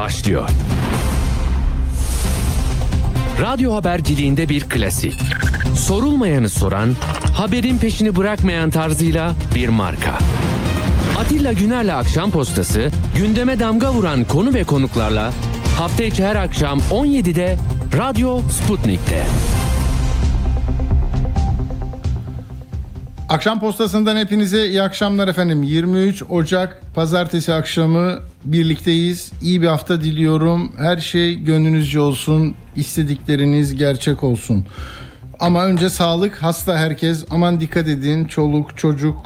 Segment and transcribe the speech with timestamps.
[0.00, 0.48] başlıyor.
[3.40, 5.20] Radyo haberciliğinde bir klasik.
[5.76, 6.96] Sorulmayanı soran,
[7.36, 10.18] haberin peşini bırakmayan tarzıyla bir marka.
[11.18, 15.32] Atilla Güner'le Akşam Postası, gündeme damga vuran konu ve konuklarla
[15.78, 17.56] hafta içi her akşam 17'de
[17.98, 19.22] Radyo Sputnik'te.
[23.28, 25.62] Akşam postasından hepinize iyi akşamlar efendim.
[25.62, 29.32] 23 Ocak pazartesi akşamı birlikteyiz.
[29.42, 30.72] İyi bir hafta diliyorum.
[30.78, 32.54] Her şey gönlünüzce olsun.
[32.76, 34.66] istedikleriniz gerçek olsun.
[35.40, 37.24] Ama önce sağlık, hasta herkes.
[37.30, 38.24] Aman dikkat edin.
[38.24, 39.16] Çoluk, çocuk,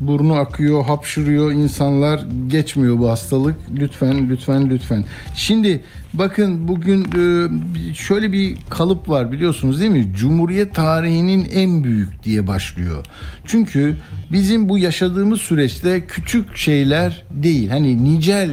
[0.00, 2.20] burnu akıyor, hapşırıyor insanlar.
[2.46, 3.56] Geçmiyor bu hastalık.
[3.76, 5.04] Lütfen, lütfen, lütfen.
[5.34, 5.80] Şimdi
[6.14, 10.12] bakın bugün e, şöyle bir kalıp var biliyorsunuz değil mi?
[10.16, 13.06] Cumhuriyet tarihinin en büyük diye başlıyor.
[13.44, 13.96] Çünkü
[14.32, 17.68] bizim bu yaşadığımız süreçte küçük şeyler değil.
[17.68, 18.50] Hani nicel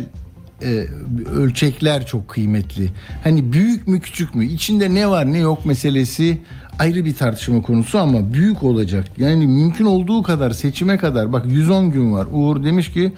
[0.64, 0.88] e,
[1.36, 2.90] ölçekler çok kıymetli.
[3.24, 6.38] Hani büyük mü küçük mü içinde ne var ne yok meselesi
[6.80, 9.06] ayrı bir tartışma konusu ama büyük olacak.
[9.18, 12.28] Yani mümkün olduğu kadar seçime kadar bak 110 gün var.
[12.32, 13.14] Uğur demiş ki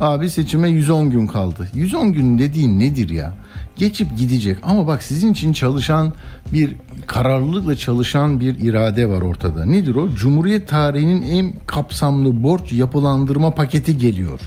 [0.00, 1.68] abi seçime 110 gün kaldı.
[1.74, 3.34] 110 gün dediğin nedir ya?
[3.76, 6.12] Geçip gidecek ama bak sizin için çalışan
[6.52, 9.64] bir kararlılıkla çalışan bir irade var ortada.
[9.64, 10.14] Nedir o?
[10.14, 14.40] Cumhuriyet tarihinin en kapsamlı borç yapılandırma paketi geliyor.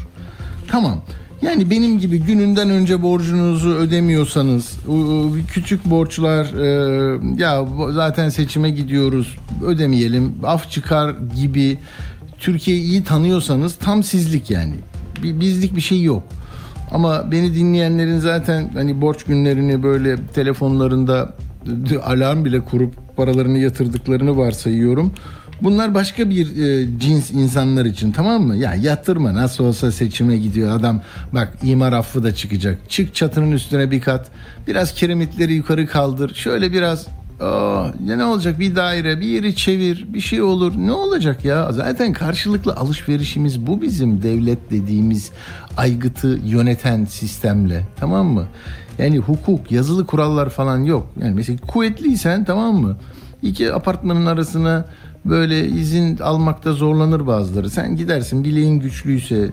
[0.67, 1.01] Tamam.
[1.43, 4.77] Yani benim gibi gününden önce borcunuzu ödemiyorsanız
[5.47, 11.77] küçük borçlar e, ya zaten seçime gidiyoruz ödemeyelim af çıkar gibi
[12.39, 14.73] Türkiye'yi iyi tanıyorsanız tam sizlik yani
[15.23, 16.23] bizlik bir şey yok.
[16.91, 21.33] Ama beni dinleyenlerin zaten hani borç günlerini böyle telefonlarında
[22.03, 25.13] alarm bile kurup paralarını yatırdıklarını varsayıyorum.
[25.63, 28.55] Bunlar başka bir e, cins insanlar için tamam mı?
[28.55, 31.01] Ya yatırma nasıl olsa seçime gidiyor adam.
[31.33, 32.89] Bak imar affı da çıkacak.
[32.89, 34.27] Çık çatının üstüne bir kat.
[34.67, 36.33] Biraz kiremitleri yukarı kaldır.
[36.35, 37.07] Şöyle biraz
[37.41, 41.71] Oh, ya ne olacak bir daire bir yeri çevir bir şey olur ne olacak ya
[41.71, 45.31] zaten karşılıklı alışverişimiz bu bizim devlet dediğimiz
[45.77, 48.47] aygıtı yöneten sistemle tamam mı
[48.97, 52.97] yani hukuk yazılı kurallar falan yok yani mesela kuvvetliysen tamam mı
[53.41, 54.85] iki apartmanın arasına
[55.25, 57.69] böyle izin almakta zorlanır bazıları.
[57.69, 59.49] Sen gidersin bileğin güçlüyse,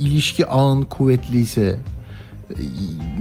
[0.00, 1.76] ilişki ağın kuvvetliyse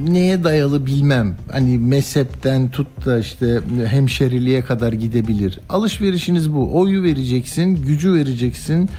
[0.09, 1.35] neye dayalı bilmem.
[1.51, 5.59] Hani mezhepten tut da işte hemşeriliğe kadar gidebilir.
[5.69, 6.79] Alışverişiniz bu.
[6.79, 8.89] Oyu vereceksin, gücü vereceksin.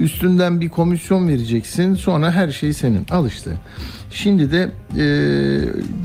[0.00, 1.94] Üstünden bir komisyon vereceksin.
[1.94, 3.06] Sonra her şey senin.
[3.10, 3.50] Al işte.
[4.12, 5.04] Şimdi de e,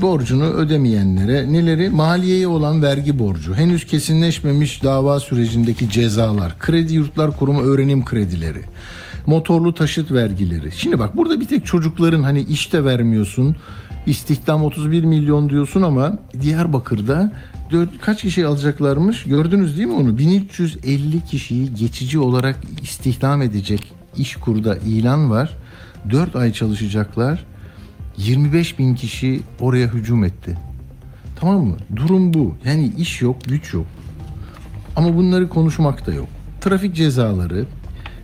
[0.02, 1.90] borcunu ödemeyenlere neleri?
[1.90, 8.60] Maliyeye olan vergi borcu, henüz kesinleşmemiş dava sürecindeki cezalar, kredi yurtlar kurumu öğrenim kredileri,
[9.26, 10.72] motorlu taşıt vergileri.
[10.72, 13.56] Şimdi bak burada bir tek çocukların hani işte vermiyorsun,
[14.06, 17.32] istihdam 31 milyon diyorsun ama Diyarbakır'da
[17.70, 20.18] 4, kaç kişi alacaklarmış gördünüz değil mi onu?
[20.18, 25.56] 1350 kişiyi geçici olarak istihdam edecek iş kurda ilan var.
[26.10, 27.44] 4 ay çalışacaklar
[28.16, 30.58] 25 bin kişi oraya hücum etti.
[31.40, 31.76] Tamam mı?
[31.96, 32.54] Durum bu.
[32.64, 33.86] Yani iş yok, güç yok.
[34.96, 36.28] Ama bunları konuşmak da yok.
[36.60, 37.66] Trafik cezaları.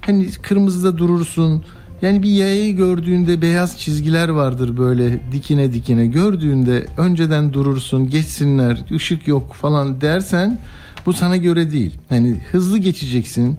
[0.01, 1.65] Hani kırmızıda durursun.
[2.03, 6.07] Yani bir yayayı gördüğünde beyaz çizgiler vardır böyle dikine dikine.
[6.07, 10.59] Gördüğünde önceden durursun, geçsinler, ışık yok falan dersen
[11.07, 11.95] bu sana göre değil.
[12.09, 13.59] Hani hızlı geçeceksin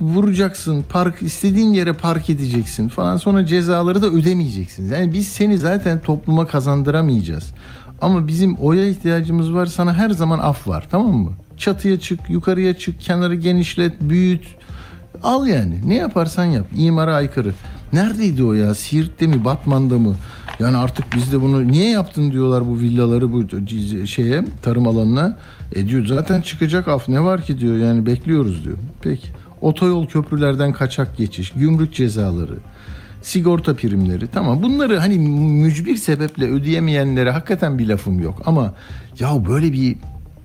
[0.00, 3.16] vuracaksın, park istediğin yere park edeceksin falan.
[3.16, 4.92] Sonra cezaları da ödemeyeceksin.
[4.92, 7.54] Yani biz seni zaten topluma kazandıramayacağız.
[8.00, 9.66] Ama bizim oya ihtiyacımız var.
[9.66, 10.86] Sana her zaman af var.
[10.90, 11.32] Tamam mı?
[11.56, 14.44] Çatıya çık, yukarıya çık, kenarı genişlet, büyüt.
[15.22, 15.74] Al yani.
[15.86, 16.66] Ne yaparsan yap.
[16.76, 17.52] İmara aykırı.
[17.92, 18.74] Neredeydi o ya?
[18.74, 20.16] Siirt'te mi, Batman'da mı?
[20.60, 23.44] Yani artık biz de bunu niye yaptın diyorlar bu villaları bu
[24.06, 25.38] şeye, tarım alanına.
[25.74, 27.76] E diyor zaten çıkacak af ne var ki diyor.
[27.76, 28.76] Yani bekliyoruz diyor.
[29.00, 29.28] Peki
[29.60, 32.58] otoyol köprülerden kaçak geçiş, gümrük cezaları,
[33.22, 38.74] sigorta primleri tamam bunları hani mücbir sebeple ödeyemeyenlere hakikaten bir lafım yok ama
[39.20, 39.96] ya böyle bir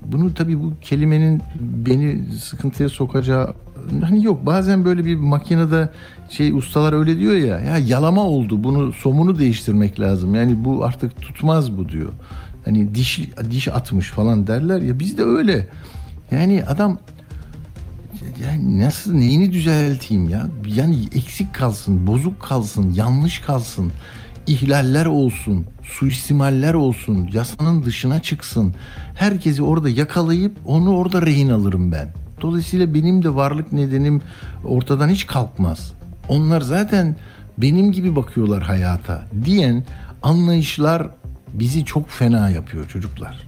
[0.05, 3.53] bunu tabii bu kelimenin beni sıkıntıya sokacağı
[4.01, 5.89] hani yok bazen böyle bir makinede
[6.29, 11.21] şey ustalar öyle diyor ya ya yalama oldu bunu somunu değiştirmek lazım yani bu artık
[11.21, 12.11] tutmaz bu diyor
[12.65, 13.19] hani diş
[13.49, 15.67] diş atmış falan derler ya bizde öyle
[16.31, 16.99] yani adam
[18.43, 20.47] yani nasıl neyini düzelteyim ya?
[20.67, 23.91] Yani eksik kalsın, bozuk kalsın, yanlış kalsın,
[24.47, 28.75] ihlaller olsun, suistimaller olsun, yasanın dışına çıksın.
[29.15, 32.20] Herkesi orada yakalayıp onu orada rehin alırım ben.
[32.41, 34.21] Dolayısıyla benim de varlık nedenim
[34.63, 35.93] ortadan hiç kalkmaz.
[36.29, 37.15] Onlar zaten
[37.57, 39.83] benim gibi bakıyorlar hayata diyen
[40.21, 41.09] anlayışlar
[41.53, 43.47] bizi çok fena yapıyor çocuklar.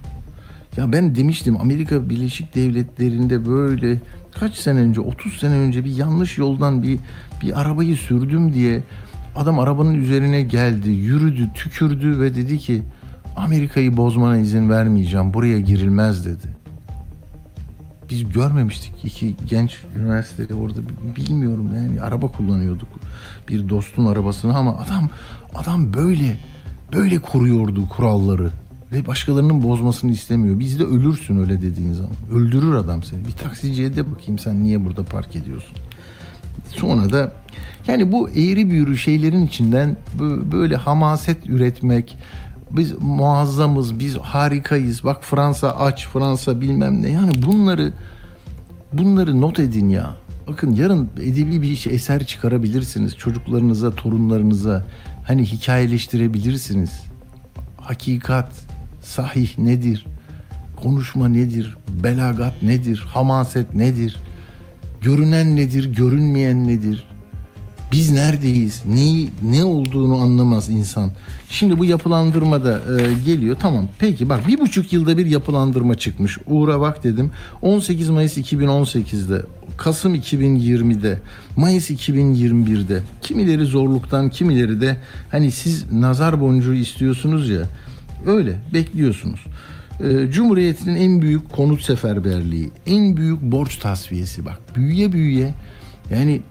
[0.76, 4.00] Ya ben demiştim Amerika Birleşik Devletleri'nde böyle
[4.32, 6.98] kaç sene önce 30 sene önce bir yanlış yoldan bir
[7.42, 8.82] bir arabayı sürdüm diye
[9.36, 12.82] adam arabanın üzerine geldi, yürüdü, tükürdü ve dedi ki
[13.36, 15.34] Amerika'yı bozmana izin vermeyeceğim.
[15.34, 16.63] Buraya girilmez dedi.
[18.10, 20.80] Biz görmemiştik iki genç üniversitede orada
[21.16, 22.88] bilmiyorum yani araba kullanıyorduk.
[23.48, 25.10] Bir dostun arabasını ama adam
[25.54, 26.38] adam böyle
[26.92, 28.50] böyle koruyordu kuralları
[28.92, 30.58] ve başkalarının bozmasını istemiyor.
[30.58, 32.12] Bizde ölürsün öyle dediğin zaman.
[32.32, 33.26] Öldürür adam seni.
[33.26, 35.76] Bir taksiciye de bakayım sen niye burada park ediyorsun.
[36.68, 37.32] Sonra da
[37.86, 39.96] yani bu eğri büğrü şeylerin içinden
[40.52, 42.18] böyle hamaset üretmek,
[42.76, 45.04] biz muazzamız, biz harikayız.
[45.04, 47.10] Bak Fransa aç, Fransa bilmem ne.
[47.10, 47.92] Yani bunları
[48.92, 50.16] bunları not edin ya.
[50.48, 53.16] Bakın yarın edebi bir şey, eser çıkarabilirsiniz.
[53.16, 54.86] Çocuklarınıza, torunlarınıza
[55.26, 56.90] hani hikayeleştirebilirsiniz.
[57.76, 58.52] Hakikat,
[59.02, 60.06] sahih nedir?
[60.76, 61.76] Konuşma nedir?
[61.88, 63.04] Belagat nedir?
[63.08, 64.16] Hamaset nedir?
[65.00, 65.94] Görünen nedir?
[65.96, 67.04] Görünmeyen nedir?
[67.94, 68.82] Biz neredeyiz?
[68.86, 71.10] Neyi, ne olduğunu anlamaz insan.
[71.48, 73.56] Şimdi bu yapılandırma da e, geliyor.
[73.60, 76.38] Tamam peki bak bir buçuk yılda bir yapılandırma çıkmış.
[76.46, 77.30] Uğur'a bak dedim.
[77.62, 79.42] 18 Mayıs 2018'de,
[79.76, 81.20] Kasım 2020'de,
[81.56, 83.02] Mayıs 2021'de.
[83.22, 84.96] Kimileri zorluktan, kimileri de
[85.30, 87.62] hani siz nazar boncuğu istiyorsunuz ya.
[88.26, 89.40] Öyle bekliyorsunuz.
[90.00, 94.60] E, Cumhuriyet'in en büyük konut seferberliği, en büyük borç tasfiyesi bak.
[94.76, 95.54] Büyüye büyüye
[96.10, 96.42] yani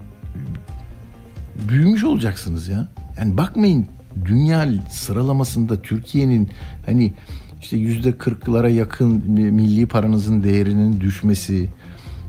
[1.68, 2.88] büyümüş olacaksınız ya.
[3.18, 3.86] Yani bakmayın
[4.24, 6.48] dünya sıralamasında Türkiye'nin
[6.86, 7.14] hani
[7.60, 11.68] işte yüzde kırklara yakın milli paranızın değerinin düşmesi,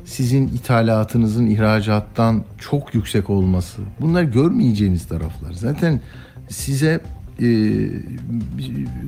[0.05, 3.81] sizin ithalatınızın ihracattan çok yüksek olması.
[4.01, 5.53] Bunlar görmeyeceğiniz taraflar.
[5.53, 6.01] Zaten
[6.49, 7.01] size
[7.41, 7.47] e,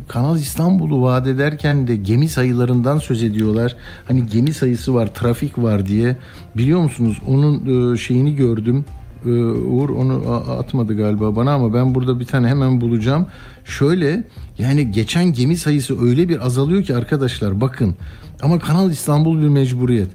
[0.08, 3.76] Kanal İstanbul'u vaat ederken de gemi sayılarından söz ediyorlar.
[4.08, 6.18] Hani gemi sayısı var, trafik var diye.
[6.58, 7.18] Biliyor musunuz?
[7.28, 8.86] Onun e, şeyini gördüm.
[9.28, 13.28] Ee, Uğur onu atmadı galiba bana ama ben burada bir tane hemen bulacağım.
[13.66, 14.24] Şöyle
[14.58, 17.96] yani geçen gemi sayısı öyle bir azalıyor ki arkadaşlar bakın.
[18.42, 20.10] Ama Kanal İstanbul bir mecburiyet.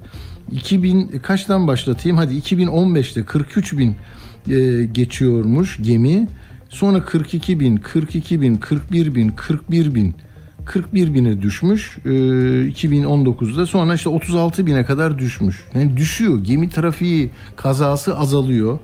[0.51, 2.17] 2000 kaçtan başlatayım?
[2.17, 3.95] Hadi 2015'te 43 bin
[4.49, 6.27] e, geçiyormuş gemi.
[6.69, 10.15] Sonra 42 bin, 42 bin, 41 bin, 41 bin.
[10.65, 15.63] 41 bine düşmüş e, 2019'da sonra işte 36 bine kadar düşmüş.
[15.75, 16.43] Yani düşüyor.
[16.43, 18.79] Gemi trafiği kazası azalıyor.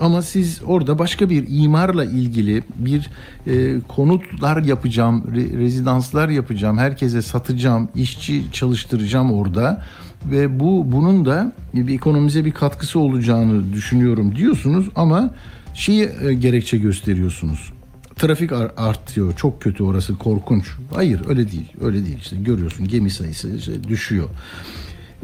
[0.00, 3.10] Ama siz orada başka bir imarla ilgili bir
[3.46, 9.84] e, konutlar yapacağım, re, rezidanslar yapacağım, herkese satacağım, işçi çalıştıracağım orada.
[10.24, 15.30] Ve bu bunun da bir ekonomize bir katkısı olacağını düşünüyorum diyorsunuz ama
[15.74, 17.72] şeyi e, gerekçe gösteriyorsunuz
[18.16, 19.36] trafik artıyor.
[19.36, 20.70] Çok kötü orası korkunç.
[20.94, 21.72] Hayır öyle değil.
[21.80, 24.28] Öyle değil işte görüyorsun gemi sayısı işte düşüyor.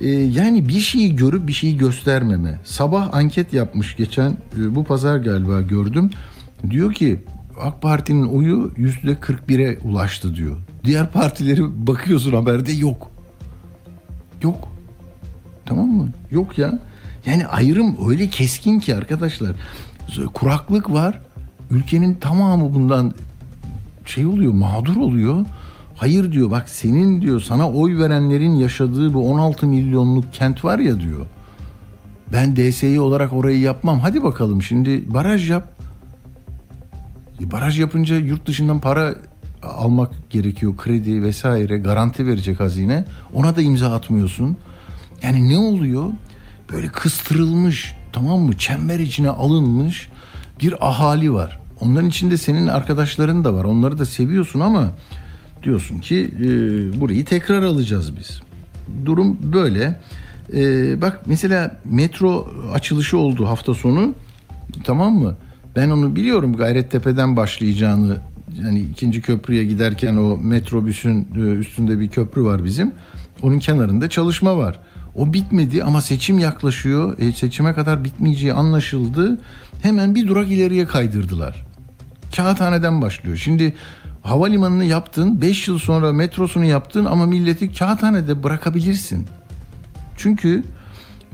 [0.01, 2.59] Ee, yani bir şeyi görüp bir şeyi göstermeme.
[2.65, 6.11] Sabah anket yapmış geçen e, bu pazar galiba gördüm.
[6.71, 7.21] Diyor ki
[7.61, 10.57] AK Parti'nin oyu yüzde 41'e ulaştı diyor.
[10.85, 13.11] Diğer partileri bakıyorsun haberde yok.
[14.43, 14.69] Yok.
[15.67, 16.09] Tamam mı?
[16.31, 16.79] Yok ya.
[17.27, 19.57] Yani ayrım öyle keskin ki arkadaşlar.
[20.35, 21.21] Kuraklık var
[21.71, 23.15] ülkenin tamamı bundan
[24.05, 25.47] şey oluyor, mağdur oluyor.
[25.97, 31.01] Hayır diyor bak senin diyor sana oy verenlerin yaşadığı bu 16 milyonluk kent var ya
[31.01, 31.27] diyor.
[32.33, 34.01] Ben DSİ olarak orayı yapmam.
[34.01, 35.69] Hadi bakalım şimdi baraj yap.
[37.41, 39.15] E, baraj yapınca yurt dışından para
[39.63, 40.77] almak gerekiyor.
[40.77, 43.05] Kredi vesaire garanti verecek hazine.
[43.35, 44.57] Ona da imza atmıyorsun.
[45.23, 46.11] Yani ne oluyor?
[46.73, 48.59] Böyle kıstırılmış tamam mı?
[48.59, 50.09] Çember içine alınmış
[50.61, 51.59] bir ahali var.
[51.81, 53.65] Onların içinde senin arkadaşların da var.
[53.65, 54.93] Onları da seviyorsun ama
[55.63, 56.47] diyorsun ki e,
[57.01, 58.41] burayı tekrar alacağız biz.
[59.05, 60.01] Durum böyle.
[60.55, 60.61] E,
[61.01, 64.15] bak mesela metro açılışı oldu hafta sonu.
[64.85, 65.37] Tamam mı?
[65.77, 68.17] Ben onu biliyorum Gayrettepe'den başlayacağını.
[68.63, 72.93] Yani ikinci köprüye giderken o metrobüsün e, üstünde bir köprü var bizim.
[73.43, 74.81] Onun kenarında çalışma var.
[75.15, 77.19] O bitmedi ama seçim yaklaşıyor.
[77.19, 79.39] E, seçime kadar bitmeyeceği anlaşıldı.
[79.83, 81.67] Hemen bir durak ileriye kaydırdılar.
[82.37, 83.37] Kağıthane'den başlıyor.
[83.37, 83.75] Şimdi
[84.23, 89.27] havalimanını yaptın, 5 yıl sonra metrosunu yaptın ama milleti kağıthanede bırakabilirsin.
[90.17, 90.65] Çünkü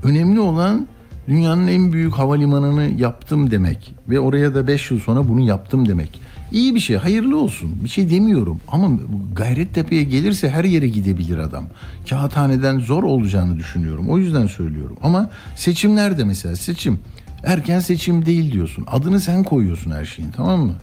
[0.02, 0.88] önemli olan
[1.28, 6.20] dünyanın en büyük havalimanını yaptım demek ve oraya da 5 yıl sonra bunu yaptım demek.
[6.52, 7.84] İyi bir şey, hayırlı olsun.
[7.84, 8.98] Bir şey demiyorum ama
[9.32, 11.64] Gayrettepe'ye gelirse her yere gidebilir adam.
[12.10, 14.08] Kağıthaneden zor olacağını düşünüyorum.
[14.08, 14.96] O yüzden söylüyorum.
[15.02, 17.00] Ama seçimlerde mesela seçim
[17.46, 18.84] erken seçim değil diyorsun.
[18.90, 20.74] Adını sen koyuyorsun her şeyin tamam mı?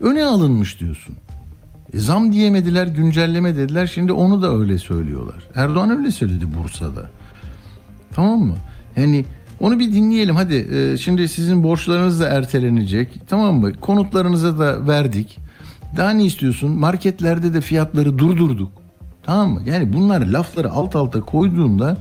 [0.00, 1.16] Öne alınmış diyorsun.
[1.94, 3.86] E, zam diyemediler, güncelleme dediler.
[3.86, 5.48] Şimdi onu da öyle söylüyorlar.
[5.54, 7.10] Erdoğan öyle söyledi Bursa'da.
[8.14, 8.56] Tamam mı?
[8.96, 9.24] Yani
[9.60, 10.54] onu bir dinleyelim hadi.
[10.54, 13.08] E, şimdi sizin borçlarınız da ertelenecek.
[13.28, 13.72] Tamam mı?
[13.74, 15.38] Konutlarınıza da verdik.
[15.96, 16.70] Daha ne istiyorsun?
[16.70, 18.72] Marketlerde de fiyatları durdurduk.
[19.22, 19.62] Tamam mı?
[19.66, 21.96] Yani bunlar lafları alt alta koyduğunda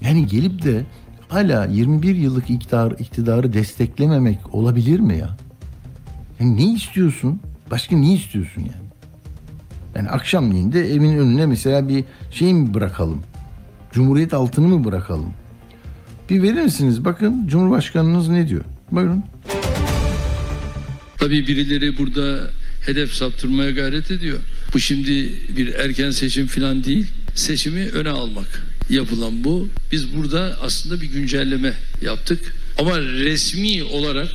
[0.00, 0.84] yani gelip de
[1.32, 5.36] hala 21 yıllık iktidar, iktidarı desteklememek olabilir mi ya?
[6.40, 7.40] Yani ne istiyorsun?
[7.70, 8.88] Başka ne istiyorsun yani?
[9.94, 13.22] Yani akşamleyin de evin önüne mesela bir şey mi bırakalım?
[13.92, 15.34] Cumhuriyet altını mı bırakalım?
[16.30, 17.04] Bir verir misiniz?
[17.04, 18.64] Bakın Cumhurbaşkanınız ne diyor?
[18.90, 19.24] Buyurun.
[21.18, 22.50] Tabii birileri burada
[22.86, 24.38] hedef saptırmaya gayret ediyor.
[24.74, 27.06] Bu şimdi bir erken seçim falan değil.
[27.34, 29.68] Seçimi öne almak yapılan bu.
[29.92, 32.54] Biz burada aslında bir güncelleme yaptık.
[32.78, 34.28] Ama resmi olarak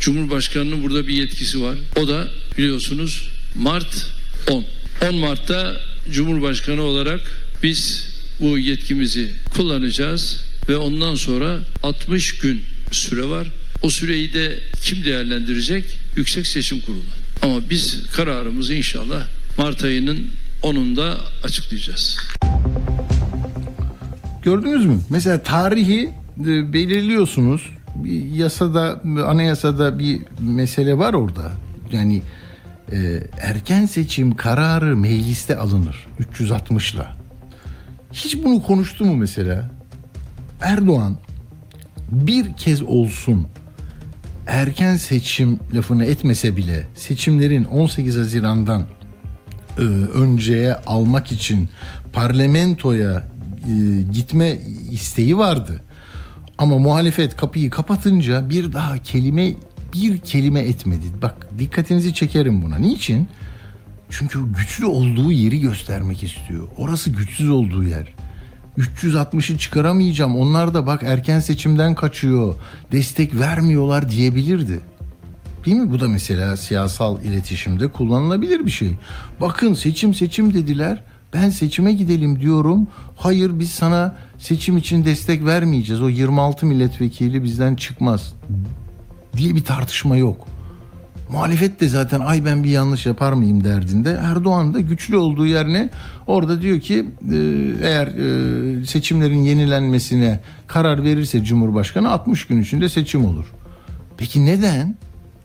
[0.00, 1.76] Cumhurbaşkanı'nın burada bir yetkisi var.
[1.96, 2.28] O da
[2.58, 4.06] biliyorsunuz Mart
[4.48, 4.64] 10.
[5.08, 5.80] 10 Mart'ta
[6.10, 7.20] Cumhurbaşkanı olarak
[7.62, 8.08] biz
[8.40, 13.48] bu yetkimizi kullanacağız ve ondan sonra 60 gün süre var.
[13.82, 15.84] O süreyi de kim değerlendirecek?
[16.16, 17.00] Yüksek Seçim Kurulu.
[17.42, 19.26] Ama biz kararımızı inşallah
[19.58, 20.26] Mart ayının
[20.62, 22.16] 10'unda açıklayacağız.
[24.42, 24.98] Gördünüz mü?
[25.10, 27.70] Mesela tarihi e, belirliyorsunuz.
[27.94, 31.52] Bir yasada, anayasada bir mesele var orada.
[31.92, 32.22] Yani
[32.92, 37.16] e, erken seçim kararı mecliste alınır 360'la.
[38.12, 39.70] Hiç bunu konuştu mu mesela?
[40.60, 41.16] Erdoğan
[42.10, 43.46] bir kez olsun
[44.46, 48.86] erken seçim lafını etmese bile seçimlerin 18 Haziran'dan
[49.78, 49.82] e,
[50.14, 51.68] önceye almak için
[52.12, 53.29] parlamentoya
[54.12, 54.58] gitme
[54.90, 55.82] isteği vardı.
[56.58, 59.54] Ama muhalefet kapıyı kapatınca bir daha kelime
[59.94, 61.06] bir kelime etmedi.
[61.22, 62.78] Bak dikkatinizi çekerim buna.
[62.78, 63.28] Niçin?
[64.10, 66.68] Çünkü güçlü olduğu yeri göstermek istiyor.
[66.76, 68.14] Orası güçsüz olduğu yer.
[68.78, 70.36] 360'ı çıkaramayacağım.
[70.36, 72.54] Onlar da bak erken seçimden kaçıyor.
[72.92, 74.80] Destek vermiyorlar diyebilirdi.
[75.66, 75.90] Değil mi?
[75.90, 78.90] Bu da mesela siyasal iletişimde kullanılabilir bir şey.
[79.40, 81.02] Bakın seçim seçim dediler.
[81.34, 82.88] Ben seçime gidelim diyorum.
[83.16, 86.02] Hayır biz sana seçim için destek vermeyeceğiz.
[86.02, 88.34] O 26 milletvekili bizden çıkmaz
[89.36, 90.46] diye bir tartışma yok.
[91.32, 94.18] Muhalefet de zaten ay ben bir yanlış yapar mıyım derdinde.
[94.22, 95.90] Erdoğan da güçlü olduğu yerine
[96.26, 97.36] orada diyor ki e,
[97.82, 103.44] eğer e, seçimlerin yenilenmesine karar verirse Cumhurbaşkanı 60 gün içinde seçim olur.
[104.16, 104.96] Peki neden?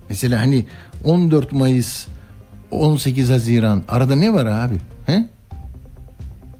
[0.09, 0.65] Mesela hani
[1.03, 2.07] 14 Mayıs
[2.71, 4.75] 18 Haziran arada ne var abi?
[5.05, 5.29] He?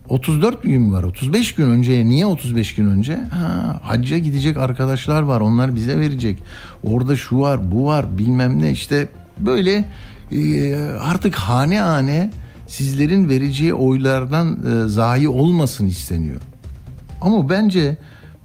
[0.09, 1.03] 34 gün var?
[1.03, 3.15] 35 gün önceye niye 35 gün önce?
[3.15, 5.41] Ha, hacca gidecek arkadaşlar var.
[5.41, 6.43] Onlar bize verecek.
[6.83, 9.07] Orada şu var, bu var, bilmem ne işte
[9.39, 9.85] böyle
[10.31, 12.31] e, artık hane hane
[12.67, 16.41] sizlerin vereceği oylardan e, zayi olmasın isteniyor.
[17.21, 17.97] Ama bence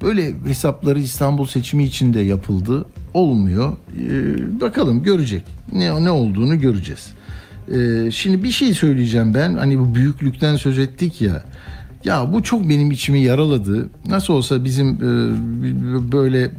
[0.03, 2.87] böyle hesapları İstanbul seçimi içinde yapıldı.
[3.15, 3.73] Olmuyor.
[3.99, 5.45] E, bakalım görecek.
[5.73, 7.13] Ne ne olduğunu göreceğiz.
[7.71, 9.55] Ee, şimdi bir şey söyleyeceğim ben.
[9.55, 11.43] Hani bu büyüklükten söz ettik ya.
[12.05, 13.89] Ya bu çok benim içimi yaraladı.
[14.07, 16.51] Nasıl olsa bizim e, böyle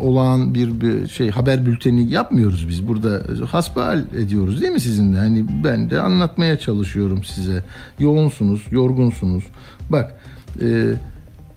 [0.00, 2.88] olağan bir, bir şey haber bülteni yapmıyoruz biz.
[2.88, 5.18] Burada hasbihal ediyoruz değil mi sizinle?
[5.18, 7.64] Hani ben de anlatmaya çalışıyorum size.
[7.98, 9.44] Yoğunsunuz, yorgunsunuz.
[9.90, 10.14] Bak
[10.62, 10.86] e,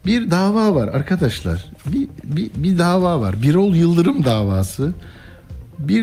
[0.06, 1.66] bir dava var arkadaşlar.
[1.88, 3.42] Bir, bir, bir dava var.
[3.42, 4.94] Birol Yıldırım davası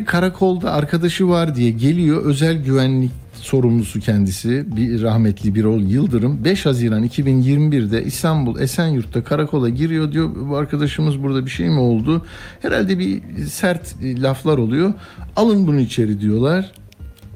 [0.04, 6.44] karakolda arkadaşı var diye geliyor özel güvenlik sorumlusu kendisi bir rahmetli Birol Yıldırım.
[6.44, 12.26] 5 Haziran 2021'de İstanbul Esenyurt'ta karakola giriyor diyor bu arkadaşımız burada bir şey mi oldu?
[12.62, 14.92] Herhalde bir sert laflar oluyor.
[15.36, 16.72] Alın bunu içeri diyorlar.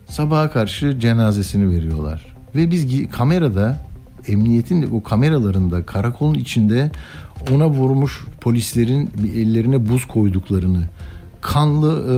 [0.08, 2.26] Sabaha karşı cenazesini veriyorlar.
[2.54, 3.78] Ve biz kamerada
[4.28, 6.90] emniyetin o kameralarında karakolun içinde
[7.52, 10.84] ona vurmuş polislerin ellerine buz koyduklarını
[11.44, 12.16] kanlı e,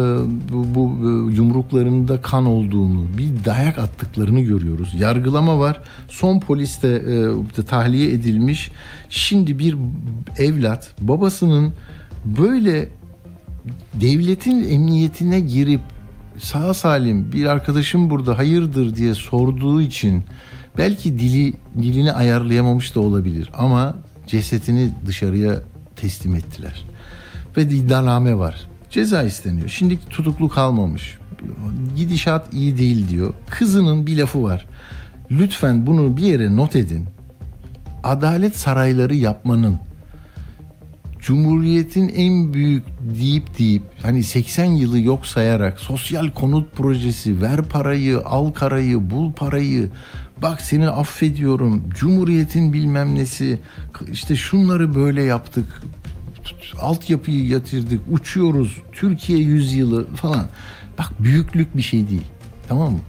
[0.53, 4.95] bu, bu e, yumruklarında kan olduğunu, bir dayak attıklarını görüyoruz.
[4.95, 5.81] Yargılama var.
[6.09, 7.03] Son polis de
[7.59, 8.71] e, tahliye edilmiş.
[9.11, 9.77] Şimdi bir
[10.39, 11.73] evlat babasının
[12.25, 12.89] böyle
[13.95, 15.81] devletin emniyetine girip
[16.39, 20.25] sağ salim bir arkadaşım burada hayırdır diye sorduğu için
[20.79, 25.63] belki dili dilini ayarlayamamış da olabilir ama cesetini dışarıya
[25.97, 26.85] teslim ettiler.
[27.57, 28.67] Ve iddianame var
[28.97, 29.69] ceza isteniyor.
[29.69, 31.19] Şimdi tutuklu kalmamış.
[31.97, 33.35] Gidişat iyi değil diyor.
[33.51, 34.67] Kızının bir lafı var.
[35.31, 37.07] Lütfen bunu bir yere not edin.
[38.05, 39.79] Adalet sarayları yapmanın
[41.21, 48.19] Cumhuriyetin en büyük deyip deyip hani 80 yılı yok sayarak sosyal konut projesi ver parayı
[48.19, 49.89] al karayı bul parayı
[50.43, 53.59] bak seni affediyorum Cumhuriyetin bilmem nesi
[54.13, 55.83] işte şunları böyle yaptık
[56.81, 60.47] altyapıyı yatırdık uçuyoruz Türkiye yüzyılı falan
[60.99, 62.27] bak büyüklük bir şey değil
[62.69, 63.01] tamam mı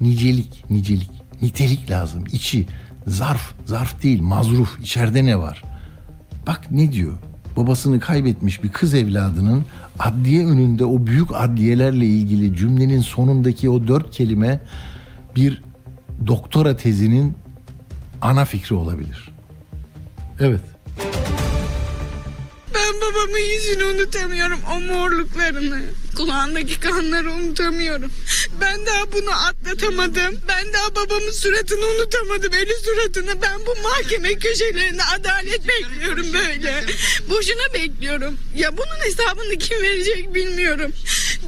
[0.00, 1.10] nicelik nicelik
[1.42, 2.66] nitelik lazım içi
[3.06, 5.62] zarf zarf değil mazruf içeride ne var
[6.46, 7.12] Bak ne diyor?
[7.56, 9.64] Babasını kaybetmiş bir kız evladının
[9.98, 14.60] adliye önünde o büyük adliyelerle ilgili cümlenin sonundaki o dört kelime
[15.36, 15.62] bir
[16.26, 17.34] doktora tezinin
[18.20, 19.30] ana fikri olabilir.
[20.40, 20.60] Evet.
[22.94, 24.60] Ben babamın yüzünü unutamıyorum.
[24.72, 25.82] O morluklarını.
[26.16, 28.12] Kulağındaki kanları unutamıyorum.
[28.60, 30.40] Ben daha bunu atlatamadım.
[30.48, 32.54] Ben daha babamın suratını unutamadım.
[32.54, 33.42] Eli suratını.
[33.42, 36.84] Ben bu mahkeme köşelerinde adalet bekliyorum böyle.
[37.30, 38.38] Boşuna bekliyorum.
[38.56, 40.92] Ya bunun hesabını kim verecek bilmiyorum.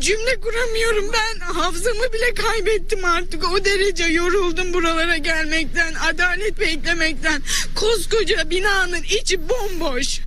[0.01, 1.41] Cümle kuramıyorum ben.
[1.41, 3.53] Hafızamı bile kaybettim artık.
[3.53, 5.95] O derece yoruldum buralara gelmekten.
[5.95, 7.43] Adalet beklemekten.
[7.75, 10.26] Koskoca binanın içi bomboş.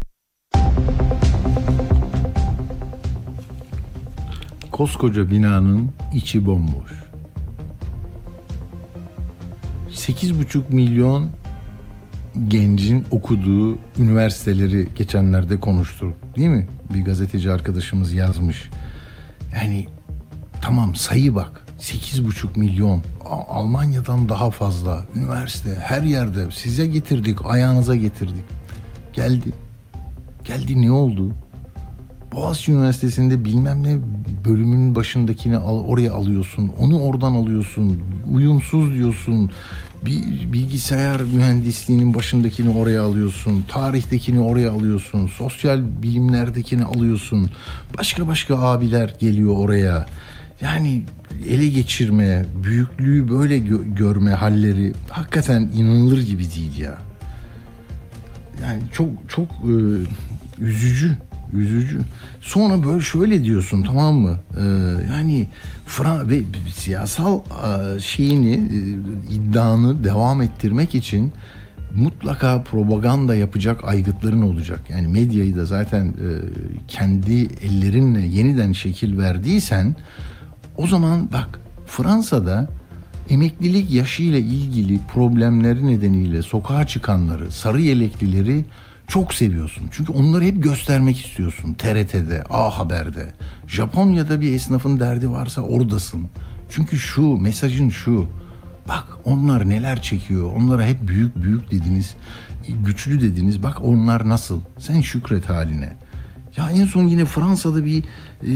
[4.80, 6.92] Koskoca binanın içi bomboş.
[9.90, 11.30] 8,5 milyon
[12.48, 16.68] gencin okuduğu üniversiteleri geçenlerde konuştuk değil mi?
[16.94, 18.70] Bir gazeteci arkadaşımız yazmış.
[19.56, 19.88] Yani
[20.62, 23.04] tamam sayı bak 8,5 milyon
[23.50, 28.46] Almanya'dan daha fazla üniversite her yerde size getirdik ayağınıza getirdik.
[29.14, 29.54] Geldi.
[30.44, 31.36] Geldi ne oldu?
[32.32, 33.98] Boğaziçi Üniversitesi'nde bilmem ne
[34.46, 36.72] bölümünün başındakini al, oraya alıyorsun.
[36.80, 38.02] Onu oradan alıyorsun.
[38.34, 39.52] Uyumsuz diyorsun.
[40.06, 43.66] Bir bilgisayar mühendisliğinin başındakini oraya alıyorsun.
[43.68, 45.28] Tarihtekini oraya alıyorsun.
[45.28, 47.50] Sosyal bilimlerdekini alıyorsun.
[47.98, 50.06] Başka başka abiler geliyor oraya.
[50.62, 51.04] Yani
[51.50, 56.98] ele geçirme, büyüklüğü böyle gö- görme halleri hakikaten inanılır gibi değil ya
[58.64, 59.74] yani çok çok e,
[60.60, 61.18] üzücü
[61.54, 62.00] üzücü.
[62.42, 64.40] Sonra böyle şöyle diyorsun tamam mı?
[64.58, 64.64] E,
[65.14, 65.48] yani
[65.86, 66.42] Fra ve
[66.76, 71.34] siyasal e, şeyini e, iddianı devam ettirmek için
[71.96, 74.80] mutlaka propaganda yapacak aygıtların olacak.
[74.90, 76.30] Yani medyayı da zaten e,
[76.88, 79.96] kendi ellerinle yeniden şekil verdiysen
[80.78, 82.70] o zaman bak Fransa'da
[83.30, 88.66] emeklilik yaşıyla ilgili problemleri nedeniyle sokağa çıkanları, sarı yeleklileri
[89.10, 89.90] çok seviyorsun.
[89.92, 91.74] Çünkü onları hep göstermek istiyorsun.
[91.74, 93.34] TRT'de, A Haber'de.
[93.68, 96.28] Japonya'da bir esnafın derdi varsa oradasın.
[96.70, 98.28] Çünkü şu, mesajın şu.
[98.88, 100.52] Bak onlar neler çekiyor.
[100.56, 102.16] Onlara hep büyük büyük dediniz.
[102.86, 103.64] Güçlü dediniz.
[103.64, 104.62] Bak onlar nasıl.
[104.80, 105.94] Sen şükret haline.
[106.58, 108.04] Ya en son yine Fransa'da bir
[108.44, 108.52] e,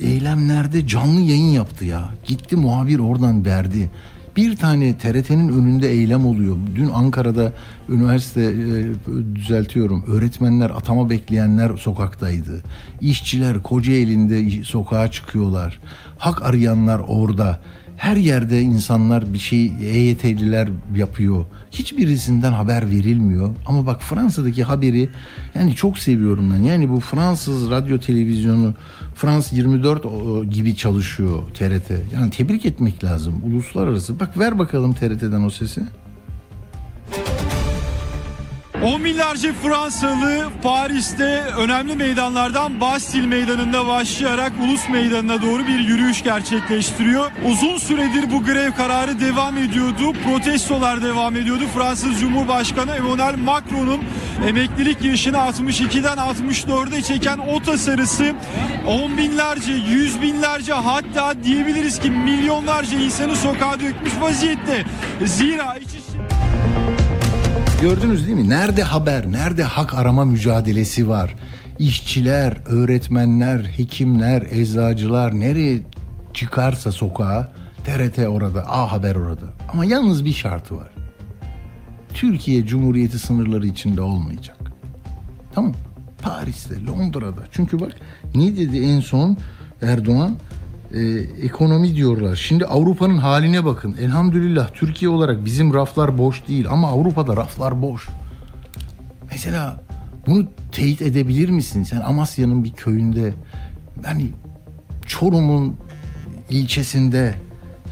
[0.00, 2.10] eylemlerde canlı yayın yaptı ya.
[2.24, 3.90] Gitti muhabir oradan verdi.
[4.38, 6.56] Bir tane TRT'nin önünde eylem oluyor.
[6.74, 7.52] Dün Ankara'da
[7.88, 10.04] üniversite e, düzeltiyorum.
[10.06, 12.62] Öğretmenler, atama bekleyenler sokaktaydı.
[13.00, 15.80] İşçiler Kocaeli'nde sokağa çıkıyorlar.
[16.18, 17.60] Hak arayanlar orada.
[17.98, 21.44] Her yerde insanlar bir şey EYT'liler yapıyor.
[21.70, 23.50] Hiçbirisinden haber verilmiyor.
[23.66, 25.08] Ama bak Fransa'daki haberi
[25.54, 26.62] yani çok seviyorum ben.
[26.62, 28.74] Yani bu Fransız radyo televizyonu
[29.14, 31.90] Frans 24 o- gibi çalışıyor TRT.
[32.14, 34.20] Yani tebrik etmek lazım uluslararası.
[34.20, 35.82] Bak ver bakalım TRT'den o sesi.
[38.84, 47.30] On binlerce Fransalı Paris'te önemli meydanlardan Bastille Meydanı'nda başlayarak Ulus Meydanı'na doğru bir yürüyüş gerçekleştiriyor.
[47.44, 50.12] Uzun süredir bu grev kararı devam ediyordu.
[50.24, 51.64] Protestolar devam ediyordu.
[51.74, 54.00] Fransız Cumhurbaşkanı Emmanuel Macron'un
[54.48, 58.34] emeklilik yaşını 62'den 64'e çeken o tasarısı
[58.86, 64.84] on binlerce, yüz binlerce hatta diyebiliriz ki milyonlarca insanı sokağa dökmüş vaziyette.
[65.26, 65.98] Zira içi
[67.80, 68.48] Gördünüz değil mi?
[68.48, 71.34] Nerede haber, nerede hak arama mücadelesi var?
[71.78, 75.80] İşçiler, öğretmenler, hekimler, eczacılar nereye
[76.34, 77.52] çıkarsa sokağa
[77.84, 79.44] TRT orada, A Haber orada.
[79.72, 80.88] Ama yalnız bir şartı var.
[82.14, 84.56] Türkiye Cumhuriyeti sınırları içinde olmayacak.
[85.54, 85.74] Tamam.
[86.22, 87.40] Paris'te, Londra'da.
[87.52, 87.92] Çünkü bak
[88.34, 89.36] ne dedi en son
[89.82, 90.36] Erdoğan?
[90.94, 91.00] Ee,
[91.42, 92.36] ekonomi diyorlar.
[92.36, 93.96] Şimdi Avrupa'nın haline bakın.
[94.00, 98.08] Elhamdülillah Türkiye olarak bizim raflar boş değil ama Avrupa'da raflar boş.
[99.30, 99.80] Mesela
[100.26, 101.82] bunu teyit edebilir misin?
[101.82, 103.34] Sen Amasya'nın bir köyünde
[104.04, 104.30] yani
[105.06, 105.76] Çorum'un
[106.50, 107.34] ilçesinde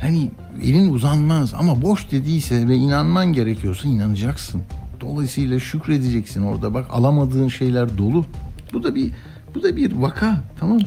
[0.00, 0.30] hani
[0.62, 4.62] elin uzanmaz ama boş dediyse ve inanman gerekiyorsa inanacaksın.
[5.00, 6.74] Dolayısıyla şükredeceksin orada.
[6.74, 8.26] Bak alamadığın şeyler dolu.
[8.72, 9.12] Bu da bir
[9.54, 10.44] bu da bir vaka.
[10.60, 10.78] Tamam.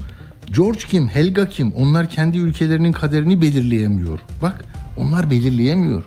[0.56, 1.72] George kim, Helga kim?
[1.74, 4.20] Onlar kendi ülkelerinin kaderini belirleyemiyor.
[4.42, 4.66] Bak,
[4.98, 6.04] onlar belirleyemiyor.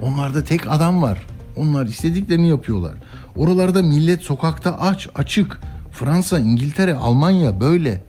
[0.00, 1.26] Onlarda tek adam var.
[1.56, 2.92] Onlar istediklerini yapıyorlar.
[3.36, 5.60] Oralarda millet sokakta aç, açık.
[5.90, 8.04] Fransa, İngiltere, Almanya böyle.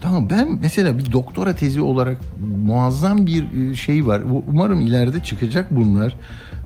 [0.00, 2.18] Tamam ben mesela bir doktora tezi olarak
[2.64, 4.22] muazzam bir e, şey var.
[4.48, 6.16] Umarım ileride çıkacak bunlar.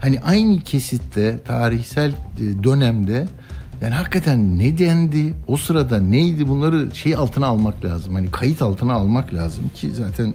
[0.01, 3.27] Hani aynı kesitte tarihsel e, dönemde
[3.83, 8.15] yani hakikaten ne dendi o sırada neydi bunları şey altına almak lazım.
[8.15, 10.35] Hani kayıt altına almak lazım ki zaten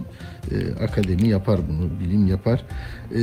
[0.52, 2.62] e, akademi yapar bunu, bilim yapar.
[3.14, 3.20] E,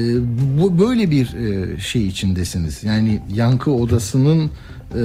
[0.57, 2.83] bu böyle bir e, şey içindesiniz.
[2.83, 4.51] Yani yankı odasının
[4.95, 4.97] e,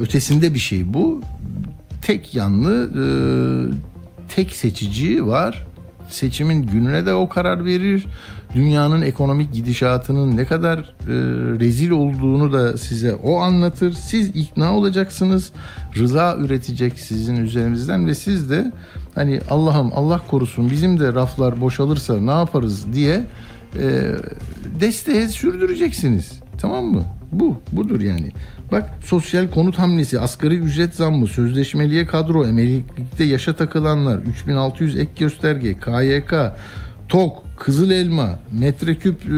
[0.00, 1.22] ötesinde bir şey bu.
[2.02, 3.04] Tek yanlı e,
[4.34, 5.66] tek seçici var.
[6.08, 8.06] Seçimin gününe de o karar verir.
[8.54, 10.84] Dünyanın ekonomik gidişatının ne kadar e,
[11.60, 13.92] rezil olduğunu da size o anlatır.
[13.92, 15.52] Siz ikna olacaksınız.
[15.96, 18.72] Rıza üretecek sizin üzerinizden ve siz de
[19.14, 23.26] hani Allah'ım Allah korusun bizim de raflar boşalırsa ne yaparız diye
[23.80, 24.14] e,
[24.80, 26.32] desteğe sürdüreceksiniz.
[26.58, 27.04] Tamam mı?
[27.32, 28.32] Bu, budur yani.
[28.72, 35.74] Bak sosyal konut hamlesi, asgari ücret zammı, sözleşmeliye kadro, emeklilikte yaşa takılanlar, 3600 ek gösterge,
[35.74, 36.34] KYK,
[37.08, 39.34] TOK, Kızıl Elma, metreküp e,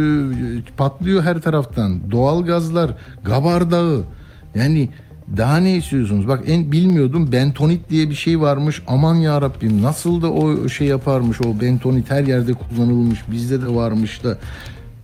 [0.76, 2.10] patlıyor her taraftan.
[2.10, 2.90] Doğal gazlar,
[3.24, 4.04] Gabar Dağı.
[4.54, 4.88] Yani
[5.36, 6.28] daha ne istiyorsunuz?
[6.28, 8.82] Bak en bilmiyordum bentonit diye bir şey varmış.
[8.86, 13.18] Aman ya Rabbim nasıl da o şey yaparmış o bentonit her yerde kullanılmış.
[13.30, 14.38] Bizde de varmış da.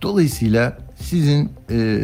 [0.01, 1.99] Dolayısıyla sizin e,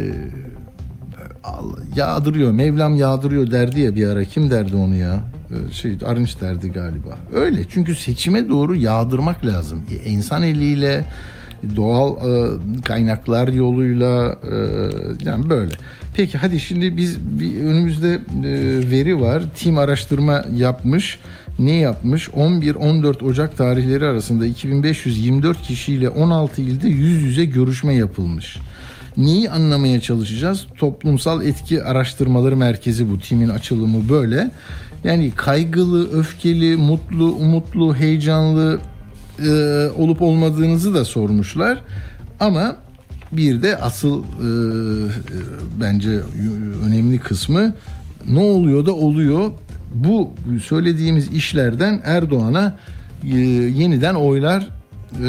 [1.96, 2.52] yağdırıyor.
[2.52, 4.24] Mevlam yağdırıyor derdi ya bir ara.
[4.24, 5.20] Kim derdi onu ya?
[5.50, 7.18] Ee, Şey Arınç derdi galiba.
[7.34, 7.60] Öyle.
[7.70, 9.82] Çünkü seçime doğru yağdırmak lazım.
[9.90, 11.04] E, İnsan eliyle
[11.76, 12.50] doğal e,
[12.84, 14.56] kaynaklar yoluyla e,
[15.24, 15.72] yani böyle.
[16.14, 18.20] Peki hadi şimdi biz bir önümüzde e,
[18.90, 19.42] veri var.
[19.56, 21.18] Tim araştırma yapmış.
[21.58, 22.28] Ne yapmış?
[22.28, 28.56] 11-14 Ocak tarihleri arasında 2524 kişiyle 16 ilde yüz yüze görüşme yapılmış.
[29.16, 30.66] Neyi anlamaya çalışacağız?
[30.78, 33.18] Toplumsal etki araştırmaları merkezi bu.
[33.18, 34.50] Timin açılımı böyle.
[35.04, 38.80] Yani kaygılı, öfkeli, mutlu, umutlu, heyecanlı
[39.38, 39.50] e,
[39.96, 41.78] olup olmadığınızı da sormuşlar.
[42.40, 42.76] Ama
[43.32, 44.48] bir de asıl e, e,
[45.80, 46.10] bence
[46.86, 47.74] önemli kısmı
[48.28, 49.50] ne oluyor da oluyor.
[49.94, 52.76] Bu söylediğimiz işlerden Erdoğan'a
[53.24, 54.68] e, yeniden oylar
[55.12, 55.24] e,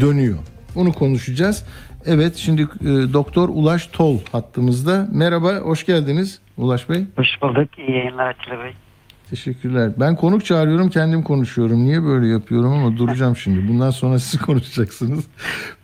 [0.00, 0.38] dönüyor.
[0.76, 1.64] Onu konuşacağız.
[2.06, 5.08] Evet şimdi e, Doktor Ulaş Tol hattımızda.
[5.12, 7.04] Merhaba, hoş geldiniz Ulaş Bey.
[7.16, 7.78] Hoş bulduk.
[7.78, 8.72] İyi yayınlar Atilla Bey.
[9.30, 9.90] Teşekkürler.
[10.00, 11.84] Ben konuk çağırıyorum, kendim konuşuyorum.
[11.84, 13.68] Niye böyle yapıyorum ama duracağım şimdi.
[13.68, 15.24] Bundan sonra siz konuşacaksınız.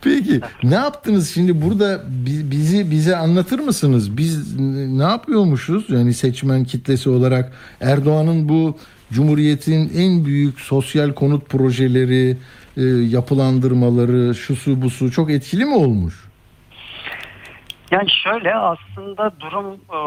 [0.01, 4.17] Peki, ne yaptınız şimdi burada bi- bizi bize anlatır mısınız?
[4.17, 4.59] Biz
[4.97, 5.89] ne yapıyormuşuz?
[5.89, 7.51] Yani seçmen kitlesi olarak
[7.81, 8.77] Erdoğan'ın bu
[9.13, 12.37] Cumhuriyet'in en büyük sosyal konut projeleri,
[12.77, 16.22] e, yapılandırmaları, şusu busu çok etkili mi olmuş?
[17.93, 19.97] Yani şöyle aslında durum e,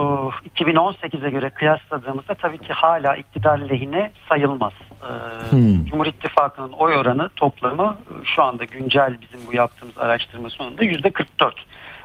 [0.49, 4.72] 2018'e göre kıyasladığımızda tabii ki hala iktidar lehine sayılmaz.
[5.03, 5.11] E,
[5.51, 5.85] Hmm.
[5.85, 11.55] Cumhur İttifakı'nın oy oranı toplamı şu anda güncel bizim bu yaptığımız araştırma sonunda yüzde 44.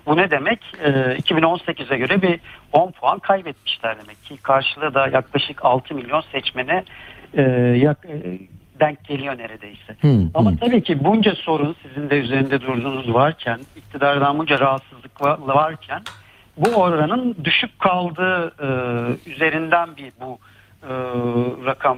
[0.06, 0.60] Bu ne demek?
[0.84, 2.40] E, 2018'e göre bir
[2.72, 4.38] 10 puan kaybetmişler demek ki.
[4.38, 6.84] Karşılığı da yaklaşık 6 milyon seçmene
[7.38, 8.40] e, e,
[8.82, 9.96] denk geliyor neredeyse.
[10.02, 10.58] Hmm, Ama hmm.
[10.58, 16.02] tabii ki bunca sorun sizin de üzerinde durduğunuz varken, iktidardan bunca rahatsızlık va- varken
[16.58, 18.70] bu oranın düşük kaldığı e,
[19.30, 20.40] üzerinden bir bu
[20.84, 20.90] e,
[21.66, 21.98] rakam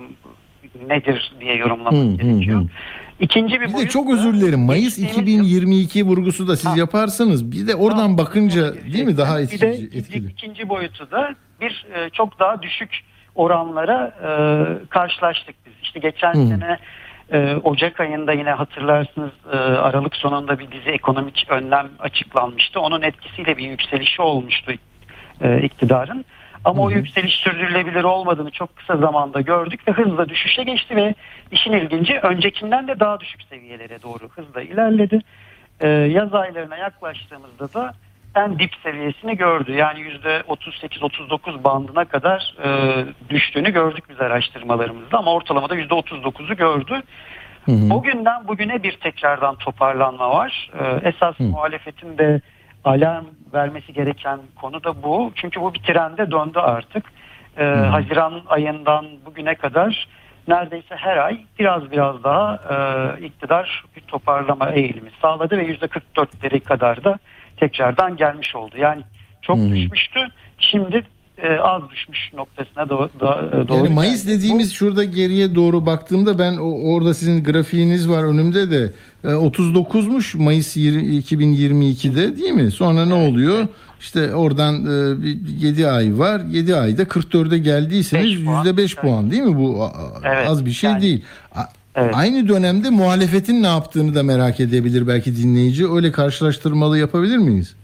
[0.87, 2.61] nedir diye yorumlamak hı, gerekiyor.
[2.61, 2.65] hı.
[3.19, 4.59] İkinci bir Bir de çok özür dilerim.
[4.59, 6.77] Mayıs geçtiğimiz yıl- 2022 vurgusu da siz Ha.
[6.77, 9.73] yaparsanız bir de oradan Tamam, bakınca değil mi daha Bir de etkili?
[9.75, 10.69] ikinci, etkili.
[10.69, 13.03] boyutu da bir e, çok daha düşük
[13.35, 14.29] oranlara e,
[14.89, 15.55] karşılaştık.
[15.83, 16.47] İşte geçen Hı.
[16.47, 16.77] sene
[17.31, 22.79] e, Ocak ayında yine hatırlarsınız e, Aralık sonunda bir dizi ekonomik önlem açıklanmıştı.
[22.79, 24.73] Onun etkisiyle bir yükselişi olmuştu
[25.41, 26.25] e, iktidarın.
[26.65, 26.97] Ama o Hı hı.
[26.97, 31.15] yükseliş sürdürülebilir olmadığını çok kısa zamanda gördük ve hızla düşüşe geçti ve
[31.51, 35.21] işin ilginci öncekinden de daha düşük seviyelere doğru hızla ilerledi.
[35.79, 37.93] Ee, yaz aylarına yaklaştığımızda da
[38.35, 39.71] en dip seviyesini gördü.
[39.71, 42.69] Yani %38-39 bandına kadar e,
[43.29, 47.01] düştüğünü gördük biz araştırmalarımızda ama ortalamada %39'u gördü.
[47.65, 47.93] Hı hı.
[47.93, 50.71] O günden bugüne bir tekrardan toparlanma var.
[50.79, 51.43] Ee, esas Hı.
[51.43, 52.41] muhalefetin de
[52.83, 55.31] alarm vermesi gereken konu da bu.
[55.35, 57.05] Çünkü bu bir trende döndü artık.
[57.57, 60.07] Ee, Haziran ayından bugüne kadar
[60.47, 67.03] neredeyse her ay biraz biraz daha e, iktidar bir toparlama eğilimi sağladı ve %44'leri kadar
[67.03, 67.19] da
[67.57, 68.75] tekrardan gelmiş oldu.
[68.77, 69.01] Yani
[69.41, 69.69] çok hı.
[69.75, 70.19] düşmüştü.
[70.59, 71.03] Şimdi
[71.37, 73.77] e, e, az düşmüş noktasına do- do- doğru.
[73.77, 78.93] Yani Mayıs dediğimiz şurada geriye doğru baktığımda ben o- orada sizin grafiğiniz var önümde de
[79.23, 82.71] e, 39'muş Mayıs yir- 2022'de değil mi?
[82.71, 83.67] Sonra ne oluyor?
[83.99, 84.73] İşte oradan
[85.59, 86.41] 7 ay var.
[86.49, 88.65] 7 ayda 44'e geldiyseniz Beş puan.
[88.65, 89.87] %5 puan değil mi bu?
[90.23, 91.23] Evet, Az bir şey yani- değil.
[91.95, 92.15] Evet.
[92.15, 95.91] Aynı dönemde muhalefetin ne yaptığını da merak edebilir belki dinleyici.
[95.91, 97.75] Öyle karşılaştırmalı yapabilir miyiz?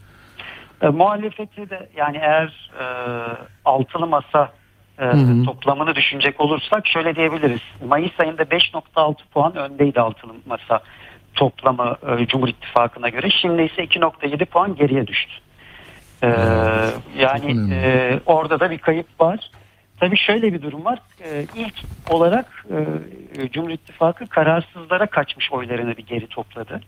[0.82, 2.86] E, muhalefeti de yani eğer e,
[3.66, 4.52] altılı masa
[5.00, 5.44] e, hı.
[5.46, 7.62] toplamını düşünecek olursak şöyle diyebiliriz.
[7.88, 10.80] Mayıs ayında 5.6 puan öndeydi altılı masa
[11.34, 13.30] toplamı e, Cumhur İttifakı'na göre.
[13.42, 15.34] Şimdi ise 2.7 puan geriye düştü.
[16.24, 16.28] E,
[17.18, 19.52] yani e, orada da bir kayıp var.
[20.00, 21.00] Tabii şöyle bir durum var.
[21.24, 21.74] E, ilk
[22.10, 22.66] olarak
[23.40, 26.82] e, Cumhur İttifakı kararsızlara kaçmış oylarını bir geri topladı.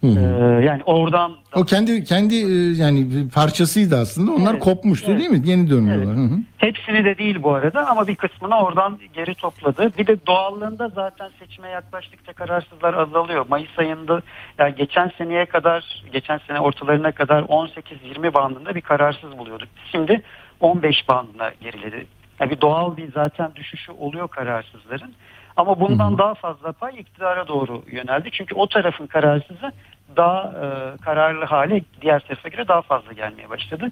[0.00, 0.60] Hı hı.
[0.60, 4.32] E, yani oradan O kendi kendi e, yani bir parçasıydı aslında.
[4.32, 5.20] Onlar Evet, kopmuştu evet.
[5.20, 5.42] değil mi?
[5.44, 6.16] Yeni dönüyorlar.
[6.16, 6.38] Hı hı.
[6.58, 9.92] Hepsini de değil bu arada ama bir kısmını oradan geri topladı.
[9.98, 13.46] Bir de doğallığında zaten seçime yaklaştıkça kararsızlar azalıyor.
[13.48, 14.22] Mayıs ayında
[14.58, 19.68] yani geçen seneye kadar, geçen sene ortalarına kadar 18-20 bandında bir kararsız buluyorduk.
[19.92, 20.22] Şimdi
[20.60, 22.06] 15 bandına geriledi.
[22.50, 25.14] Bir doğal bir zaten düşüşü oluyor kararsızların.
[25.56, 28.30] Ama bundan daha fazla pay iktidara doğru yöneldi.
[28.32, 29.72] Çünkü o tarafın kararsızı
[30.16, 33.88] daha e, kararlı hale diğer tarafa göre daha fazla gelmeye başladı.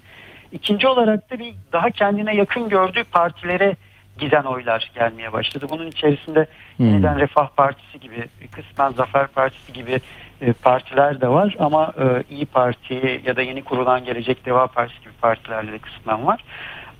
[0.51, 3.75] İkinci olarak da bir daha kendine yakın gördüğü partilere
[4.19, 5.65] giden oylar gelmeye başladı.
[5.69, 6.85] Bunun içerisinde Hmm.
[6.85, 10.01] yeniden Refah Partisi gibi, kısmen Zafer Partisi gibi
[10.41, 14.99] e, partiler de var ama e, İyi Parti ya da yeni kurulan Gelecek Deva Partisi
[15.01, 16.43] gibi partilerle de kısmen var.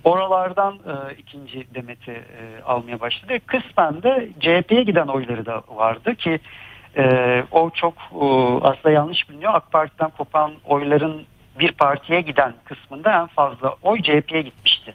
[0.03, 3.33] Oralardan e, ikinci demeti e, almaya başladı.
[3.45, 6.39] Kısmen de CHP'ye giden oyları da vardı ki
[6.97, 8.25] e, o çok e,
[8.61, 9.51] aslında yanlış biliniyor.
[9.53, 11.21] AK Parti'den kopan oyların
[11.59, 14.93] bir partiye giden kısmında en fazla oy CHP'ye gitmişti.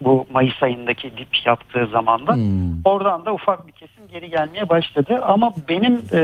[0.00, 2.34] Bu Mayıs ayındaki dip yaptığı zamanda.
[2.34, 2.82] Hmm.
[2.84, 5.20] Oradan da ufak bir kesim geri gelmeye başladı.
[5.22, 6.20] Ama benim e,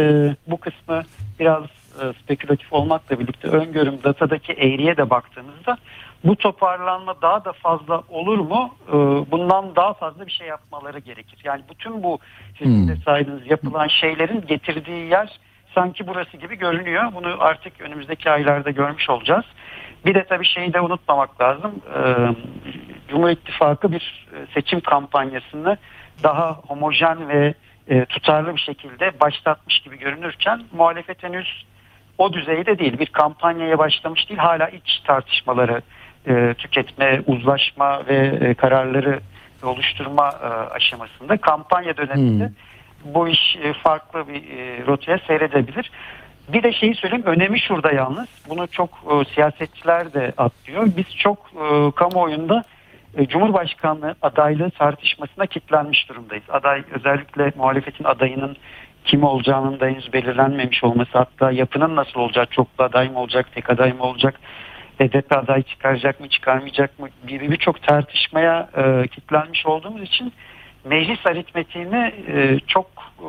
[0.47, 1.03] bu kısmı
[1.41, 1.65] biraz
[2.03, 5.79] e, spekülatif olmakla birlikte öngörüm datadaki eğriye de baktığımızda
[6.25, 8.75] bu toparlanma daha da fazla olur mu?
[8.89, 8.93] E,
[9.31, 11.41] bundan daha fazla bir şey yapmaları gerekir.
[11.45, 12.19] Yani bütün bu
[12.59, 13.03] sizin de Hmm.
[13.03, 15.39] saydığınız yapılan şeylerin getirdiği yer
[15.75, 17.05] sanki burası gibi görünüyor.
[17.15, 19.45] Bunu artık önümüzdeki aylarda görmüş olacağız.
[20.05, 21.73] Bir de tabii şeyi de unutmamak lazım.
[21.97, 22.29] Ee,
[23.09, 25.77] Cumhur İttifakı bir e, seçim kampanyasını
[26.23, 27.55] daha homojen ve
[27.89, 31.65] e, tutarlı bir şekilde başlatmış gibi görünürken muhalefet henüz
[32.19, 32.99] o düzeyde değil.
[32.99, 34.41] Bir kampanyaya başlamış değil.
[34.41, 35.83] Hala iç tartışmaları,
[36.29, 39.21] e, tüketme, uzlaşma ve e, kararları
[39.63, 41.37] oluşturma e, aşamasında.
[41.37, 42.53] Kampanya döneminde
[43.05, 45.91] bu iş e, farklı bir e, rotaya seyredebilir.
[46.49, 48.29] Bir de şeyi söyleyeyim önemi şurada yalnız.
[48.49, 50.87] Bunu çok e, siyasetçiler de atlıyor.
[50.97, 52.65] Biz çok e, kamuoyunda
[53.17, 56.45] e, Cumhurbaşkanlığı adaylığı tartışmasına kilitlenmiş durumdayız.
[56.49, 58.57] Aday özellikle muhalefetin adayının
[59.05, 63.71] kim olacağının da henüz belirlenmemiş olması hatta yapının nasıl olacak çoklu aday mı olacak tek
[63.71, 64.41] aday mı olacak
[65.01, 70.33] HDP aday çıkaracak mı çıkarmayacak mı gibi birçok tartışmaya e, kilitlenmiş olduğumuz için
[70.85, 72.87] meclis aritmetiğini e, çok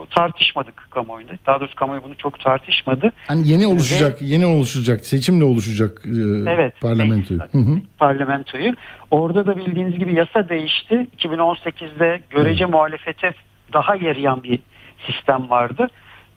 [0.09, 1.33] tartışmadık kamuoyunda.
[1.45, 3.11] Daha doğrusu kamuoyu bunu çok tartışmadı.
[3.27, 6.73] Hani yeni oluşacak, yeni oluşacak, seçimle oluşacak e, Evet.
[6.81, 7.39] parlamentoyu.
[7.39, 7.81] Hı hı.
[7.99, 8.73] parlamentoyu.
[9.11, 11.07] Orada da bildiğiniz gibi yasa değişti.
[11.17, 13.33] 2018'de görece muhalefete
[13.73, 14.59] daha yarayan bir
[15.07, 15.87] sistem vardı.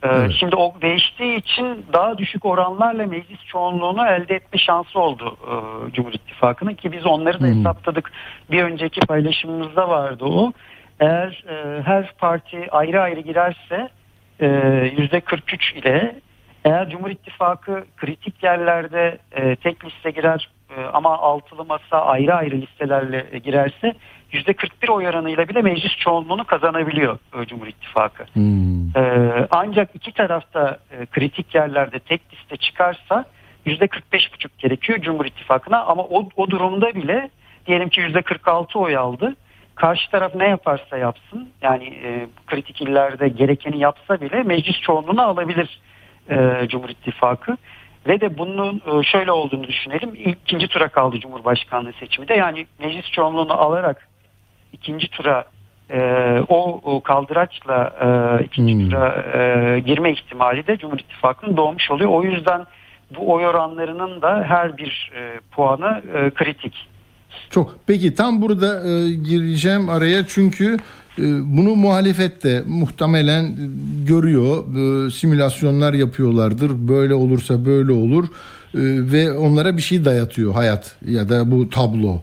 [0.03, 0.33] Ee, Evet.
[0.41, 6.13] Şimdi o değiştiği için daha düşük oranlarla meclis çoğunluğunu elde etme şansı oldu e, Cumhur
[6.13, 7.55] İttifakı'nın ki biz onları da Hmm.
[7.59, 8.13] hesapladık.
[8.51, 10.53] Bir önceki paylaşımımızda vardı o.
[11.01, 13.89] Eğer e, her parti ayrı ayrı girerse
[14.41, 14.47] e,
[14.99, 16.17] yüzde 43 ile
[16.65, 22.57] eğer Cumhur İttifakı kritik yerlerde e, tek liste girer e, ama altılı masa ayrı ayrı
[22.61, 23.95] listelerle girerse
[24.55, 28.25] 41 oy oranıyla bile meclis çoğunluğunu kazanabiliyor Cumhur İttifakı.
[28.33, 28.97] Hmm.
[28.97, 33.25] Ee, ancak iki tarafta e, kritik yerlerde tek liste çıkarsa
[33.65, 37.31] yüzde 45,5 gerekiyor Cumhur İttifakı'na ama o, o durumda bile
[37.67, 39.37] diyelim ki yüzde 46 oy aldı.
[39.75, 45.81] Karşı taraf ne yaparsa yapsın yani e, kritik illerde gerekeni yapsa bile meclis çoğunluğunu alabilir
[46.31, 47.57] e, Cumhur İttifakı.
[48.07, 50.15] Ve de bunun e, şöyle olduğunu düşünelim.
[50.15, 52.35] İkinci tura kaldı Cumhurbaşkanlığı seçimi de.
[52.35, 54.08] Yani meclis çoğunluğunu alarak
[54.73, 55.45] ikinci tura
[55.91, 56.01] e,
[56.49, 57.93] o, o kaldıraçla
[58.41, 58.91] e, ikinci Hmm.
[58.91, 62.11] tura e, girme ihtimali de Cumhur İttifakı'nın doğmuş oluyor.
[62.11, 62.61] O yüzden
[63.17, 66.75] bu oy oranlarının da her bir e, puanı e, kritik.
[67.51, 67.75] Çok.
[67.87, 70.77] Peki tam burada e, gireceğim araya çünkü
[71.19, 71.23] e,
[71.57, 73.55] bunu muhalefet de muhtemelen e,
[74.09, 74.65] görüyor.
[75.07, 76.71] E, simülasyonlar yapıyorlardır.
[76.89, 78.25] Böyle olursa böyle olur.
[78.25, 78.29] E,
[79.13, 82.15] ve onlara bir şey dayatıyor hayat ya da bu tablo.
[82.15, 82.21] e,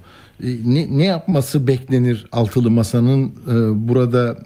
[0.65, 4.37] ne, ne yapması beklenir altılı masanın e, burada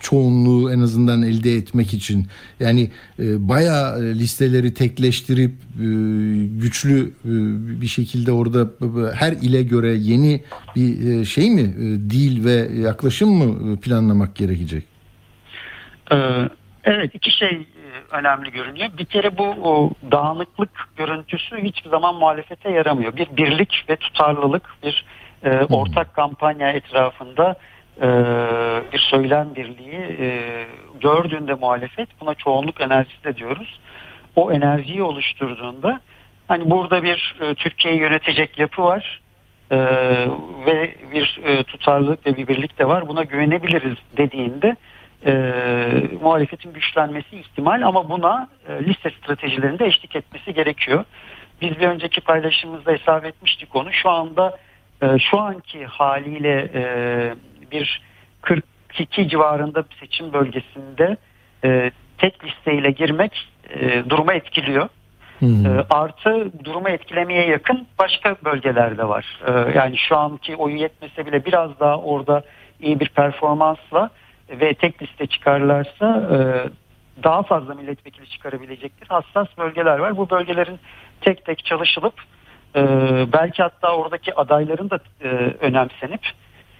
[0.00, 2.26] çoğunluğu en azından elde etmek için
[2.60, 5.86] yani e, bayağı e, listeleri tekleştirip e,
[6.60, 7.30] güçlü e,
[7.80, 10.42] bir şekilde orada e, her ile göre yeni
[10.76, 14.84] bir e, şey mi e, dil ve yaklaşım mı e, planlamak gerekecek?
[16.12, 16.48] Ee,
[16.84, 17.77] Evet iki şey e,
[18.10, 18.88] önemli görünüyor.
[18.98, 23.16] Bir kere bu o, dağınıklık görüntüsü hiçbir zaman muhalefete yaramıyor.
[23.16, 25.04] Bir birlik ve tutarlılık, bir
[25.44, 27.54] e, ortak kampanya etrafında
[28.02, 28.08] e,
[28.92, 30.66] bir söylem birliği e,
[31.00, 33.80] gördüğünde muhalefet buna çoğunluk enerjisi de diyoruz.
[34.36, 36.00] O enerjiyi oluşturduğunda
[36.48, 39.20] hani burada bir e, Türkiye'yi yönetecek yapı var.
[39.70, 39.76] Ee,
[40.66, 43.08] ve bir e, tutarlılık ve bir birlik de var.
[43.08, 44.76] Buna güvenebiliriz dediğinde
[45.26, 45.32] e,
[46.22, 51.04] muhalefetin güçlenmesi ihtimal ama buna e, liste stratejilerinde eşlik etmesi gerekiyor.
[51.60, 53.92] Biz bir önceki paylaşımımızda hesap etmiştik onu.
[53.92, 54.56] Şu anda
[55.02, 56.82] e, şu anki haliyle e,
[57.72, 58.02] bir
[58.42, 61.16] 42 civarında bir seçim bölgesinde
[61.64, 64.88] e, tek listeyle girmek e, durumu etkiliyor.
[65.38, 65.66] Hmm.
[65.66, 69.40] E, artı durumu etkilemeye yakın başka bölgelerde var.
[69.46, 72.42] E, yani şu anki oyu yetmese bile biraz daha orada
[72.80, 74.10] iyi bir performansla
[74.50, 76.38] ve tek liste çıkarlarsa e,
[77.24, 79.08] daha fazla milletvekili çıkarabilecektir.
[79.08, 80.16] Hassas bölgeler var.
[80.16, 80.78] Bu bölgelerin
[81.20, 82.14] tek tek çalışılıp
[82.76, 82.82] e,
[83.32, 85.28] belki hatta oradaki adayların da e,
[85.60, 86.20] önemsenip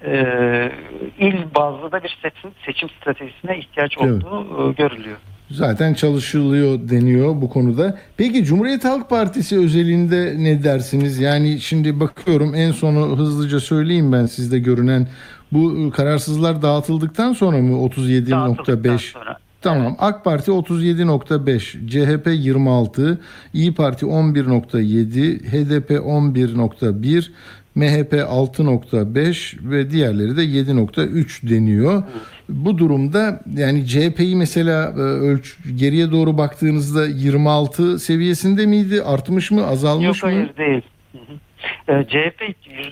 [0.05, 0.73] e,
[1.19, 4.25] il bazlı da bir seçim, seçim stratejisine ihtiyaç Evet.
[4.25, 5.17] olduğu e, görülüyor.
[5.51, 7.99] Zaten çalışılıyor deniyor bu konuda.
[8.17, 11.19] Peki Cumhuriyet Halk Partisi özelinde ne dersiniz?
[11.19, 15.09] Yani şimdi bakıyorum en sonu hızlıca söyleyeyim ben sizde görünen
[15.53, 18.99] bu kararsızlar dağıtıldıktan sonra mı Dağıtıldıktan 37.5?
[18.99, 19.37] sonra.
[19.63, 19.97] Tamam.
[19.99, 23.19] AK Parti 37.5, CHP 26,
[23.55, 27.31] İyi Parti 11.7, HDP 11.1,
[27.75, 32.03] MHP 6.5 ve diğerleri de 7.3 deniyor.
[32.49, 39.03] Bu durumda yani CHP'yi mesela e, ölç geriye doğru baktığınızda 26 seviyesinde miydi?
[39.03, 39.67] Artmış mı?
[39.67, 40.21] Azalmış Yok mı?
[40.23, 40.83] hayır değil.
[41.13, 41.39] Hı hı.
[41.89, 42.43] Ee, CHP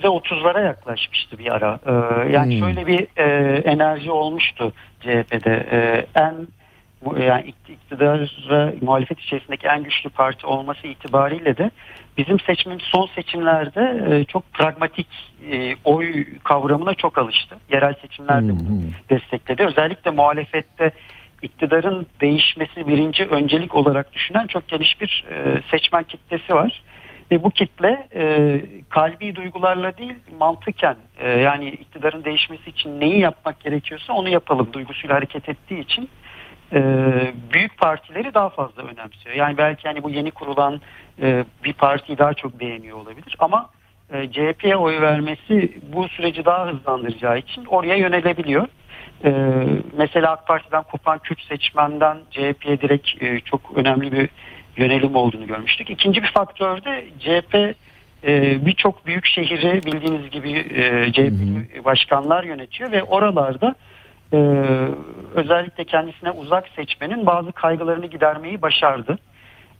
[0.02, 1.78] %30'lara yaklaşmıştı bir ara.
[1.86, 1.92] Ee,
[2.32, 2.66] yani Hmm.
[2.66, 5.66] şöyle bir e, enerji olmuştu CHP'de.
[5.72, 6.34] Ee, en
[7.26, 11.70] yani ikt- iktidara muhalefet içerisindeki en güçlü parti olması itibariyle de
[12.18, 15.06] bizim seçimimiz son seçimlerde e, çok pragmatik
[15.52, 17.56] e, oy kavramına çok alıştı.
[17.72, 18.80] Yerel seçimlerde hmm.
[19.10, 19.64] destekledi.
[19.64, 20.90] Özellikle muhalefette
[21.42, 26.82] iktidarın değişmesi birinci öncelik olarak düşünen çok geniş bir e, seçmen kitlesi var.
[27.30, 33.60] Ve bu kitle e, kalbi duygularla değil mantıken e, yani iktidarın değişmesi için neyi yapmak
[33.60, 36.10] gerekiyorsa onu yapalım duygusuyla hareket ettiği için
[36.72, 36.80] e,
[37.52, 39.36] büyük partileri daha fazla önemsiyor.
[39.36, 40.80] Yani belki hani bu yeni kurulan
[41.22, 43.70] e, bir partiyi daha çok beğeniyor olabilir ama
[44.12, 48.68] e, CHP'ye oy vermesi bu süreci daha hızlandıracağı için oraya yönelebiliyor.
[49.24, 49.30] E,
[49.96, 54.28] mesela AK Parti'den kopan Kürt seçmenden CHP'ye direkt e, çok önemli bir
[54.76, 55.90] yönelim olduğunu görmüştük.
[55.90, 57.54] İkinci bir faktör de CHP
[58.26, 63.74] e, birçok büyük şehri bildiğiniz gibi e, CHP başkanlar yönetiyor ve oralarda
[64.32, 64.36] e,
[65.34, 69.18] özellikle kendisine uzak seçmenin bazı kaygılarını gidermeyi başardı.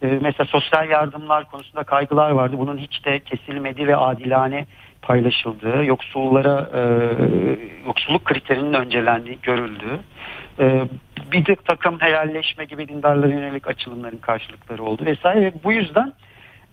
[0.03, 2.57] E, mesela sosyal yardımlar konusunda kaygılar vardı.
[2.59, 4.67] Bunun hiç de kesilmedi ve adilane
[5.03, 6.83] paylaşıldığı, yoksullara e,
[7.87, 10.01] yoksulluk kriterinin öncelendiği görüldü.
[10.61, 10.83] E,
[11.33, 15.41] bir de takım helalleşme gibi dindarlara yönelik açılımların karşılıkları oldu vesaire.
[15.41, 16.13] Ve bu yüzden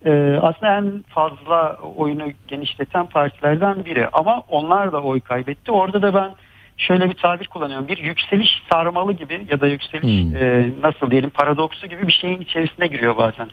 [0.06, 4.08] e, aslında en fazla oyunu genişleten partilerden biri.
[4.12, 5.72] Ama onlar da oy kaybetti.
[5.72, 6.30] Orada da ben
[6.76, 7.88] şöyle bir tabir kullanıyorum.
[7.88, 10.36] Bir yükseliş sarmalı gibi ya da yükseliş Hmm.
[10.36, 13.48] e, nasıl diyelim paradoksu gibi bir şeyin içerisine giriyor bazen.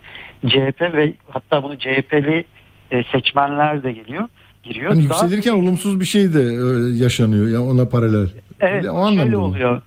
[0.47, 2.45] CHP ve hatta bunu CHP'li
[2.91, 4.23] e, seçmenler de geliyor.
[4.63, 4.91] Giriyor.
[4.91, 8.27] Daha- yükselirken olumsuz bir şey de e, yaşanıyor ya ona paralel.
[8.59, 9.43] Evet O şöyle mı?
[9.43, 9.81] oluyor.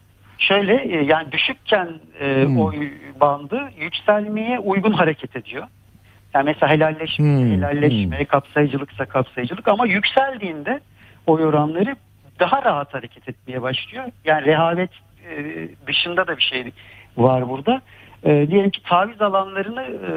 [0.49, 1.89] Şöyle e, yani düşükken
[2.21, 2.61] e, Hmm.
[2.61, 2.89] oy
[3.21, 5.67] bandı yükselmeye uygun hareket ediyor.
[6.35, 10.81] Yani mesela helalleşme, Hmm, helalleşme, kapsayıcılıksa kapsayıcılık ama yükseldiğinde
[11.27, 11.97] oy oranları
[12.41, 14.05] daha rahat hareket etmeye başlıyor.
[14.25, 14.91] Yani rehavet
[15.31, 16.73] e, dışında da bir şey
[17.17, 17.83] var burada.
[18.25, 20.11] E, diyelim ki taviz alanlarını e,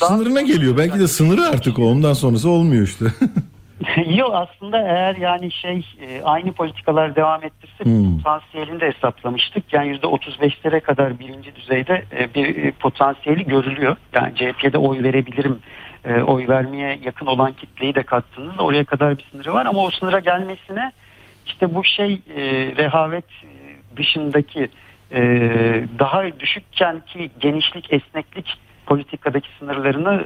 [0.00, 0.78] daha- Sınırına geliyor.
[0.78, 1.82] Belki de sınırı artık o.
[1.82, 3.04] Ondan sonrası olmuyor işte.
[4.06, 8.16] Yok aslında eğer yani şey e, aynı politikalar devam ettirse Hmm.
[8.16, 9.72] potansiyelini de hesaplamıştık.
[9.72, 13.96] Yani yüzde 35'lere kadar birinci düzeyde e, bir e, potansiyeli görülüyor.
[14.12, 15.58] Yani CHP'de oy verebilirim,
[16.26, 19.66] oy vermeye yakın olan kitleyi de kattığınızda oraya kadar bir sınırı var.
[19.66, 20.92] Ama o sınıra gelmesine
[21.46, 22.20] işte bu şey
[22.76, 23.24] rehavet
[23.96, 24.68] dışındaki
[25.98, 30.24] daha düşükken ki genişlik, esneklik politikadaki sınırlarını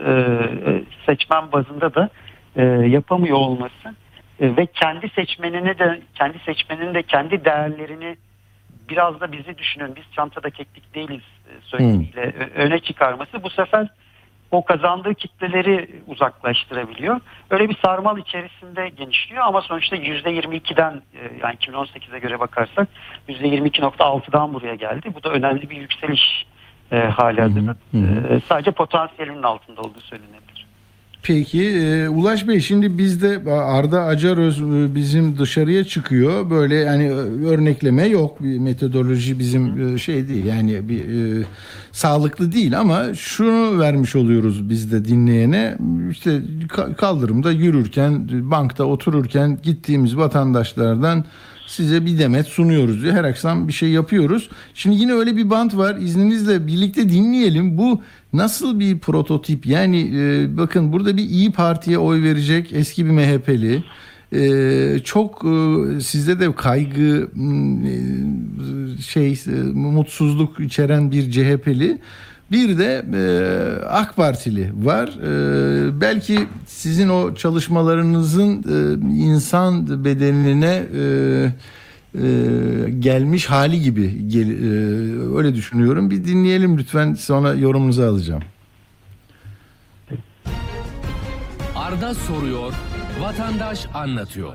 [1.07, 2.11] seçmen bazında da
[2.57, 3.95] e, yapamıyor olması
[4.41, 8.17] e, ve kendi seçmenini de kendi seçmeninin de kendi değerlerini
[8.89, 13.89] biraz da bizi düşünün biz çantada keklik değiliz e, söylemiyle ö- öne çıkarması bu sefer
[14.51, 17.21] o kazandığı kitleleri uzaklaştırabiliyor.
[17.51, 22.89] Öyle bir sarmal içerisinde genişliyor ama sonuçta %22'den e, yani 2018'e göre bakarsak
[23.29, 25.15] %22.6'dan buraya geldi.
[25.15, 26.47] Bu da önemli bir yükseliş
[26.93, 27.77] e, hali hazırda.
[27.95, 30.48] E, sadece potansiyelinin altında olduğu söylenebilir.
[31.29, 36.51] Peki e, Ulaş Bey şimdi bizde Arda Acaröz e, bizim dışarıya çıkıyor.
[36.51, 37.11] Böyle yani e,
[37.47, 38.43] örnekleme yok.
[38.43, 40.45] Bir metodoloji bizim e, şey değil.
[40.45, 41.01] Yani bir
[41.41, 41.45] e,
[41.93, 45.79] sağlıklı değil ama şunu vermiş oluyoruz biz de dinleyene.
[46.11, 46.31] İşte
[46.69, 51.25] ka- kaldırımda yürürken, bankta otururken gittiğimiz vatandaşlardan
[51.69, 53.15] size bir demet sunuyoruz diyor.
[53.15, 54.51] Her akşam bir şey yapıyoruz.
[54.75, 55.97] Şimdi yine öyle bir bant var.
[55.97, 57.79] İzninizle birlikte dinleyelim.
[57.79, 58.03] Bu
[58.33, 59.67] nasıl bir prototip?
[59.67, 63.85] Yani e, bakın burada bir İyi Parti'ye oy verecek eski bir MHP'li.
[64.33, 67.29] E, çok e, sizde de kaygı
[67.87, 71.99] e, şey e, mutsuzluk içeren bir CHP'li
[72.51, 75.09] bir de e, AK Partili var.
[75.09, 81.03] E, belki sizin o çalışmalarınızın e, insan bedenine e,
[82.15, 86.11] e, gelmiş hali gibi gel, e, öyle düşünüyorum.
[86.11, 88.43] Bir dinleyelim lütfen sonra yorumunuzu alacağım.
[91.77, 92.73] Arda soruyor,
[93.21, 94.53] vatandaş anlatıyor.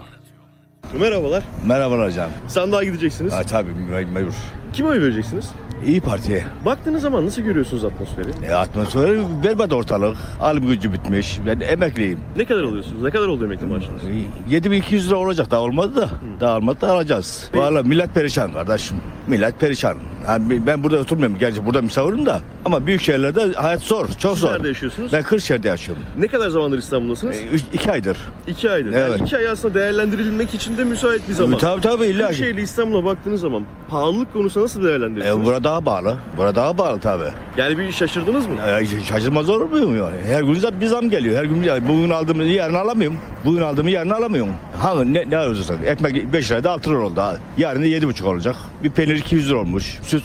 [1.00, 1.44] Merhabalar.
[1.68, 2.30] Merhabalar hocam.
[2.48, 3.34] Sandığa gideceksiniz.
[3.34, 4.34] Ha, tabii me- mecbur.
[4.74, 5.46] Kime oy vereceksiniz?
[5.88, 6.46] İyi Parti.
[6.66, 8.28] Baktığınız zaman nasıl görüyorsunuz atmosferi?
[8.48, 10.18] E, atmosferi berbat ortalık.
[10.42, 11.40] Alım gücü bitmiş.
[11.46, 12.20] Ben emekliyim.
[12.38, 13.02] Ne kadar alıyorsunuz?
[13.04, 14.02] Ne kadar oldu emekli maaşınız?
[14.04, 16.10] E, 7200 lira olacak daha olmadı da.
[16.40, 17.50] Daha olmadı da alacağız.
[17.56, 18.98] Valla millet perişan kardeşim.
[19.28, 19.98] Millet perişan.
[20.28, 21.38] Yani ben burada oturmuyorum.
[21.40, 22.42] Gerçi burada misafirim da.
[22.66, 24.08] Ama büyük şehirlerde hayat zor.
[24.20, 24.52] Çok zor.
[24.54, 25.14] Nerede yaşıyorsunuz?
[25.14, 26.04] Ben Kırşehir'de yaşıyorum.
[26.18, 27.36] Ne kadar zamandır İstanbul'dasınız?
[27.38, 28.18] E, üç, iki aydır.
[28.48, 28.92] iki aydır.
[28.94, 29.12] evet.
[29.12, 31.58] Yani iki ay aslında değerlendirilmek için de müsait bir zaman.
[31.58, 32.28] Tabii tabii illa.
[32.28, 35.46] Kırşehir'le İstanbul'a baktığınız zaman pahalılık konusunda nasıl E, değerlendiriyorsunuz?
[35.46, 36.18] burada daha bağlı.
[36.38, 37.24] Burada daha bağlı tabii.
[37.58, 38.54] Yani bir şaşırdınız mı?
[38.82, 40.16] E, şaşırmaz olur muyum yani?
[40.28, 41.38] Her gün zam- bir zam geliyor.
[41.38, 43.18] Her gün bir- bugün aldığımı yarın alamıyorum.
[43.46, 44.54] Bugün aldığımı yarın alamıyorum.
[44.80, 45.78] Hangi ne, ne arıyorsun?
[45.86, 47.22] Ekmek 5 liraydı 6 lira oldu.
[47.58, 48.56] Yarın da 7,5 olacak.
[48.84, 50.00] Bir peynir 200 lira olmuş.
[50.02, 50.24] Süt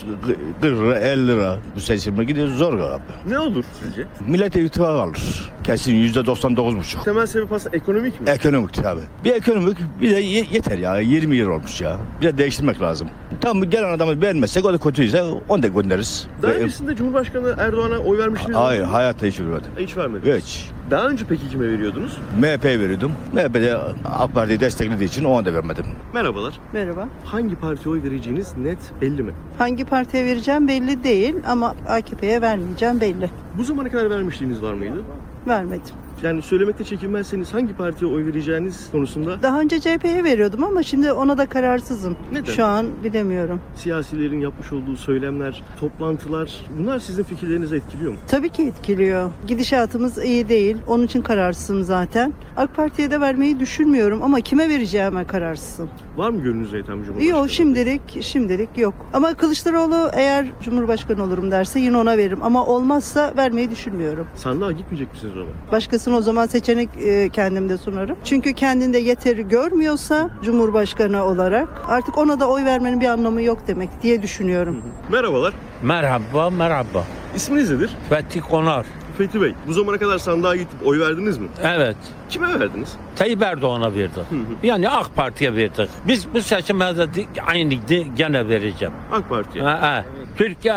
[0.60, 1.58] 40 lira 50 lira.
[1.76, 3.02] Bu seçime gidiyor zor abi.
[3.28, 4.06] Ne olur sizce?
[4.26, 5.18] Millet ittifak alır.
[5.64, 7.04] Kesin yüzde 99,5.
[7.04, 8.30] Temel sebep aslında ekonomik mi?
[8.30, 9.00] Ekonomik tabi.
[9.24, 11.96] Bir ekonomik bir de ye- yeter ya 20 yıl olmuş ya.
[12.20, 13.08] Bir de değiştirmek lazım.
[13.40, 16.26] Tam gelen adamı beğenmezsek o da kötüyse onu da göndeririz.
[16.42, 18.56] Daha Ve- öncesinde Cumhurbaşkanı Erdoğan'a oy vermiştiniz mi?
[18.62, 19.70] Hayır hayatta hiç bilmedim.
[19.78, 20.44] Hiç vermediniz.
[20.44, 20.64] Hiç.
[20.90, 22.18] Daha önce peki kime veriyordunuz?
[22.38, 23.12] MHP veriyordum.
[23.32, 25.84] MHP'de AK Parti'yi desteklediği için ona da vermedim.
[26.14, 26.60] Merhabalar.
[26.72, 27.08] Merhaba.
[27.24, 29.32] Hangi partiye oy vereceğiniz net belli mi?
[29.58, 33.30] Hangi partiye vereceğim belli değil ama AKP'ye vermeyeceğim belli.
[33.58, 35.02] Bu zamana kadar vermişliğiniz var mıydı?
[35.48, 35.94] Vermedim.
[36.22, 41.38] Yani söylemekte çekinmezseniz hangi partiye oy vereceğiniz konusunda Daha önce CHP'ye veriyordum ama şimdi ona
[41.38, 42.16] da kararsızım.
[42.32, 42.52] Neden?
[42.52, 43.60] Şu an bilemiyorum.
[43.76, 48.18] siyasilerin yapmış olduğu söylemler, toplantılar bunlar sizin fikirlerinizi etkiliyor mu?
[48.28, 49.30] Tabii ki etkiliyor.
[49.46, 50.76] Gidişatımız iyi değil.
[50.86, 52.32] Onun için kararsızım zaten.
[52.56, 55.90] AK Parti'ye de vermeyi düşünmüyorum ama kime vereceğime kararsızım.
[56.16, 57.38] Var mı gönlünüzde Ethem Cumhurbaşkanı?
[57.38, 58.94] Yok şimdilik şimdilik yok.
[59.12, 62.38] Ama Kılıçdaroğlu eğer Cumhurbaşkanı olurum derse yine ona veririm.
[62.42, 64.26] Ama olmazsa vermeyi düşünmüyorum.
[64.34, 65.70] Sandığa gitmeyecek misiniz ona?
[66.08, 68.16] Başkasına o zaman seçenek e, kendimde sunarım.
[68.24, 73.88] Çünkü kendinde yeteri görmüyorsa Cumhurbaşkanı olarak artık ona da oy vermenin bir anlamı yok demek
[74.02, 74.82] diye düşünüyorum.
[75.08, 75.54] Merhabalar.
[75.82, 77.04] Merhaba, merhaba.
[77.36, 77.90] İsminiz nedir?
[78.08, 78.86] Fethi Konar.
[79.18, 79.54] Fethi Bey.
[79.66, 81.48] Bu zamana kadar sandığa gidip oy verdiniz mi?
[81.62, 81.96] Evet.
[82.28, 82.96] Kime verdiniz?
[83.16, 84.24] Tayyip Erdoğan'a verdik.
[84.62, 85.90] Yani AK Parti'ye verdik.
[86.06, 87.06] Biz bu seçime de
[87.46, 87.74] aynı
[88.16, 88.94] gene vereceğim.
[89.12, 89.64] AK Parti'ye.
[89.64, 90.04] Ha, ha.
[90.36, 90.74] Türkiye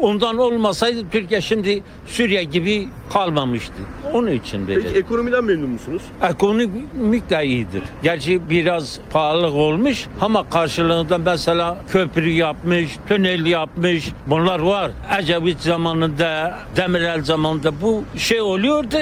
[0.00, 3.72] ondan olmasaydı Türkiye şimdi Suriye gibi kalmamıştı.
[4.12, 5.04] Onun için Peki vereceğim.
[5.06, 6.02] ekonomiden memnun musunuz?
[6.30, 7.82] Ekonomik de iyidir.
[8.02, 14.08] Gerçi biraz pahalılık olmuş ama karşılığında mesela köprü yapmış, tünel yapmış.
[14.26, 14.90] Bunlar var.
[15.20, 18.96] Ecevit zamanında, Demirel zamanında bu şey oluyordu.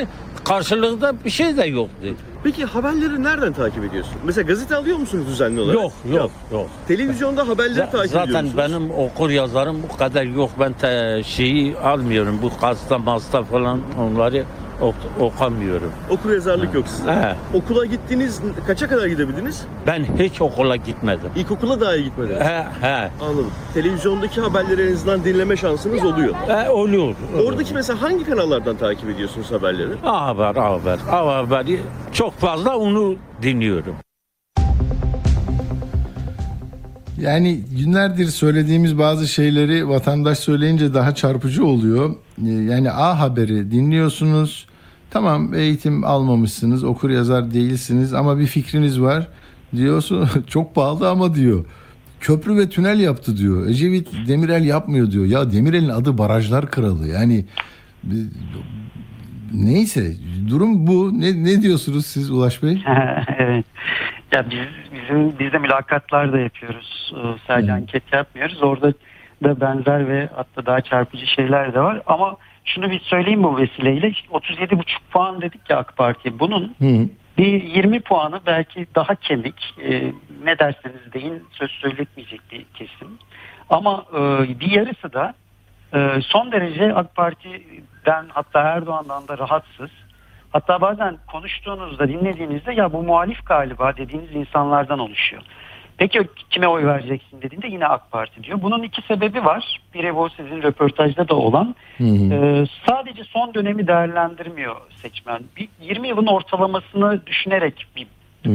[0.44, 2.07] Karşılığında bir şey de yoktu.
[2.47, 4.18] Peki haberleri nereden takip ediyorsunuz?
[4.24, 5.74] Mesela gazete alıyor musunuz düzenli olarak?
[5.74, 6.66] Yok, yok, yok.
[6.88, 8.64] Televizyonda haberleri Z- takip ediyor Zaten musunuz?
[8.64, 10.51] benim okur yazarım bu kadar yok.
[10.61, 12.38] Ben te şeyi almıyorum.
[12.42, 14.44] Bu hasta masta falan onları
[14.80, 15.92] ok- okamıyorum.
[16.10, 17.12] Okur yazarlık yok sizde.
[17.12, 17.34] He.
[17.54, 19.62] Okula gittiniz, kaça kadar gidebildiniz?
[19.86, 21.30] Ben hiç okula gitmedim.
[21.36, 22.40] İlkokula dahi gitmediniz.
[22.40, 23.10] He, he.
[23.22, 23.50] Anladım.
[23.74, 26.34] Televizyondaki haberleri en azından dinleme şansınız oluyor.
[26.48, 27.14] E, oluyor.
[27.46, 29.92] Oradaki mesela hangi kanallardan takip ediyorsunuz haberleri?
[30.04, 30.98] A haber, A haber.
[31.10, 31.80] A haberi
[32.12, 33.94] çok fazla onu dinliyorum.
[37.20, 42.14] Yani günlerdir söylediğimiz bazı şeyleri vatandaş söyleyince daha çarpıcı oluyor.
[42.46, 44.66] Ee, Yani A Haber'i dinliyorsunuz.
[45.10, 49.28] Tamam eğitim almamışsınız, okur yazar değilsiniz ama bir fikriniz var.
[49.76, 51.64] Diyorsun çok pahalı ama diyor.
[52.20, 53.66] Köprü ve tünel yaptı diyor.
[53.66, 55.24] Ecevit Demirel yapmıyor diyor.
[55.24, 57.08] Ya Demirel'in adı barajlar kralı.
[57.08, 57.44] Yani
[59.52, 60.12] neyse
[60.48, 61.20] durum bu.
[61.20, 62.82] Ne, ne diyorsunuz siz Ulaş Bey?
[63.38, 63.64] evet.
[64.32, 67.12] Ya biz bizim biz de mülakatlar da yapıyoruz.
[67.16, 67.76] Ee, Sadece Hı.
[67.76, 68.62] anket yapmıyoruz.
[68.62, 68.92] Orada
[69.44, 72.00] da benzer ve hatta daha çarpıcı şeyler de var.
[72.07, 74.09] Ama şunu bir söyleyeyim bu vesileyle.
[74.09, 76.38] İşte 37,5 puan dedik ya AK Parti.
[76.38, 77.09] Bunun Hı.
[77.38, 79.74] bir 20 puanı belki daha kemik.
[79.82, 80.12] e,
[80.44, 83.09] ne derseniz deyin söz söyletmeyecek bir kesim.
[83.70, 84.18] Ama e,
[84.61, 85.34] bir yarısı da
[85.94, 89.90] e, son derece AK Parti'den hatta Erdoğan'dan da rahatsız.
[90.57, 95.42] Hatta bazen konuştuğunuzda dinlediğinizde ya bu muhalif galiba dediğiniz insanlardan oluşuyor.
[95.98, 98.62] Peki kime oy vereceksin dediğinde yine AK Parti diyor.
[98.62, 99.80] Bunun iki sebebi var.
[99.94, 101.74] Biri bu sizin röportajda da olan.
[101.98, 102.34] Hı hı.
[102.34, 105.40] Ee, sadece son dönemi değerlendirmiyor seçmen.
[105.57, 108.07] Bir 20 yılın ortalamasını düşünerek bir
[108.46, 108.50] e,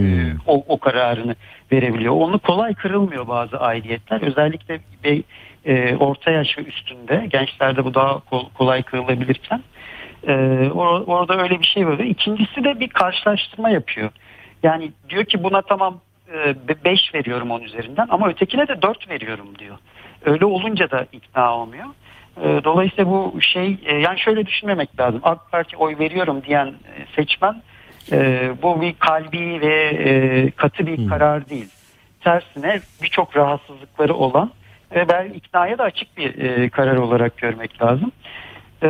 [0.47, 1.35] o, o kararını
[1.71, 2.13] verebiliyor.
[2.13, 4.21] Onu kolay kırılmıyor bazı aidiyetler.
[4.21, 5.23] Özellikle bir,
[5.65, 9.61] e, orta yaş ve üstünde gençlerde bu daha kol- kolay kırılabilirken
[10.27, 10.31] e,
[10.67, 11.99] or- orada öyle bir şey var.
[11.99, 14.09] İkincisi de bir karşılaştırma yapıyor.
[14.63, 15.99] Yani diyor ki buna tamam
[16.85, 19.77] 5 veriyorum onun üzerinden ama ötekine de 4 veriyorum diyor.
[20.25, 21.85] Öyle olunca da ikna olmuyor.
[22.43, 25.19] E, Dolayısıyla bu şey e, yani şöyle düşünmemek lazım.
[25.23, 27.61] AK Parti oy veriyorum diyen e, seçmen
[28.11, 31.69] e, bu bir kalbi ve e, katı bir karar değil.
[32.23, 34.51] Tersine birçok rahatsızlıkları olan
[34.95, 38.11] ve belki iknaya da açık bir e, karar olarak görmek lazım.
[38.83, 38.87] E,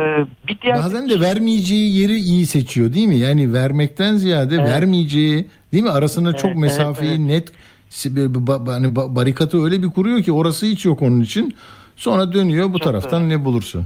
[0.48, 3.16] bir diğer Bazen de vermeyeceği yeri iyi seçiyor değil mi?
[3.16, 4.68] Yani vermekten ziyade Evet.
[4.68, 5.90] vermeyeceği değil mi?
[5.90, 7.20] Arasında Evet, çok evet, mesafeyi evet.
[7.20, 7.52] net
[7.90, 11.54] ba- ba- hani ba- barikatı öyle bir kuruyor ki orası hiç yok onun için.
[11.96, 13.78] Sonra dönüyor bu Çok taraftan ne bulursa.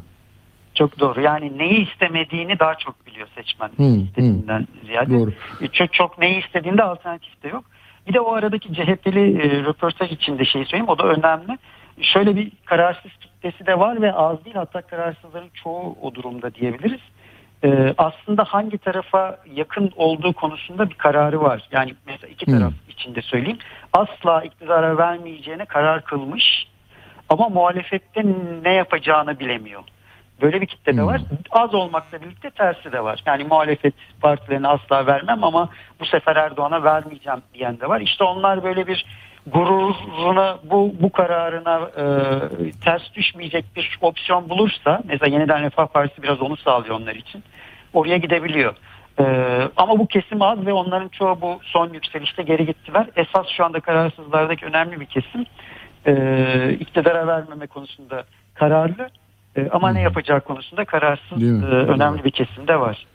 [0.75, 1.21] Çok doğru.
[1.21, 5.11] Yani neyi istemediğini daha çok biliyor seçmen Hı, istediğinden ziyade.
[5.19, 5.33] Doğru.
[5.61, 7.65] E, Çok çok neyi istediğinde alternatif de yok.
[8.09, 11.59] Bir de o aradaki CHP'li e, röportaj içinde şey söyleyeyim o da önemli.
[12.03, 17.01] Şöyle bir kararsız kitlesi de var ve az değil hatta kararsızların çoğu o durumda diyebiliriz.
[17.65, 21.69] E, aslında hangi tarafa yakın olduğu konusunda bir kararı var.
[21.73, 22.59] Yani mesela iki Hı.
[22.59, 23.59] taraf içinde söyleyeyim.
[23.93, 26.67] Asla iktidara vermeyeceğine karar kılmış
[27.29, 28.25] ama muhalefette
[28.65, 29.83] ne yapacağını bilemiyor.
[30.43, 31.07] Böyle bir kitle de Hmm.
[31.07, 31.21] var.
[31.51, 33.23] Az olmakla birlikte tersi de var.
[33.27, 35.69] Yani muhalefet partilerine asla vermem ama
[36.01, 38.01] bu sefer Erdoğan'a vermeyeceğim diyen de var.
[38.01, 39.07] İşte onlar böyle bir
[39.47, 42.05] gururuna bu bu kararına e,
[42.85, 47.43] ters düşmeyecek bir opsiyon bulursa mesela yeniden Refah Partisi biraz onu sağlıyor onlar için.
[47.93, 48.75] Oraya gidebiliyor.
[49.21, 49.25] E,
[49.77, 53.07] ama bu kesim az ve onların çoğu bu son yükselişte geri gittiler.
[53.17, 55.47] Esas şu anda kararsızlardaki önemli bir kesim
[56.07, 58.25] e, iktidara vermeme konusunda
[58.55, 59.09] kararlı
[59.57, 63.07] e, ama ne yapacağı konusunda kararsız e, önemli bir kesim de var.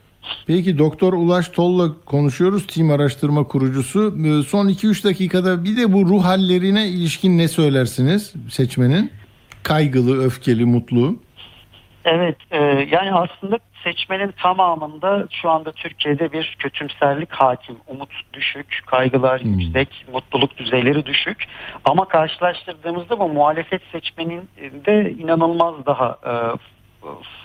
[0.48, 2.68] Peki Doktor Ulaş Tol'la konuşuyoruz.
[2.68, 4.16] Team araştırma kurucusu.
[4.26, 9.12] Ee, Son 2-3 dakikada bir de bu ruh hallerine ilişkin ne söylersiniz seçmenin?
[9.64, 11.16] Kaygılı, öfkeli, mutlu.
[12.06, 12.58] Evet e,
[12.92, 17.76] yani aslında seçmenin tamamında şu anda Türkiye'de bir kötümserlik hakim.
[17.88, 19.60] Umut düşük, kaygılar Hmm.
[19.60, 21.46] yüksek, mutluluk düzeyleri düşük.
[21.86, 24.50] Ama karşılaştırdığımızda bu muhalefet seçmenin
[24.86, 26.34] de inanılmaz daha e,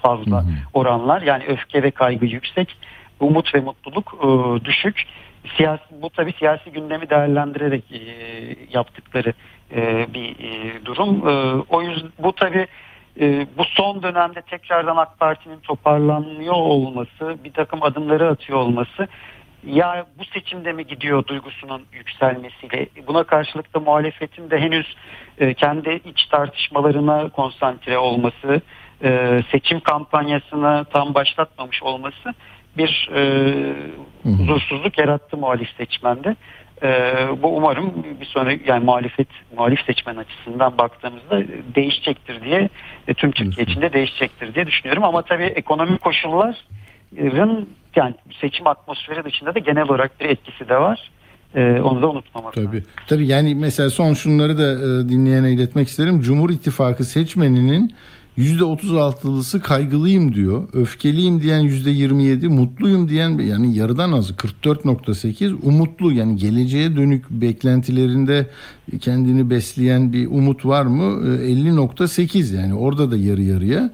[0.02, 0.44] fazla
[0.74, 1.22] oranlar.
[1.22, 2.76] Yani öfke ve kaygı yüksek,
[3.20, 5.06] umut ve mutluluk e, düşük.
[5.56, 8.00] Siyasi, bu tabii siyasi gündemi değerlendirerek e,
[8.72, 9.32] yaptıkları
[9.74, 11.28] e, bir e, durum.
[11.28, 12.66] E, o yüzden bu tabii
[13.20, 19.08] e, bu son dönemde tekrardan AK Parti'nin toparlanıyor olması, bir takım adımları atıyor olması
[19.66, 24.96] ya bu seçimde mi gidiyor duygusunun yükselmesiyle buna karşılık da muhalefetin de henüz
[25.38, 28.60] e, kendi iç tartışmalarına konsantre olması,
[29.04, 32.34] e, seçim kampanyasını tam başlatmamış olması
[32.78, 33.22] bir e,
[34.22, 36.36] huzursuzluk yarattı muhalif seçmende.
[36.82, 36.88] E,
[37.42, 41.42] bu umarım bir sonra yani muhalefet muhalif seçmen açısından baktığımızda
[41.74, 42.68] değişecektir diye
[43.08, 47.66] e, tüm Türkiye içinde değişecektir diye düşünüyorum ama tabii ekonomik koşulların
[47.96, 51.10] yani seçim atmosferi dışında da genel olarak bir etkisi de var.
[51.54, 52.82] E, onu da unutmamak Tabii.
[53.06, 56.20] Tabii yani mesela son şunları da e, dinleyene iletmek isterim.
[56.20, 57.94] Cumhur İttifakı seçmeninin
[58.38, 60.68] %36'lısı kaygılıyım diyor.
[60.72, 68.46] Öfkeliyim diyen %27, mutluyum diyen yani yarıdan azı 44.8, umutlu yani geleceğe dönük beklentilerinde
[69.00, 71.26] kendini besleyen bir umut var mı?
[71.26, 73.90] E, 50.8 yani orada da yarı yarıya.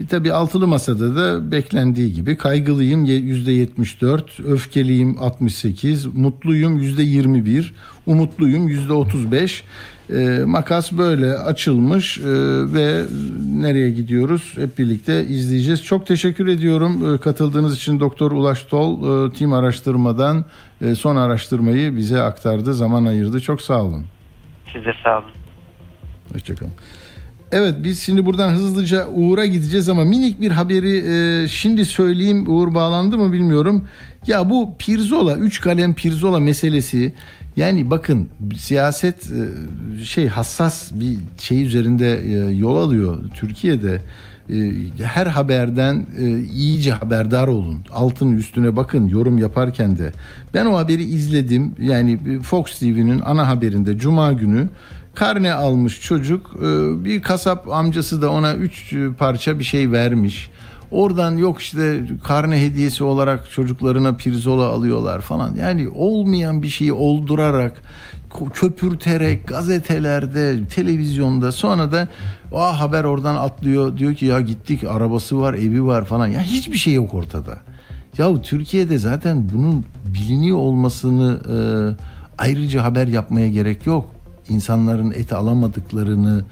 [0.00, 7.64] E tabii altılı masada da beklendiği gibi kaygılıyım %74, öfkeliyim 68, mutluyum %21,
[8.06, 9.62] umutluyum %35.
[10.10, 12.22] E, makas böyle açılmış e,
[12.74, 13.02] ve
[13.48, 15.84] nereye gidiyoruz hep birlikte izleyeceğiz.
[15.84, 20.44] Çok teşekkür ediyorum e, katıldığınız için Doktor Ulaş Tol e, tim araştırmadan
[20.80, 23.40] e, son araştırmayı bize aktardı, zaman ayırdı.
[23.40, 24.04] Çok sağ olun.
[24.72, 25.30] Size sağ olun.
[26.32, 26.72] Hoşçakalın.
[27.52, 32.44] Evet biz şimdi buradan hızlıca Uğur'a gideceğiz ama minik bir haberi e, şimdi söyleyeyim.
[32.48, 33.88] Uğur bağlandı mı bilmiyorum.
[34.26, 37.12] Ya bu Pirzola, üç kalem Pirzola meselesi
[37.56, 44.00] yani bakın siyaset e, şey hassas bir şey üzerinde e, yol alıyor Türkiye'de.
[44.50, 44.72] E,
[45.04, 46.06] her haberden
[46.52, 47.78] iyice haberdar olun.
[47.92, 50.12] Altın üstüne bakın yorum yaparken de.
[50.54, 51.74] Ben o haberi izledim.
[51.80, 54.68] Yani Fox TV'nin ana haberinde Cuma günü
[55.14, 56.54] karne almış çocuk.
[57.04, 60.50] Bir kasap amcası da ona üç parça bir şey vermiş.
[60.94, 65.54] Oradan yok işte karne hediyesi olarak çocuklarına pirzola alıyorlar falan.
[65.54, 67.82] Yani olmayan bir şeyi oldurarak
[68.54, 72.08] köpürterek gazetelerde, televizyonda sonra da
[72.52, 73.96] o haber oradan atlıyor.
[73.96, 76.26] Diyor ki ya gittik arabası var, evi var falan.
[76.26, 77.58] Ya hiçbir şey yok ortada.
[78.18, 79.84] Ya Türkiye'de zaten bunun
[80.14, 81.56] biliniyor olmasını e,
[82.38, 84.10] ayrıca haber yapmaya gerek yok.
[84.48, 86.44] İnsanların et alamadıklarını,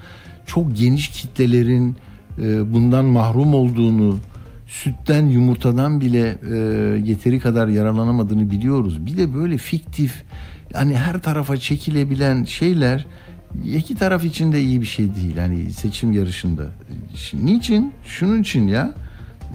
[0.45, 1.95] çok geniş kitlelerin
[2.41, 4.17] e, bundan mahrum olduğunu,
[4.73, 6.55] sütten yumurtadan bile e,
[7.05, 9.05] yeteri kadar yararlanamadığını biliyoruz.
[9.05, 10.23] Bir de böyle fiktif
[10.73, 13.05] yani her tarafa çekilebilen şeyler
[13.65, 15.35] iki taraf için de iyi bir şey değil.
[15.37, 16.63] Yani seçim yarışında.
[17.15, 17.93] Şimdi, niçin?
[18.05, 18.93] Şunun için ya.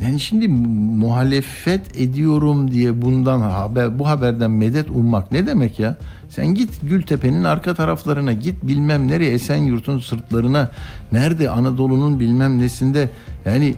[0.03, 5.97] Yani şimdi muhalefet ediyorum diye bundan haber bu haberden medet ummak ne demek ya?
[6.29, 10.71] Sen git Gültepe'nin arka taraflarına git bilmem nereye Esenyurt'un sırtlarına
[11.13, 13.11] nerede Anadolu'nun bilmem nesinde
[13.45, 13.75] yani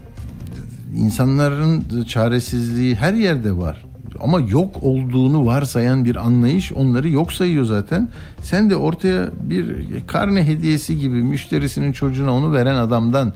[0.97, 3.85] insanların çaresizliği her yerde var.
[4.21, 8.09] Ama yok olduğunu varsayan bir anlayış onları yok sayıyor zaten.
[8.41, 9.77] Sen de ortaya bir
[10.07, 13.33] karne hediyesi gibi müşterisinin çocuğuna onu veren adamdan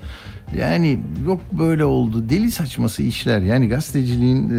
[0.59, 3.40] yani yok böyle oldu deli saçması işler.
[3.40, 4.59] Yani gazeteciliğin e,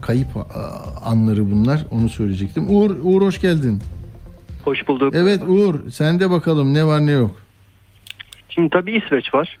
[0.00, 0.28] kayıp
[1.04, 2.66] anları bunlar onu söyleyecektim.
[2.68, 3.82] Uğur, Uğur hoş geldin.
[4.64, 5.14] Hoş bulduk.
[5.16, 7.30] Evet Uğur sen de bakalım ne var ne yok.
[8.48, 9.58] Şimdi tabii İsveç var.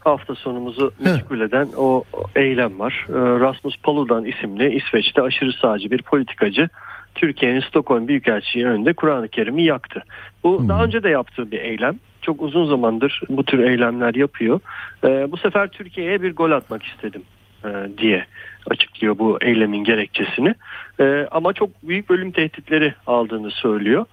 [0.00, 2.04] Hafta sonumuzu meşgul eden o
[2.36, 3.06] eylem var.
[3.08, 6.68] Ee, Rasmus Paludan isimli İsveç'te aşırı sağcı bir politikacı
[7.14, 10.02] Türkiye'nin Stockholm Büyükelçiliği önünde Kur'an-ı Kerim'i yaktı.
[10.44, 11.98] Bu daha önce de yaptığı bir eylem.
[12.22, 14.60] Çok uzun zamandır bu tür eylemler yapıyor.
[15.04, 17.22] Ee, bu sefer Türkiye'ye bir gol atmak istedim
[17.64, 18.24] e, diye
[18.70, 20.54] açıklıyor bu eylemin gerekçesini.
[21.00, 24.06] Ee, ama çok büyük ölüm tehditleri aldığını söylüyor.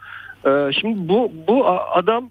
[0.71, 2.29] Şimdi bu bu adam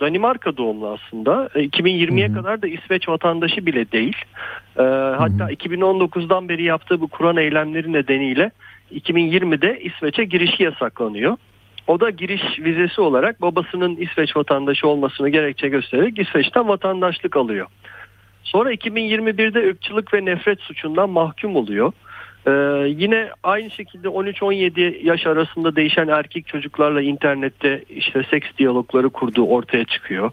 [0.00, 1.48] Danimarka doğumlu aslında.
[1.54, 4.16] E, 2020'ye kadar da İsveç vatandaşı bile değil.
[4.78, 4.82] Ee,
[5.18, 8.50] hatta 2019'dan beri yaptığı bu Kur'an eylemleri nedeniyle
[8.94, 11.36] 2020'de İsveç'e girişi yasaklanıyor.
[11.86, 17.66] O da giriş vizesi olarak babasının İsveç vatandaşı olmasını gerekçe göstererek İsveç'ten vatandaşlık alıyor.
[18.42, 21.92] Sonra 2021'de ırkçılık ve nefret suçundan mahkum oluyor.
[22.46, 22.50] Ee,
[22.88, 29.84] yine aynı şekilde 13-17 yaş arasında değişen erkek çocuklarla internette işte seks diyalogları kurduğu ortaya
[29.84, 30.30] çıkıyor.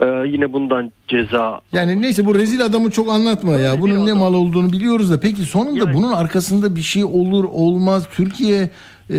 [0.00, 3.80] Ee, yine bundan ceza Yani neyse bu rezil adamı çok anlatma ya.
[3.80, 5.20] Bunun ne mal olduğunu biliyoruz da.
[5.20, 8.08] Peki sonunda bunun arkasında bir şey olur olmaz.
[8.16, 8.70] Türkiye
[9.10, 9.18] e,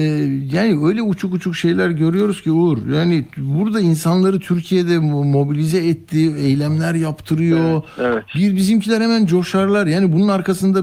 [0.51, 2.87] yani öyle uçuk uçuk şeyler görüyoruz ki Uğur.
[2.93, 7.83] Yani burada insanları Türkiye'de mo- mobilize etti, eylemler yaptırıyor.
[7.99, 8.23] Evet.
[8.35, 9.87] Bir bizimkiler hemen coşarlar.
[9.87, 10.79] Yani bunun arkasında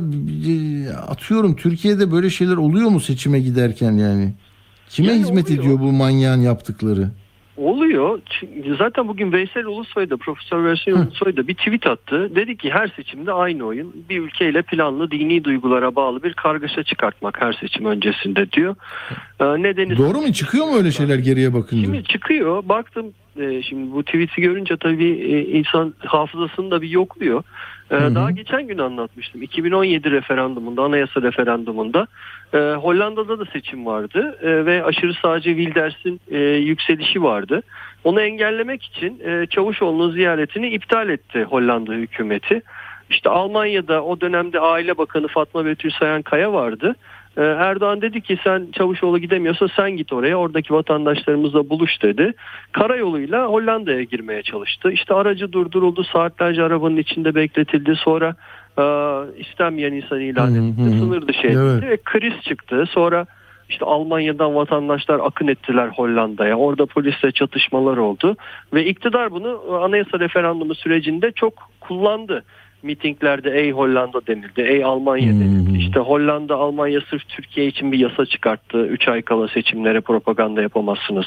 [0.50, 4.34] e, atıyorum Türkiye'de böyle şeyler oluyor mu seçime giderken yani?
[4.90, 5.60] Kime Yani hizmet oluyor.
[5.62, 7.10] ediyor bu manyağın yaptıkları?
[7.56, 8.20] Oluyor.
[8.78, 12.36] Zaten bugün Veysel Ulusoy da Profesör Veysel Ulusoy da bir tweet attı.
[12.36, 13.94] Dedi ki her seçimde aynı oyun.
[14.08, 18.76] Bir ülkeyle planlı dini duygulara bağlı bir kargaşa çıkartmak her seçim öncesinde diyor.
[19.40, 20.32] Ee, nedeni Doğru mu?
[20.32, 21.82] Çıkıyor mu öyle şeyler geriye bakınca?
[21.82, 22.68] Şimdi çıkıyor.
[22.68, 27.42] Baktım e, şimdi bu tweet'i görünce tabii e, insan hafızasını da bir yokluyor.
[27.90, 28.14] E, Hı hı.
[28.14, 29.42] Daha geçen gün anlatmıştım.
[29.42, 32.06] 2017 referandumunda, anayasa referandumunda
[32.54, 37.62] e, Hollanda'da da seçim vardı e, ve aşırı sağcı Wilders'in e, yükselişi vardı.
[38.04, 42.62] Onu engellemek için e, Çavuşoğlu'nun ziyaretini iptal etti Hollanda hükümeti.
[43.10, 46.94] İşte Almanya'da o dönemde Aile Bakanı Fatma Betül Sayan Kaya vardı.
[47.36, 52.34] Ee, Erdoğan dedi ki sen Çavuşoğlu gidemiyorsa sen git oraya oradaki vatandaşlarımızla buluş dedi.
[52.72, 54.90] Karayoluyla Hollanda'ya girmeye çalıştı.
[54.90, 58.34] İşte aracı durduruldu saatlerce arabanın içinde bekletildi sonra
[58.78, 58.84] e,
[59.40, 61.82] istenmeyen insan ilan edildi sınır dışı edildi Evet.
[61.82, 62.84] ve kriz çıktı.
[62.88, 63.26] Sonra
[63.68, 66.56] işte Almanya'dan vatandaşlar akın ettiler Hollanda'ya.
[66.56, 68.36] Orada polisle çatışmalar oldu
[68.74, 72.44] ve iktidar bunu anayasa referandumu sürecinde çok kullandı.
[72.82, 75.78] mitinglerde ey Hollanda denildi, ey Almanya denildi.
[75.78, 78.86] İşte Hollanda, Almanya sırf Türkiye için bir yasa çıkarttı.
[78.86, 81.26] 3 ay kala seçimlere propaganda yapamazsınız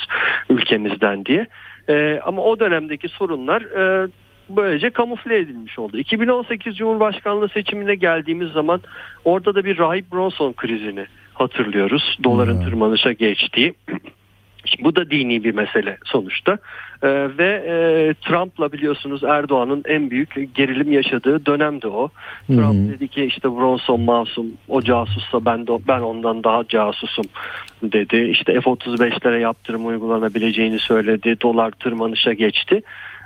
[0.50, 1.48] ülkemizden diye.
[1.90, 4.08] Ee, ama o dönemdeki sorunlar e,
[4.50, 5.98] böylece kamufle edilmiş oldu.
[5.98, 8.82] 2018 Cumhurbaşkanlığı seçimine geldiğimiz zaman
[9.26, 12.18] orada da bir Rahip Bronson krizini hatırlıyoruz.
[12.24, 13.74] Doların tırmanışa geçtiği.
[14.80, 16.58] Bu da dini bir mesele sonuçta.
[17.04, 17.74] Ee, ve e,
[18.14, 22.10] Trump'la biliyorsunuz Erdoğan'ın en büyük gerilim yaşadığı dönemdi o.
[22.48, 27.26] Trump dedi ki işte Bronson masum, o casussa ben de ben ondan daha casusum
[27.84, 28.18] dedi.
[28.18, 31.42] İşte F-35'lere yaptırım uygulanabileceğini söyledi.
[31.42, 32.82] Dolar tırmanışa geçti.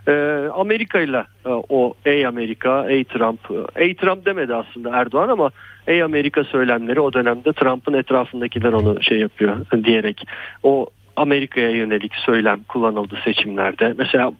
[0.08, 5.30] Ee, Amerika ile e, o ey Amerika, ey Trump, e, ey Trump demedi aslında Erdoğan
[5.30, 5.52] ama
[5.88, 10.28] ey Amerika söylemleri o dönemde Trump'ın etrafındakiler onu şey yapıyor diyerek
[10.64, 13.94] o Amerika'ya yönelik söylem kullanıldı seçimlerde.
[13.98, 14.32] Mesela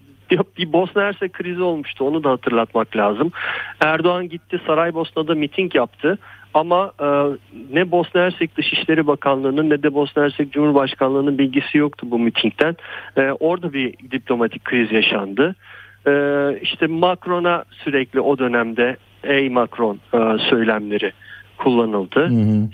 [0.58, 3.32] bir Bosna Hersek krizi olmuştu onu da hatırlatmak lazım.
[3.80, 6.18] Erdoğan gitti Saraybosna'da miting yaptı
[6.54, 7.08] ama e,
[7.74, 12.76] ne Bosna Hersek Dışişleri Bakanlığı'nın ne de Bosna Hersek Cumhurbaşkanlığı'nın bilgisi yoktu bu mitingden.
[13.18, 15.56] E, orada bir diplomatik kriz yaşandı.
[16.08, 16.14] E,
[16.62, 21.12] işte Macron'a sürekli o dönemde ey Macron e, söylemleri
[21.58, 22.30] kullanıldı.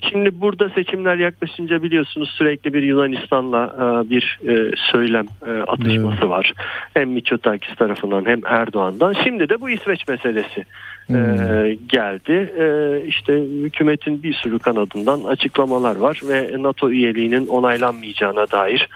[0.10, 6.54] Şimdi burada seçimler yaklaşınca biliyorsunuz sürekli bir Yunanistan'la e, bir e, söylem e, atışması var.
[6.94, 9.16] Hem Mitsotakis tarafından hem Erdoğan'dan.
[9.24, 10.66] Şimdi de bu İsveç meselesi
[11.10, 12.54] e, geldi.
[12.58, 12.66] E,
[13.08, 13.34] işte
[13.64, 18.90] hükümetin bir sürü kanadından açıklamalar var ve NATO üyeliğinin onaylanmayacağına dair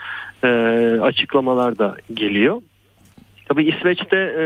[0.43, 0.47] e,
[1.01, 2.61] açıklamalar da geliyor.
[3.45, 4.43] Tabii İsveç'te e,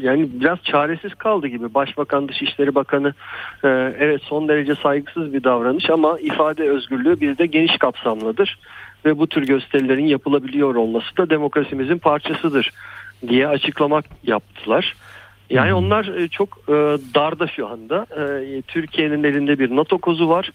[0.00, 1.74] yani biraz çaresiz kaldı gibi.
[1.74, 3.14] Başbakan Dışişleri Bakanı
[3.64, 3.68] e,
[3.98, 8.58] evet son derece saygısız bir davranış ama ifade özgürlüğü bizde geniş kapsamlıdır
[9.04, 12.72] ve bu tür gösterilerin yapılabiliyor olması da demokrasimizin parçasıdır
[13.28, 14.94] diye açıklamak yaptılar.
[15.50, 16.72] Yani onlar e, çok e,
[17.14, 18.06] darda şu anda.
[18.16, 20.50] E, Türkiye'nin elinde bir NATO kozu var.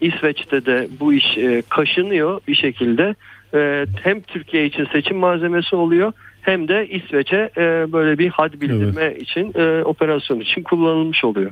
[0.00, 3.14] İsveç'te de bu iş e, kaşınıyor bir şekilde.
[3.54, 9.14] E, hem Türkiye için seçim malzemesi oluyor hem de İsveç'e e, böyle bir had bildirme
[9.14, 11.50] için e, operasyon için kullanılmış oluyor.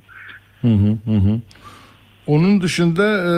[0.62, 1.40] Hı hı hı.
[2.26, 3.32] Onun dışında e,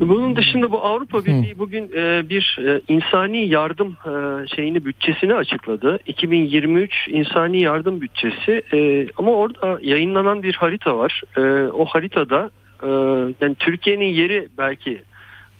[0.00, 5.98] Bunun dışında bu Avrupa Birliği bugün e, bir e, insani yardım e, şeyini bütçesini açıkladı.
[6.06, 11.22] 2023 insani yardım bütçesi e, ama orada yayınlanan bir harita var.
[11.36, 12.50] E, o haritada
[12.82, 12.88] e,
[13.40, 15.02] yani Türkiye'nin yeri belki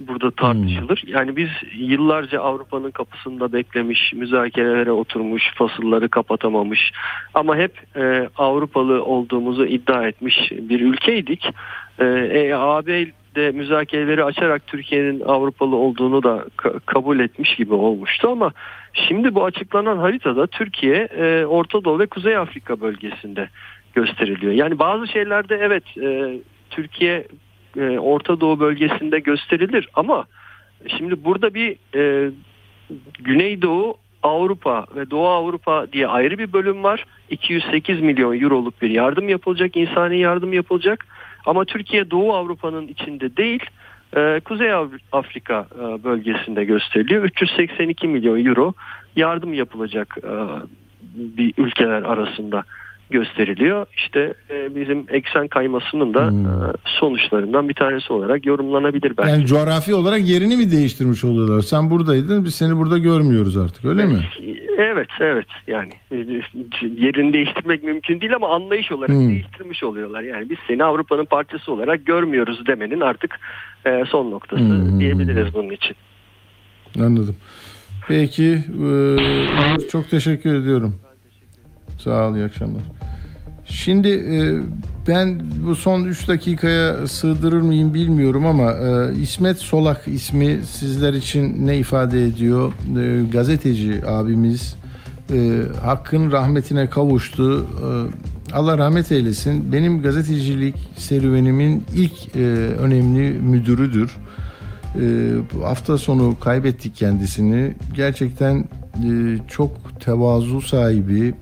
[0.01, 1.03] burada tartışılır.
[1.07, 1.49] Yani biz
[1.79, 6.93] yıllarca Avrupa'nın kapısında beklemiş, müzakerelere oturmuş, fasılları kapatamamış
[7.35, 11.49] ama hep e, Avrupalı olduğumuzu iddia etmiş bir ülkeydik.
[11.99, 18.29] E, e, AB de müzakereleri açarak Türkiye'nin Avrupalı olduğunu da ka- kabul etmiş gibi olmuştu
[18.29, 18.53] ama
[18.93, 23.49] şimdi bu açıklanan haritada Türkiye e, Orta Doğu ve Kuzey Afrika bölgesinde
[23.95, 24.53] gösteriliyor.
[24.53, 26.39] Yani bazı şeylerde evet e,
[26.71, 27.27] Türkiye
[27.77, 30.25] e, Orta Doğu bölgesinde gösterilir ama
[30.99, 32.31] şimdi burada bir e,
[33.19, 37.05] Güneydoğu Avrupa ve Doğu Avrupa diye ayrı bir bölüm var.
[37.31, 41.07] 208 milyon euroluk bir yardım yapılacak, insani yardım yapılacak.
[41.47, 43.65] Ama Türkiye Doğu Avrupa'nın içinde değil,
[44.17, 44.73] e, Kuzey
[45.13, 47.25] Afrika e, bölgesinde gösteriliyor.
[47.25, 48.75] 382 milyon euro
[49.17, 50.33] yardım yapılacak e,
[51.15, 52.65] bir ülkeler arasında
[53.11, 53.87] gösteriliyor.
[53.97, 56.51] İşte e, bizim eksen kaymasının da e,
[56.85, 59.31] sonuçlarından bir tanesi olarak yorumlanabilir belki.
[59.31, 61.61] yani coğrafi olarak yerini mi değiştirmiş oluyorlar?
[61.63, 64.19] Sen buradaydın biz seni burada görmüyoruz artık öyle mi?
[64.79, 65.47] Evet, evet.
[65.67, 66.17] Yani e,
[66.97, 69.29] yerini değiştirmek mümkün değil ama anlayış olarak Hmm.
[69.29, 70.23] değiştirmiş oluyorlar.
[70.23, 73.41] Yani biz seni Avrupa'nın parçası olarak görmüyoruz demenin artık
[73.87, 75.01] e, son noktası Hmm.
[75.01, 75.97] diyebiliriz bunun için.
[77.01, 77.37] Anladım.
[78.09, 78.89] Peki e,
[79.93, 80.95] çok teşekkür ediyorum.
[81.99, 82.83] Sağ ol iyi akşamlar.
[83.65, 84.39] Şimdi e,
[85.09, 91.67] ben bu son 3 dakikaya sığdırır mıyım bilmiyorum ama e, İsmet Solak ismi sizler için
[91.67, 92.73] ne ifade ediyor?
[92.99, 94.77] E, gazeteci abimiz
[95.33, 97.63] e, hakkın rahmetine kavuştu.
[97.63, 97.89] E,
[98.53, 99.73] Allah rahmet eylesin.
[99.73, 102.41] Benim gazetecilik serüvenimin ilk e,
[102.79, 104.17] önemli müdürüdür.
[105.01, 107.75] E, hafta sonu kaybettik kendisini.
[107.95, 108.65] Gerçekten
[109.49, 111.35] çok tevazu sahibi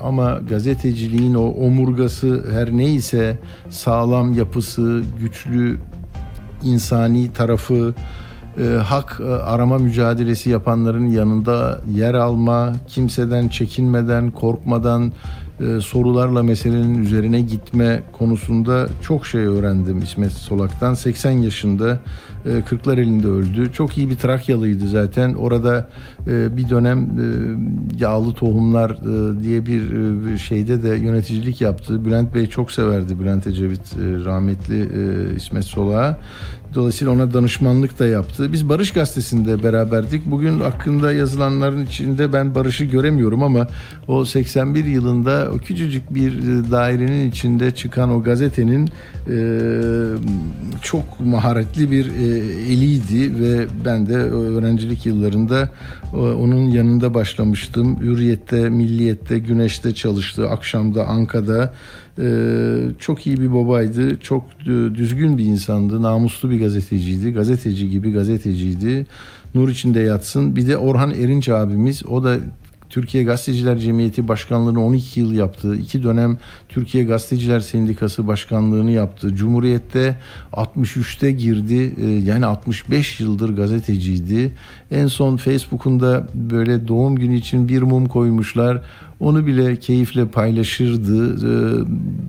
[0.00, 3.38] ama gazeteciliğin o omurgası her neyse
[3.70, 5.78] sağlam yapısı, güçlü
[6.62, 7.94] insani tarafı,
[8.58, 15.12] e, hak e, arama mücadelesi yapanların yanında yer alma, kimseden çekinmeden, korkmadan
[15.60, 20.94] e, sorularla meselenin üzerine gitme konusunda çok şey öğrendim İsmet Solak'tan.
[20.94, 21.98] 80 yaşında e,
[22.66, 23.72] kırklar elinde öldü.
[23.72, 25.34] Çok iyi bir Trakyalıydı zaten.
[25.34, 25.88] Orada
[26.26, 27.26] e, bir dönem e,
[27.98, 32.04] yağlı tohumlar e, diye bir şeyde de yöneticilik yaptı.
[32.04, 34.88] Bülent Bey çok severdi Bülent Ecevit rahmetli
[35.36, 36.16] İsmet Solak'ı.
[36.74, 38.52] Dolayısıyla ona danışmanlık da yaptı.
[38.52, 40.26] Biz Barış Gazetesi'nde beraberdik.
[40.26, 43.68] Bugün hakkında yazılanların içinde ben Barış'ı göremiyorum ama
[44.08, 48.88] o 81 yılında o küçücük bir e, dairenin içinde çıkan o gazetenin
[49.30, 49.36] e,
[50.82, 52.26] çok maharetli bir e,
[52.72, 55.70] eliydi ve ben de öğrencilik yıllarında
[56.14, 58.00] o- onun yanında başlamıştım.
[58.00, 60.48] Hürriyet'te, Milliyet'te, Güneş'te çalıştı.
[60.50, 61.74] Akşamda Anka'da
[62.98, 64.20] çok iyi bir babaydı.
[64.20, 64.44] Çok
[64.94, 66.02] düzgün bir insandı.
[66.02, 67.32] Namuslu bir gazeteciydi.
[67.32, 69.06] Gazeteci gibi gazeteciydi.
[69.54, 70.56] Nur içinde yatsın.
[70.56, 72.06] Bir de Orhan Erinç abimiz.
[72.06, 72.36] O da
[72.90, 75.76] Türkiye Gazeteciler Cemiyeti Başkanlığı'nı 12 yıl yaptı.
[75.76, 76.38] İki dönem
[76.68, 79.34] Türkiye Gazeteciler Sendikası Başkanlığı'nı yaptı.
[79.34, 80.16] Cumhuriyet'te
[80.52, 81.94] 63'te girdi.
[82.00, 84.52] Ee, Yani 65 yıldır gazeteciydi.
[84.90, 88.82] En son Facebook'unda böyle doğum günü için bir mum koymuşlar.
[89.20, 91.34] Onu bile keyifle paylaşırdı.
[91.46, 91.84] Ee,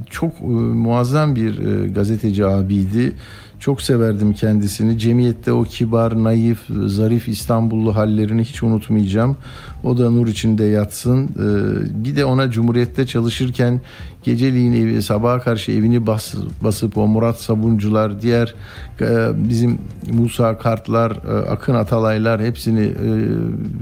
[0.10, 3.14] Çok e, muazzam bir e, gazeteci abiydi.
[3.60, 5.00] Çok severdim kendisini.
[5.00, 9.38] Cemiyette o kibar, naif, zarif İstanbullu hallerini hiç unutmayacağım.
[9.84, 11.24] O da nur içinde yatsın.
[11.24, 13.82] Ee, Bir de ona Cumhuriyet'te çalışırken
[14.24, 16.34] geceliğin evi, sabaha karşı evini bas,
[16.64, 18.56] basıp o Murat Sabuncular, diğer
[19.02, 19.80] e, bizim
[20.14, 23.08] Musa Kartlar, e, Akın Atalaylar hepsini e,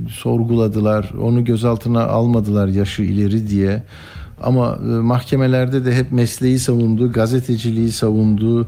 [0.09, 1.11] sorguladılar.
[1.21, 3.83] Onu gözaltına almadılar yaşı ileri diye.
[4.43, 8.67] Ama mahkemelerde de hep mesleği savundu, gazeteciliği savundu,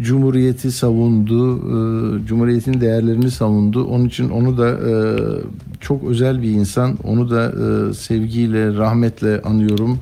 [0.00, 3.84] cumhuriyeti savundu, e, cumhuriyetin değerlerini savundu.
[3.84, 4.94] Onun için onu da e,
[5.80, 6.98] çok özel bir insan.
[7.04, 9.98] Onu da e, sevgiyle, rahmetle anıyorum.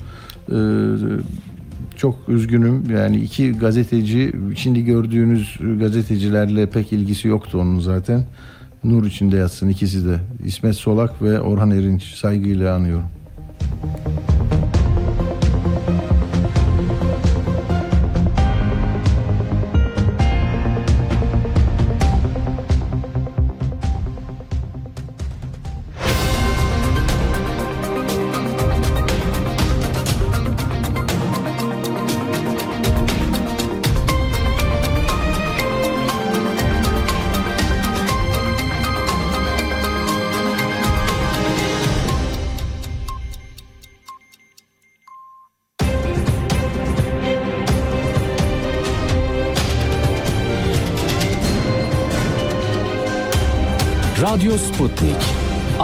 [0.49, 0.59] E,
[1.97, 2.91] çok üzgünüm.
[2.91, 8.25] Yani iki gazeteci, şimdi gördüğünüz gazetecilerle pek ilgisi yoktu onun zaten.
[8.85, 10.19] Nur içinde yatsın ikisi de.
[10.45, 13.07] İsmet Solak ve Orhan Erinç saygıyla anıyorum.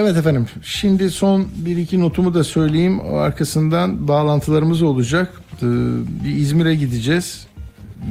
[0.00, 0.46] Evet efendim.
[0.62, 3.00] Şimdi son bir iki notumu da söyleyeyim.
[3.00, 5.32] Arkasından bağlantılarımız olacak.
[5.62, 5.66] Ee,
[6.24, 7.46] Bir İzmir'e gideceğiz.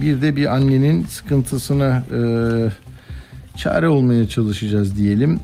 [0.01, 2.19] Bir de bir annenin sıkıntısına e,
[3.57, 5.39] çare olmaya çalışacağız diyelim.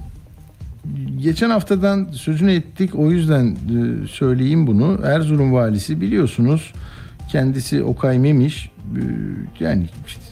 [1.22, 2.96] Geçen haftadan sözünü ettik.
[2.96, 5.00] O yüzden e, söyleyeyim bunu.
[5.04, 6.74] Erzurum valisi biliyorsunuz
[7.30, 9.02] kendisi Okay Memiş e,
[9.60, 9.86] yani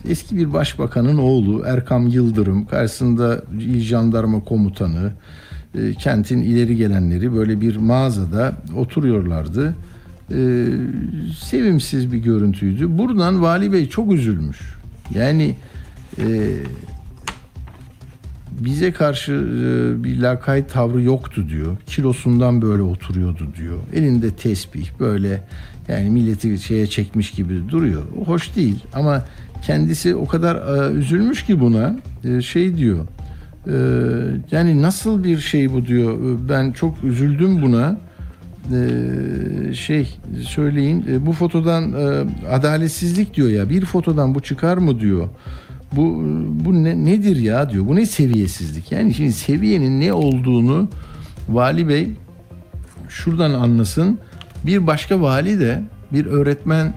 [0.09, 5.12] eski bir başbakanın oğlu Erkam Yıldırım karşısında İl Jandarma Komutanı
[5.76, 9.76] e, kentin ileri gelenleri böyle bir mağazada oturuyorlardı.
[10.32, 10.67] E,
[11.39, 12.97] sevimsiz bir görüntüydü.
[12.97, 14.59] Buradan Vali Bey çok üzülmüş.
[15.15, 15.55] Yani
[16.17, 16.53] e,
[18.51, 21.78] bize karşı e, bir lakayt tavrı yoktu diyor.
[21.86, 23.80] Kilosundan böyle oturuyordu diyor.
[23.93, 25.43] Elinde tesbih böyle
[25.88, 28.01] yani milleti şeye çekmiş gibi duruyor.
[28.22, 29.26] O hoş değil ama
[29.65, 33.05] kendisi o kadar e, üzülmüş ki buna e, şey diyor.
[33.68, 33.74] E,
[34.51, 36.14] yani nasıl bir şey bu diyor.
[36.14, 37.97] E, Ben çok üzüldüm buna.
[38.72, 44.99] E, şey söyleyin e, bu fotodan e, adaletsizlik diyor ya bir fotodan bu çıkar mı
[44.99, 45.30] diyor.
[45.91, 46.24] Bu
[46.66, 47.88] bu ne, nedir ya diyor.
[47.88, 48.91] Bu ne seviyesizlik?
[48.91, 50.89] Yani şimdi seviyenin ne olduğunu
[51.49, 52.09] vali bey
[53.09, 54.20] şuradan anlasın.
[54.66, 55.84] Bir başka vali de
[56.14, 56.93] bir öğretmen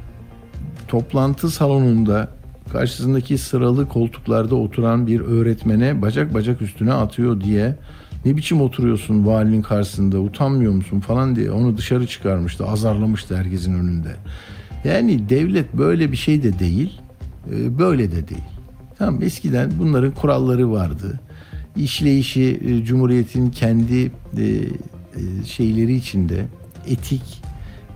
[0.89, 2.29] toplantı salonunda
[2.75, 7.77] karşısındaki sıralı koltuklarda oturan bir öğretmene bacak bacak üstüne atıyor diye
[8.25, 14.17] ne biçim oturuyorsun valinin karşısında utanmıyor musun falan diye onu dışarı çıkarmıştı azarlamıştı herkesin önünde.
[14.85, 17.01] Yani devlet böyle bir şey de değil,
[17.51, 18.45] e, böyle de değil.
[18.99, 21.21] Tamam eskiden bunların kuralları vardı.
[21.77, 24.61] İşleyişi e, Cumhuriyet'in kendi e,
[25.47, 26.47] şeyleri içinde
[26.87, 27.43] etik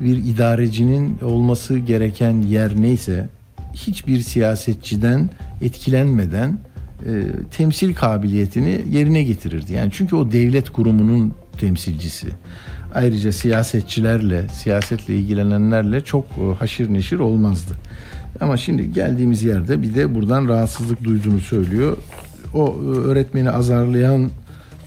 [0.00, 3.28] bir idarecinin olması gereken yer neyse
[3.86, 6.58] hiçbir siyasetçiden etkilenmeden
[7.06, 9.72] e, temsil kabiliyetini yerine getirirdi.
[9.72, 12.28] Yani çünkü o devlet kurumunun temsilcisi.
[12.94, 17.74] Ayrıca siyasetçilerle, siyasetle ilgilenenlerle çok e, haşır neşir olmazdı.
[18.40, 21.96] Ama şimdi geldiğimiz yerde bir de buradan rahatsızlık duyduğunu söylüyor.
[22.54, 24.30] O e, öğretmeni azarlayan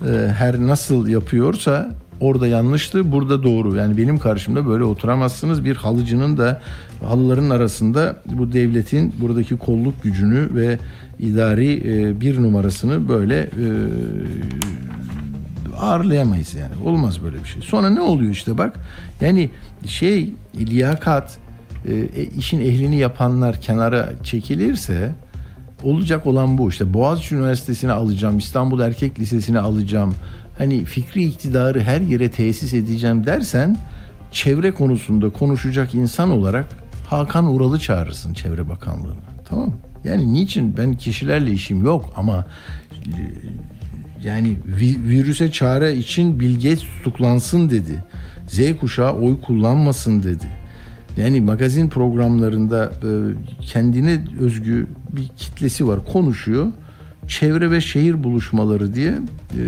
[0.01, 3.75] e, her nasıl yapıyorsa orada yanlıştı, burada doğru.
[3.75, 5.65] Yani benim karşımda böyle oturamazsınız.
[5.65, 6.61] Bir halıcının da
[7.05, 10.79] halıların arasında bu devletin buradaki kolluk gücünü ve
[11.19, 13.67] idari e, bir numarasını böyle e,
[15.79, 16.73] ağırlayamayız yani.
[16.85, 17.61] Olmaz böyle bir şey.
[17.61, 18.79] Sonra ne oluyor işte bak.
[19.21, 19.49] Yani
[19.85, 21.37] şey liyakat
[21.87, 25.11] e, e, işin ehlini yapanlar kenara çekilirse
[25.83, 30.15] olacak olan bu işte Boğaziçi Üniversitesi'ne alacağım, İstanbul Erkek Lisesi'ne alacağım.
[30.57, 33.77] Hani fikri iktidarı her yere tesis edeceğim dersen
[34.31, 36.80] çevre konusunda konuşacak insan olarak
[37.11, 39.15] Hakan Ural'ı çağırırsın Çevre Bakanlığı'na.
[39.45, 39.73] Tamam mı?
[40.03, 42.45] Yani niçin ben kişilerle işim yok ama
[43.05, 43.19] e,
[44.23, 48.03] yani vi- virüse çare için Bill Gates tutuklansın dedi.
[48.47, 50.45] Z kuşağı oy kullanmasın dedi.
[51.17, 53.09] Yani magazin programlarında e,
[53.61, 56.05] kendine özgü bir kitlesi var.
[56.05, 56.67] Konuşuyor.
[57.27, 59.13] Çevre ve Şehir Buluşmaları diye
[59.51, 59.63] e,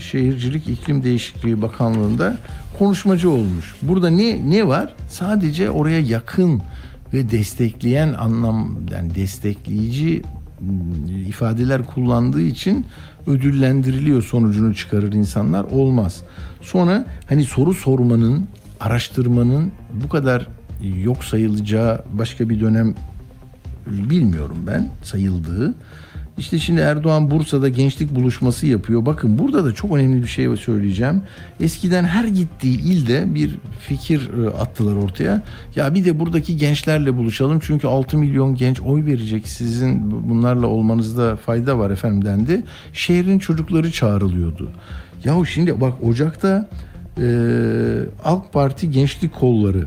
[0.00, 2.38] Şehircilik İklim Değişikliği Bakanlığı'nda
[2.78, 3.74] konuşmacı olmuş.
[3.82, 4.94] Burada ne ne var?
[5.08, 6.62] Sadece oraya yakın
[7.14, 10.22] ve destekleyen anlam yani destekleyici
[10.60, 12.86] m, ifadeler kullandığı için
[13.26, 16.22] ödüllendiriliyor sonucunu çıkarır insanlar olmaz.
[16.62, 18.48] Sonra hani soru sormanın,
[18.80, 19.72] araştırmanın
[20.04, 20.46] bu kadar
[21.02, 22.94] yok sayılacağı başka bir dönem
[23.86, 25.74] bilmiyorum ben sayıldığı.
[26.38, 29.06] İşte şimdi Erdoğan Bursa'da gençlik buluşması yapıyor.
[29.06, 31.22] Bakın burada da çok önemli bir şey söyleyeceğim.
[31.60, 35.42] Eskiden her gittiği ilde bir fikir e, attılar ortaya.
[35.76, 37.60] Ya bir de buradaki gençlerle buluşalım.
[37.62, 39.48] Çünkü 6 milyon genç oy verecek.
[39.48, 42.62] Sizin bunlarla olmanızda fayda var efendim dendi.
[42.92, 44.70] Şehrin çocukları çağrılıyordu.
[45.24, 46.68] Yahu şimdi bak Ocak'ta
[47.18, 47.26] e,
[48.24, 49.86] AK Parti Gençlik Kolları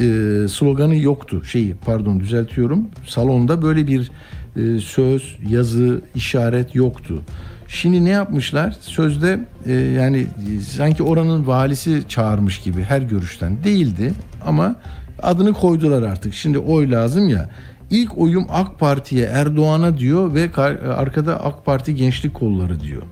[0.00, 0.04] e,
[0.48, 1.44] sloganı yoktu.
[1.44, 2.88] Şeyi pardon düzeltiyorum.
[3.06, 4.10] Salonda böyle bir
[4.56, 7.22] e, söz, yazı, işaret yoktu.
[7.68, 8.76] Şimdi ne yapmışlar?
[8.80, 14.12] Sözde e, yani e, sanki oranın valisi çağırmış gibi her görüşten değildi
[14.46, 14.76] ama
[15.22, 16.34] adını koydular artık.
[16.34, 17.50] Şimdi oy lazım ya.
[17.90, 23.02] İlk oyum AK Parti'ye Erdoğan'a diyor ve kar- arkada AK Parti Gençlik Kolları diyor.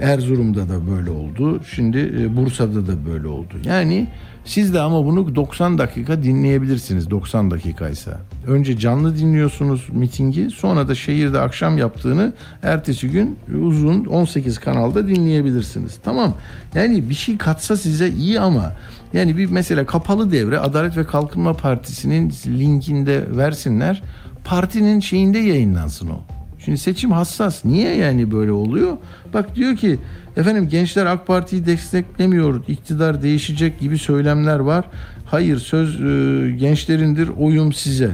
[0.00, 1.60] Erzurum'da da böyle oldu.
[1.74, 3.54] Şimdi e, Bursa'da da böyle oldu.
[3.64, 4.06] Yani
[4.48, 8.20] siz de ama bunu 90 dakika dinleyebilirsiniz 90 dakikaysa.
[8.46, 12.32] Önce canlı dinliyorsunuz mitingi sonra da şehirde akşam yaptığını
[12.62, 15.98] ertesi gün uzun 18 kanalda dinleyebilirsiniz.
[16.04, 16.34] Tamam
[16.74, 18.72] yani bir şey katsa size iyi ama
[19.12, 24.02] yani bir mesela kapalı devre Adalet ve Kalkınma Partisi'nin linkinde versinler
[24.44, 26.37] partinin şeyinde yayınlansın o.
[26.68, 27.64] Şimdi seçim hassas.
[27.64, 28.96] Niye yani böyle oluyor?
[29.34, 29.98] Bak diyor ki
[30.36, 32.64] efendim gençler AK Parti'yi desteklemiyor.
[32.68, 34.84] iktidar değişecek gibi söylemler var.
[35.26, 38.10] Hayır söz e, gençlerindir oyum size.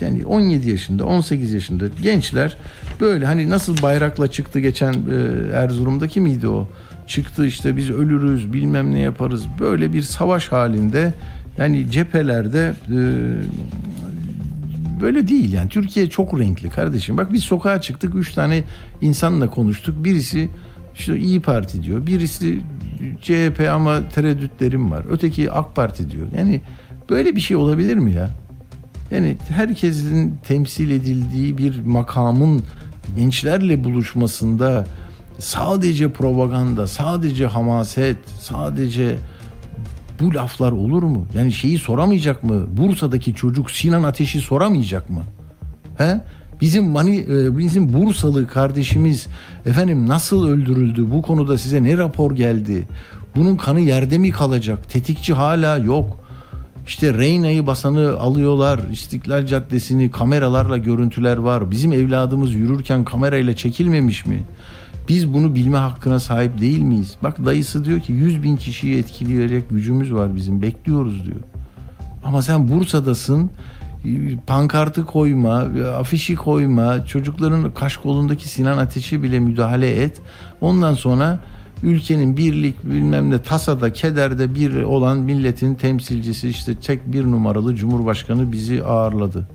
[0.00, 2.56] Yani 17 yaşında 18 yaşında gençler
[3.00, 6.68] böyle hani nasıl bayrakla çıktı geçen e, Erzurum'daki miydi o?
[7.06, 9.44] Çıktı işte biz ölürüz bilmem ne yaparız.
[9.60, 11.14] Böyle bir savaş halinde
[11.56, 12.98] yani cephelerde e,
[15.00, 15.68] böyle değil yani.
[15.68, 17.16] Türkiye çok renkli kardeşim.
[17.16, 18.14] Bak biz sokağa çıktık.
[18.14, 18.64] Üç tane
[19.00, 20.04] insanla konuştuk.
[20.04, 20.48] Birisi
[20.94, 22.06] işte İyi Parti diyor.
[22.06, 22.60] Birisi
[23.22, 25.04] CHP ama tereddütlerim var.
[25.10, 26.26] Öteki AK Parti diyor.
[26.36, 26.60] Yani
[27.10, 28.30] böyle bir şey olabilir mi ya?
[29.10, 32.62] Yani herkesin temsil edildiği bir makamın
[33.16, 34.86] gençlerle buluşmasında
[35.38, 39.16] sadece propaganda, sadece hamaset, sadece
[40.20, 41.26] bu laflar olur mu?
[41.34, 42.66] Yani şeyi soramayacak mı?
[42.76, 45.22] Bursa'daki çocuk Sinan Ateş'i soramayacak mı?
[45.98, 46.20] He?
[46.60, 49.26] Bizim mani, e, bizim Bursalı kardeşimiz
[49.66, 51.10] efendim nasıl öldürüldü?
[51.10, 52.88] Bu konuda size ne rapor geldi?
[53.36, 54.90] Bunun kanı yerde mi kalacak?
[54.90, 56.18] Tetikçi hala yok.
[56.86, 58.80] İşte Reyna'yı basanı alıyorlar.
[58.92, 61.70] İstiklal Caddesi'ni kameralarla görüntüler var.
[61.70, 64.44] Bizim evladımız yürürken kamerayla çekilmemiş mi?
[65.08, 67.16] Biz bunu bilme hakkına sahip değil miyiz?
[67.22, 70.62] Bak dayısı diyor ki 100 bin kişiyi etkileyecek gücümüz var bizim.
[70.62, 71.40] Bekliyoruz diyor.
[72.24, 73.50] Ama sen Bursa'dasın.
[74.46, 75.54] Pankartı koyma,
[75.98, 80.20] afişi koyma, çocukların kaş kolundaki Sinan Ateş'i bile müdahale et.
[80.60, 81.38] Ondan sonra
[81.82, 88.52] ülkenin birlik bilmem ne tasada kederde bir olan milletin temsilcisi işte tek bir numaralı Cumhurbaşkanı
[88.52, 89.48] bizi ağırladı.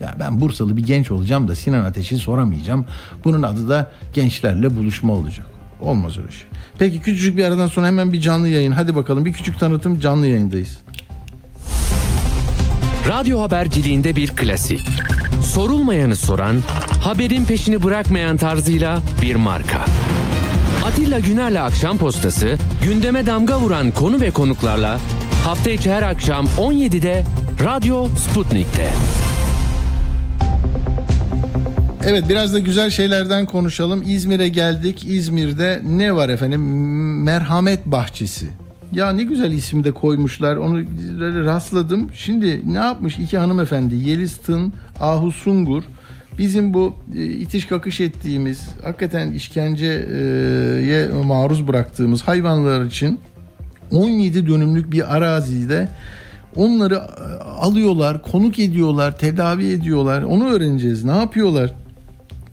[0.00, 2.86] Ya ben Bursalı bir genç olacağım da Sinan Ateş'i soramayacağım.
[3.24, 5.46] Bunun adı da gençlerle buluşma olacak.
[5.80, 6.46] Olmaz öyle şey.
[6.78, 8.72] Peki küçücük bir aradan sonra hemen bir canlı yayın.
[8.72, 10.78] Hadi bakalım bir küçük tanıtım canlı yayındayız.
[13.08, 14.88] Radyo haberciliğinde bir klasik.
[15.42, 16.56] Sorulmayanı soran,
[17.04, 19.84] haberin peşini bırakmayan tarzıyla bir marka.
[20.86, 25.00] Atilla Güner'le Akşam Postası, gündeme damga vuran konu ve konuklarla
[25.44, 27.24] hafta içi her akşam 17'de
[27.64, 28.90] Radyo Sputnik'te.
[32.04, 34.02] Evet biraz da güzel şeylerden konuşalım.
[34.06, 35.04] İzmir'e geldik.
[35.04, 36.62] İzmir'de ne var efendim?
[37.24, 38.46] Merhamet Bahçesi.
[38.92, 40.56] Ya ne güzel isim de koymuşlar.
[40.56, 40.82] Onu
[41.44, 42.10] rastladım.
[42.14, 43.94] Şimdi ne yapmış iki hanımefendi?
[43.94, 45.82] Yeliz Tın, Ahu Sungur.
[46.38, 53.20] Bizim bu e, itiş kakış ettiğimiz, hakikaten işkenceye maruz bıraktığımız hayvanlar için
[53.90, 55.88] 17 dönümlük bir arazide
[56.56, 57.00] onları e,
[57.44, 60.22] alıyorlar, konuk ediyorlar, tedavi ediyorlar.
[60.22, 61.04] Onu öğreneceğiz.
[61.04, 61.70] Ne yapıyorlar?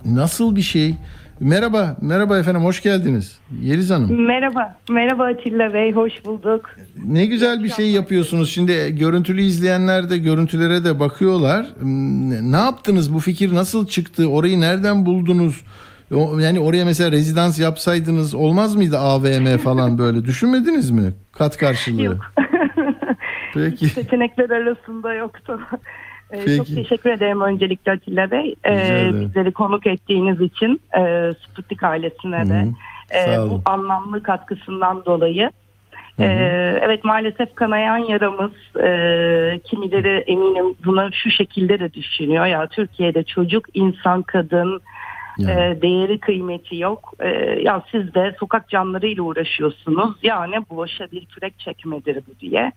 [0.07, 0.95] Nasıl bir şey?
[1.39, 3.39] Merhaba, merhaba efendim, hoş geldiniz.
[3.61, 4.25] Yeliz Hanım.
[4.25, 6.69] Merhaba, merhaba Atilla Bey, hoş bulduk.
[7.05, 8.51] Ne güzel bir şey yapıyorsunuz.
[8.51, 11.65] Şimdi görüntülü izleyenler de görüntülere de bakıyorlar.
[11.79, 13.13] Hmm, Ne yaptınız?
[13.13, 14.27] Bu fikir nasıl çıktı?
[14.29, 15.63] Orayı nereden buldunuz?
[16.39, 20.25] Yani oraya mesela rezidans yapsaydınız olmaz mıydı AVM falan böyle?
[20.25, 21.13] Düşünmediniz mi?
[21.31, 22.03] Kat karşılığı.
[22.03, 22.17] Yok.
[23.53, 23.89] Peki.
[23.89, 25.59] Seçenekler arasında yoktu.
[26.31, 26.57] Ee, Peki.
[26.57, 28.55] Çok teşekkür ederim öncelikle Atilla Bey.
[28.65, 32.67] Ee, bizleri konuk ettiğiniz için e, Sputnik ailesine de
[33.13, 33.45] Hı hı.
[33.45, 35.51] e, bu anlamlı katkısından dolayı.
[36.17, 36.27] Hı hı.
[36.27, 43.23] Ee, evet maalesef kanayan yaramız e, kimileri eminim buna şu şekilde de düşünüyor ya Türkiye'de
[43.23, 44.81] çocuk insan kadın
[45.37, 45.51] Yani.
[45.77, 47.27] e, değeri kıymeti yok E,
[47.61, 52.71] ya siz de sokak canlarıyla uğraşıyorsunuz yani bu boşa bir kürek çekmedir bu diye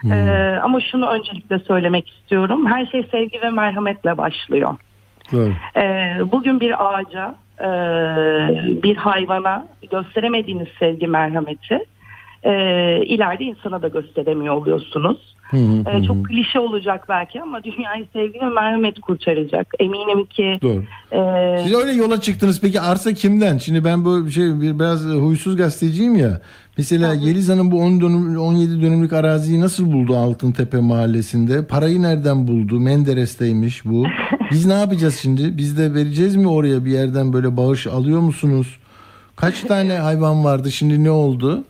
[0.00, 0.12] Hmm.
[0.12, 4.74] E, ama şunu öncelikle söylemek istiyorum her şey sevgi ve merhametle başlıyor
[5.76, 7.68] ee, bugün bir ağaca, e,
[8.82, 11.78] bir hayvana gösteremediğiniz sevgi, merhameti
[12.42, 12.52] e,
[13.04, 15.36] ileride insana da gösteremiyor oluyorsunuz.
[15.50, 19.66] Hı hı, Ee, çok klişe olacak belki ama dünyayı sevgi ve merhamet kurtaracak.
[19.78, 20.82] Eminim ki Doğru.
[21.12, 22.60] e, Siz öyle yola çıktınız.
[22.60, 23.58] Peki arsa kimden?
[23.58, 26.40] Şimdi ben bu şey bir biraz huysuz gazeteciyim ya.
[26.80, 31.66] Mesela Yeliz Hanım bu 10 dönüm, 17 dönümlük araziyi nasıl buldu Altıntepe mahallesinde?
[31.66, 32.80] Parayı nereden buldu?
[32.80, 34.06] Menderes'teymiş bu.
[34.50, 35.56] Biz ne yapacağız şimdi?
[35.58, 38.78] Biz de vereceğiz mi oraya bir yerden böyle bağış alıyor musunuz?
[39.36, 40.70] Kaç tane hayvan vardı?
[40.70, 41.64] Şimdi ne oldu?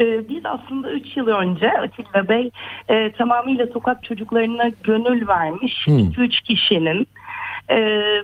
[0.00, 2.50] Ee, Biz aslında 3 yıl önce Atilla Bey
[2.88, 5.98] e, tamamıyla sokak çocuklarına gönül vermiş Hmm.
[5.98, 7.06] 2-3 kişinin e,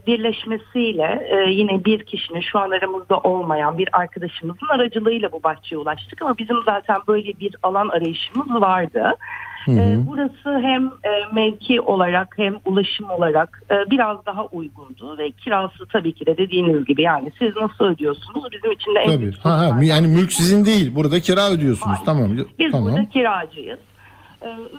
[0.06, 6.22] birleşmesiyle e, yine bir kişinin şu an aramızda olmayan bir arkadaşımızın aracılığıyla bu bahçeye ulaştık
[6.22, 9.16] ama bizim zaten böyle bir alan arayışımız vardı.
[9.64, 9.80] Hı hı.
[9.80, 15.86] E, burası hem e, mevki olarak hem ulaşım olarak e, biraz daha uygundu ve kirası
[15.92, 19.22] tabii ki de dediğiniz gibi yani siz nasıl ödüyorsunuz bizim için de en Tabii.
[19.22, 20.94] büyük Ha, ha, yani mülk sizin değil.
[20.94, 21.96] Burada kira ödüyorsunuz.
[21.96, 22.06] Hayır.
[22.06, 22.36] Tamam.
[22.58, 22.86] biz tamam.
[22.86, 23.78] burada kiracıyız.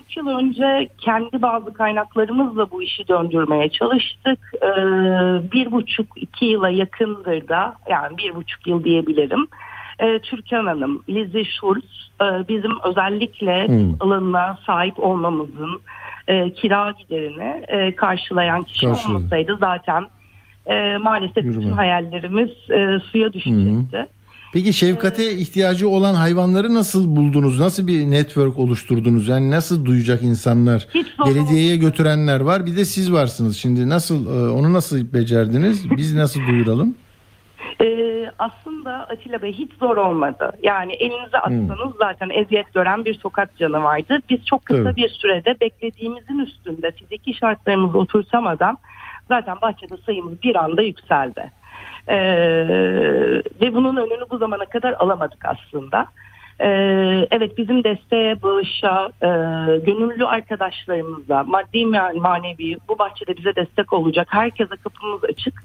[0.09, 4.39] 3 yıl önce kendi bazı kaynaklarımızla bu işi döndürmeye çalıştık.
[4.61, 4.67] Ee,
[5.51, 9.47] bir buçuk iki yıla yakındır da yani bir buçuk yıl diyebilirim.
[9.99, 13.93] Ee, Türkan Hanım, Lizzie Schulz e, bizim özellikle Hmm.
[13.99, 15.81] alanına sahip olmamızın
[16.27, 19.17] e, kira giderini e, karşılayan kişi Karşıladı.
[19.17, 20.05] olmasaydı zaten
[21.01, 21.75] maalesef bütün Yürüme.
[21.75, 24.07] hayallerimiz e, suya düşecekti.
[24.55, 27.59] Peki şefkate ihtiyacı olan hayvanları nasıl buldunuz?
[27.59, 29.27] Nasıl bir network oluşturdunuz?
[29.27, 30.87] Yani nasıl duyacak insanlar?
[31.25, 32.65] Belediyeye götürenler var.
[32.65, 33.57] Bir de siz varsınız.
[33.57, 35.97] Şimdi nasıl e, onu nasıl becerdiniz?
[35.97, 36.95] Biz nasıl duyuralım?
[37.81, 40.51] Ee, aslında Atilla Bey hiç zor olmadı.
[40.63, 44.19] Yani elinize atsanız zaten eziyet gören bir sokak canı vardı.
[44.29, 44.95] Biz çok kısa Tabii.
[44.95, 48.77] bir sürede beklediğimizin üstünde fiziki şartlarımızı oturtamadan
[49.27, 51.51] zaten bahçede sayımız bir anda yükseldi.
[52.07, 52.17] Ee,
[53.61, 56.05] ve bunun önünü bu zamana kadar alamadık aslında.
[56.59, 59.27] Ee, evet bizim desteğe, bağışa, e,
[59.77, 65.63] gönüllü arkadaşlarımızla, maddi ma- manevi bu bahçede bize destek olacak herkese kapımız açık.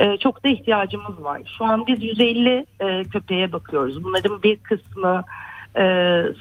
[0.00, 1.40] Ee, çok da ihtiyacımız var.
[1.58, 4.04] Şu an biz 150 e, köpeğe bakıyoruz.
[4.04, 5.22] Bunların bir kısmı
[5.78, 5.82] e,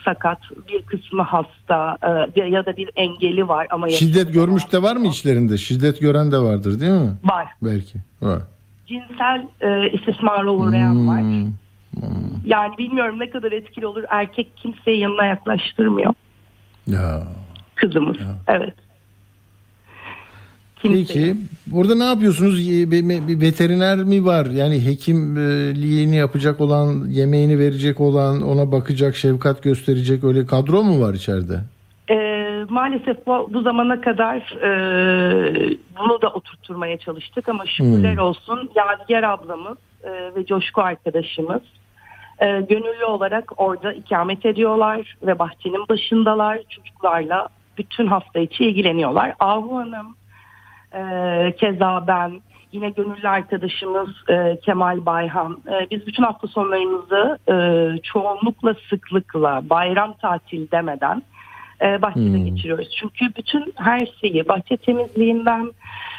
[0.06, 1.98] sakat, bir kısmı hasta
[2.36, 5.58] e, ya da bir engeli var ama Şiddet görmüş de var mı içlerinde?
[5.58, 7.12] Şiddet gören de vardır değil mi?
[7.24, 7.48] var.
[7.62, 7.98] Belki.
[8.22, 8.40] Var.
[8.88, 11.22] Cinsel e, istismara uğrayan var.
[11.22, 11.52] Hmm.
[12.46, 14.04] Yani bilmiyorum ne kadar etkili olur.
[14.10, 16.14] Erkek kimseyi yanına yaklaştırmıyor.
[16.88, 17.24] Ya.
[17.76, 18.18] Kızımız.
[18.48, 18.74] Evet.
[20.82, 21.06] Kimseyi.
[21.08, 21.36] Peki
[21.68, 22.60] burada ne yapıyorsunuz?
[22.60, 24.46] Bir veteriner mi var?
[24.46, 31.14] Yani hekimliğini yapacak olan, yemeğini verecek olan, ona bakacak, şefkat gösterecek öyle kadro mu var
[31.14, 31.60] içeride?
[32.10, 38.24] Ee, maalesef bu, bu zamana kadar e, bunu da oturtturmaya çalıştık ama şükürler Hmm.
[38.24, 41.62] olsun Yadigar ablamız e, ve Coşku arkadaşımız
[42.40, 47.48] e, gönüllü olarak orada ikamet ediyorlar ve bahçenin başındalar çocuklarla
[47.78, 49.34] bütün hafta içi ilgileniyorlar.
[49.40, 50.16] Ahu Hanım,
[50.94, 55.58] e, keza ben, yine gönüllü arkadaşımız e, Kemal Bayhan.
[55.68, 57.56] E, biz bütün hafta sonlarımızı e,
[58.02, 61.24] çoğunlukla sıklıkla bayram tatil demeden
[61.82, 62.46] bahçede Hmm.
[62.46, 62.88] geçiriyoruz.
[63.00, 65.72] Çünkü bütün her şeyi bahçe temizliğinden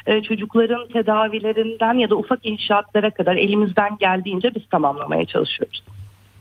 [0.07, 5.83] e, çocukların tedavilerinden ya da ufak inşaatlara kadar elimizden geldiğince biz tamamlamaya çalışıyoruz.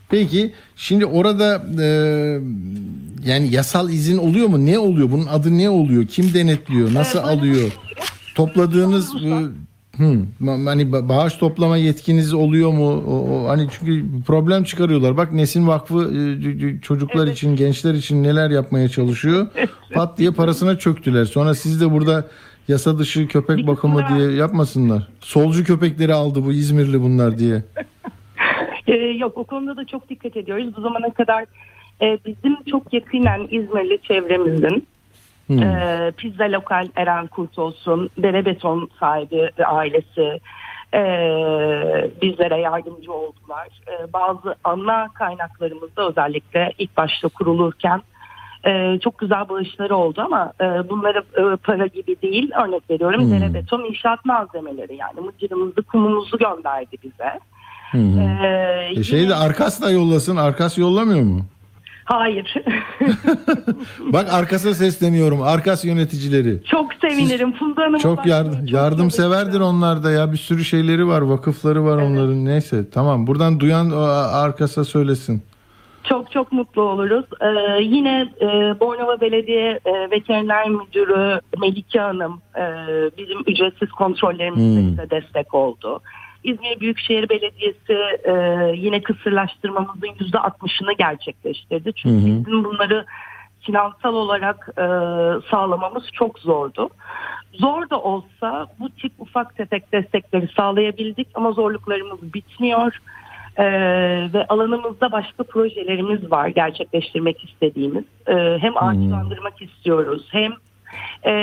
[0.09, 1.87] Peki şimdi orada e,
[3.25, 4.65] yani yasal izin oluyor mu?
[4.65, 5.11] Ne oluyor?
[5.11, 6.05] Bunun adı ne oluyor?
[6.07, 6.93] Kim denetliyor?
[6.93, 7.71] Nasıl Evet, alıyor?
[8.35, 9.29] Topladığınız e,
[9.97, 13.03] hı, ma- hani ba- bağış toplama yetkiniz oluyor mu?
[13.07, 15.17] O, o- hani çünkü problem çıkarıyorlar.
[15.17, 17.37] Bak Nesin Vakfı e, çocuklar Evet.
[17.37, 19.47] için, gençler için neler yapmaya çalışıyor.
[19.93, 21.25] Pat diye parasına çöktüler.
[21.25, 22.27] Sonra siz de burada
[22.67, 25.07] yasa dışı köpek bakımı diye yapmasınlar.
[25.19, 27.63] Solcu köpekleri aldı bu İzmirli bunlar diye.
[28.87, 30.75] Ee, yok o konuda da çok dikkat ediyoruz.
[30.77, 31.45] Bu zamana kadar
[32.01, 34.87] e, bizim çok yakinen İzmirli çevremizin
[35.47, 35.59] Hmm.
[35.63, 40.39] e, Pizza Lokal Eren Kurt olsun, Dere Beton sahibi ve ailesi
[40.93, 41.01] e,
[42.21, 43.67] bizlere yardımcı oldular.
[43.87, 48.01] E, bazı ana kaynaklarımızda özellikle ilk başta kurulurken
[48.65, 52.51] e, çok güzel bağışları oldu ama e, bunları e, para gibi değil.
[52.65, 53.31] Örnek veriyorum Hmm.
[53.31, 57.39] Dere Beton inşaat malzemeleri yani mıcırımızı kumumuzu gönderdi bize.
[57.91, 57.97] Hı.
[57.97, 60.35] Ee, E şeyi de Arkas da yollasın.
[60.37, 61.45] Arkas yollamıyor mu?
[62.07, 62.53] Hayır.
[63.99, 65.41] Bak Arkas'a sesleniyorum.
[65.41, 66.59] Arkas yöneticileri.
[66.65, 67.51] çok sevinirim.
[67.53, 70.31] Funda Hanım'a Çok yardım çok yardımseverdir onlar da ya.
[70.31, 72.07] Bir sürü şeyleri var, vakıfları var Evet.
[72.09, 72.45] onların.
[72.45, 73.27] Neyse tamam.
[73.27, 73.91] Buradan duyan
[74.33, 75.41] Arkas'a söylesin.
[76.03, 77.25] Çok çok mutlu oluruz.
[77.41, 78.45] Ee, yine e,
[78.79, 82.63] Bornova Belediye e, Veteriner Müdürü Melike Hanım e,
[83.17, 84.91] bizim ücretsiz kontrollerimizde Hmm.
[84.91, 85.99] bize destek oldu.
[86.43, 87.93] İzmir Büyükşehir Belediyesi
[88.23, 88.33] e,
[88.75, 91.93] yine kısırlaştırmamızın yüzde 60'ını gerçekleştirdi.
[91.93, 92.45] Çünkü Hı hı.
[92.45, 93.05] bizim bunları
[93.61, 94.85] finansal olarak e,
[95.51, 96.89] sağlamamız çok zordu.
[97.53, 102.99] Zor da olsa bu tip ufak tefek destekleri sağlayabildik ama zorluklarımız bitmiyor.
[103.59, 103.63] Ee,
[104.33, 108.03] ve alanımızda başka projelerimiz var gerçekleştirmek istediğimiz.
[108.27, 110.53] Ee, hem ağaçlandırmak istiyoruz hem
[111.25, 111.33] e,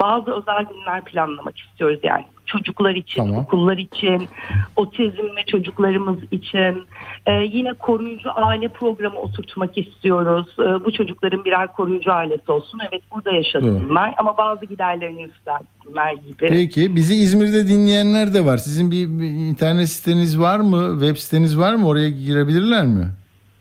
[0.00, 3.36] bazı özel günler planlamak istiyoruz yani çocuklar için, Tamam.
[3.40, 4.28] okullar için,
[4.76, 6.84] otizmli çocuklarımız için.
[7.26, 10.46] Ee, yine koruyucu aile programı oturtmak istiyoruz.
[10.58, 12.80] Ee, bu çocukların birer koruyucu ailesi olsun.
[12.90, 16.48] Evet burada yaşasınlar ama bazı giderlerini üstlensinler gibi.
[16.48, 18.56] Peki bizi İzmir'de dinleyenler de var.
[18.56, 20.90] Sizin bir, bir internet siteniz var mı?
[21.00, 21.88] Web siteniz var mı?
[21.88, 23.06] Oraya girebilirler mi?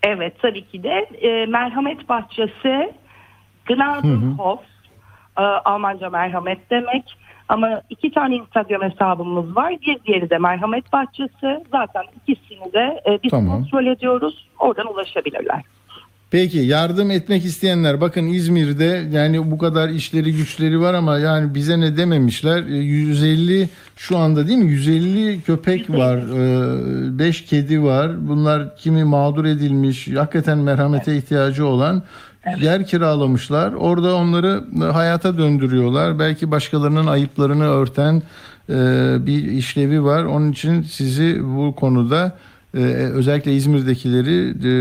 [0.04, 2.94] Evet tabii ki de e, Merhamet Bahçesi
[3.66, 4.60] Gnadenhof
[5.38, 7.04] e, Almanca merhamet demek
[7.50, 9.74] ama iki tane Instagram hesabımız var.
[9.88, 11.64] Bir diğeri de Merhamet Bahçesi.
[11.72, 13.58] Zaten ikisini de e, biz Tamam.
[13.58, 14.48] kontrol ediyoruz.
[14.60, 15.62] Oradan ulaşabilirler.
[16.32, 21.80] Peki yardım etmek isteyenler bakın İzmir'de yani bu kadar işleri güçleri var ama yani bize
[21.80, 22.64] ne dememişler.
[22.64, 24.72] E, 150 şu anda değil mi?
[24.72, 26.20] 150 köpek var.
[27.20, 28.28] 5 kedi var.
[28.28, 32.04] Bunlar kimi mağdur edilmiş, hakikaten merhamete ihtiyacı olan
[32.62, 33.74] yer kiralamışlar.
[33.74, 36.20] Orada onları e, hayata döndürüyorlar.
[36.20, 38.22] Belki başkalarının ayıplarını örten
[38.70, 38.74] e,
[39.26, 40.24] bir işlevi var.
[40.24, 42.38] Onun için sizi bu konuda
[42.78, 42.80] ee,
[43.14, 44.72] özellikle İzmir'dekileri e,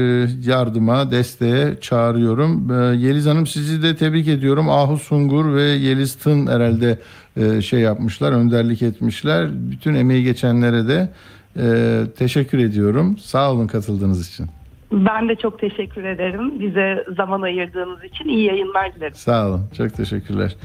[0.51, 2.71] yardıma, desteğe çağırıyorum.
[2.71, 4.71] Ee, Yeliz Hanım sizi de tebrik ediyorum.
[4.71, 6.99] Ahu Sungur ve Yeliz Tın herhalde
[7.37, 9.71] e, şey yapmışlar, önderlik etmişler.
[9.71, 11.09] Bütün emeği geçenlere de
[11.57, 13.19] e, teşekkür ediyorum.
[13.19, 14.47] Sağ olun katıldığınız için.
[14.93, 16.61] Ben de çok teşekkür ederim.
[16.61, 19.15] Bize zaman ayırdığınız için iyi yayınlar dilerim.
[19.15, 19.63] Sağ olun.
[19.77, 20.57] Çok teşekkürler.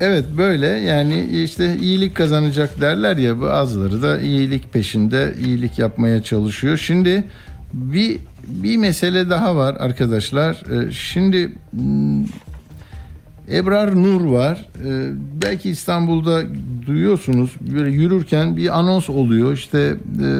[0.00, 6.76] Evet böyle yani işte iyilik kazanacak derler ya bazıları da iyilik peşinde iyilik yapmaya çalışıyor.
[6.76, 7.24] Şimdi
[7.72, 10.52] bir bir mesele daha var arkadaşlar.
[10.52, 12.24] Ee, Şimdi hmm,
[13.52, 14.66] Ebrar Nur var.
[14.84, 15.10] Ee,
[15.42, 16.42] belki İstanbul'da
[16.86, 17.50] duyuyorsunuz.
[17.60, 19.52] Böyle yürürken bir anons oluyor.
[19.52, 20.30] İşte e,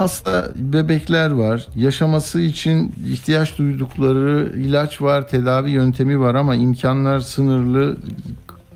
[0.00, 1.66] hasta bebekler var.
[1.76, 7.96] Yaşaması için ihtiyaç duydukları ilaç var, tedavi yöntemi var ama imkanlar sınırlı.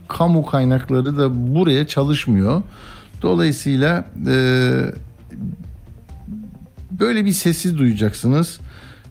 [0.09, 2.63] Kamu kaynakları da buraya çalışmıyor.
[3.23, 4.37] Dolayısıyla e,
[6.91, 8.61] böyle bir sesi duyacaksınız.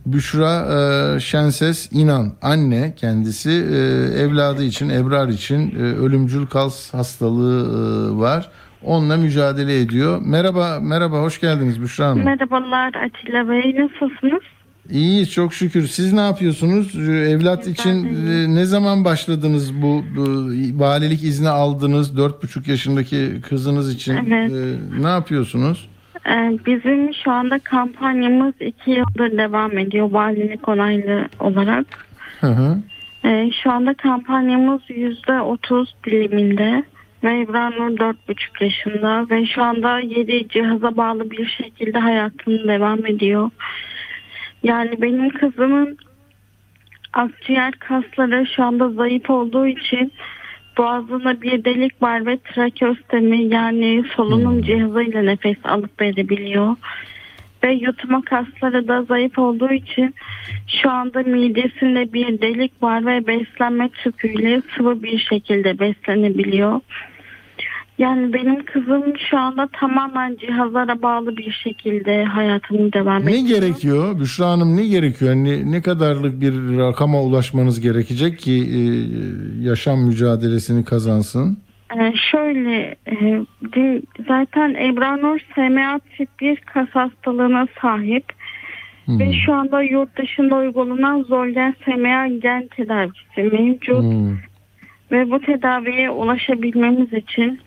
[0.05, 0.67] Büşra
[1.15, 3.77] e, Şenses İnan anne kendisi e,
[4.21, 8.51] evladı için Ebrar için e, ölümcül kas hastalığı e, var.
[8.85, 10.21] Onunla mücadele ediyor.
[10.25, 12.25] Merhaba merhaba hoş geldiniz Büşra Hanım.
[12.25, 14.41] Merhabalar Atilla Bey, nasılsınız?
[14.89, 15.87] İyiyiz çok şükür.
[15.87, 16.95] Siz ne yapıyorsunuz?
[17.09, 20.23] Ee, Evlat için e, ne zaman başladınız bu, bu
[20.79, 22.17] valilik izni aldınız?
[22.17, 24.51] Dört buçuk yaşındaki kızınız için Evet.
[24.51, 25.89] e, ne yapıyorsunuz?
[26.29, 31.85] Ee, bizim şu anda kampanyamız iki yıldır devam ediyor valilik onaylı olarak.
[32.41, 32.77] Hı hı.
[33.25, 36.83] Ee, şu anda kampanyamız yüzde otuz diliminde
[37.31, 43.49] İbrahim dört buçuk yaşında ve şu anda yedi cihaza bağlı bir şekilde hayatını devam ediyor.
[44.63, 45.97] Yani benim kızımın
[47.13, 50.11] akciğer kasları şu anda zayıf olduğu için
[50.77, 56.75] boğazında bir delik var ve trakeostomi yani solunum cihazıyla nefes alıp verebiliyor.
[57.63, 60.15] Ve yutma kasları da zayıf olduğu için
[60.67, 66.81] şu anda midesinde bir delik var ve beslenme tüpüyle sıvı bir şekilde beslenebiliyor.
[67.97, 73.61] Yani benim kızım şu anda tamamen cihazlara bağlı bir şekilde hayatını devam Ne ediyor.
[73.61, 74.19] gerekiyor?
[74.19, 75.35] Büşra Hanım ne gerekiyor?
[75.35, 78.79] Ne, ne kadarlık bir rakama ulaşmanız gerekecek ki e,
[79.63, 81.57] yaşam mücadelesini kazansın?
[81.99, 83.15] Ee, şöyle e,
[83.75, 88.25] de- zaten Ebranur SMA tip 1 kas hastalığına sahip
[89.05, 89.19] Hmm.
[89.19, 94.37] ve şu anda yurt dışında uygulanan Zolgen SMA gen tedavisi mevcut Hmm.
[95.11, 97.59] ve bu tedaviye ulaşabilmemiz için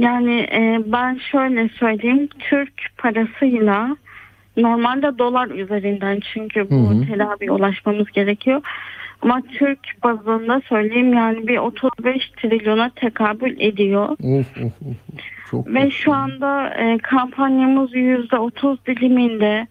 [0.00, 3.96] yani e, ben şöyle söyleyeyim Türk parasıyla
[4.56, 8.62] normalde dolar üzerinden çünkü bu Hı ulaşmamız gerekiyor.
[9.22, 14.08] Ama Türk bazında söyleyeyim yani bir 35 trilyona tekabül ediyor.
[14.08, 14.96] Of of of.
[15.50, 19.66] Çok Ve şu anda e, kampanyamız yüzde otuz diliminde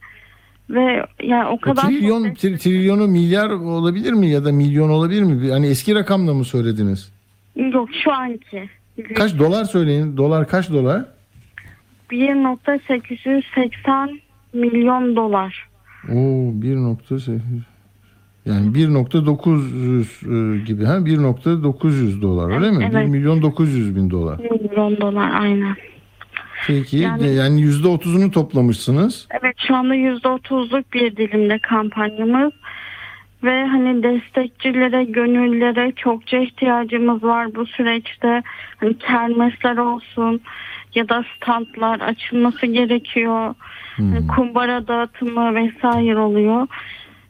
[0.69, 5.23] ve yani o O kadar trilyon, tri- trilyonu milyar olabilir mi ya da milyon olabilir
[5.23, 5.51] mi?
[5.51, 7.11] Hani eski rakamla mı söylediniz?
[7.55, 8.69] yok şu anki
[9.15, 10.17] Kaç dolar söyleyin?
[10.17, 11.05] Dolar kaç dolar?
[12.11, 14.19] 1.880
[14.53, 15.67] milyon dolar.
[16.09, 17.39] Oo 1.8
[18.45, 22.89] yani 1.900 e, gibi ha 1.900 dolar öyle mi?
[22.91, 23.05] Evet.
[23.05, 24.39] 1 milyon 900 bin dolar.
[24.39, 25.75] 1 milyon dolar aynen.
[26.67, 29.27] Peki Yani- yani yüzde otuzunu toplamışsınız.
[29.41, 32.51] Evet şu anda %30'luk bir dilimde kampanyamız.
[33.43, 38.43] Ve hani destekçilere, gönüllere çokça ihtiyacımız var bu süreçte.
[38.77, 40.41] Hani kermesler olsun
[40.95, 43.55] ya da standlar açılması gerekiyor.
[43.97, 46.67] Hani Kumbara dağıtımı vesaire oluyor.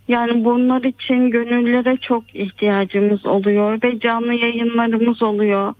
[0.07, 5.73] Yani bunlar için gönüllere çok ihtiyacımız oluyor ve canlı yayınlarımız oluyor.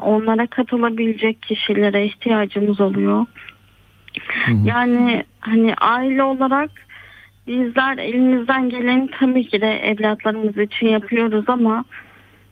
[0.00, 3.26] Onlara katılabilecek kişilere ihtiyacımız oluyor.
[4.64, 6.70] Yani hani aile olarak
[7.46, 11.84] bizler elimizden geleni tabii ki de evlatlarımız için yapıyoruz ama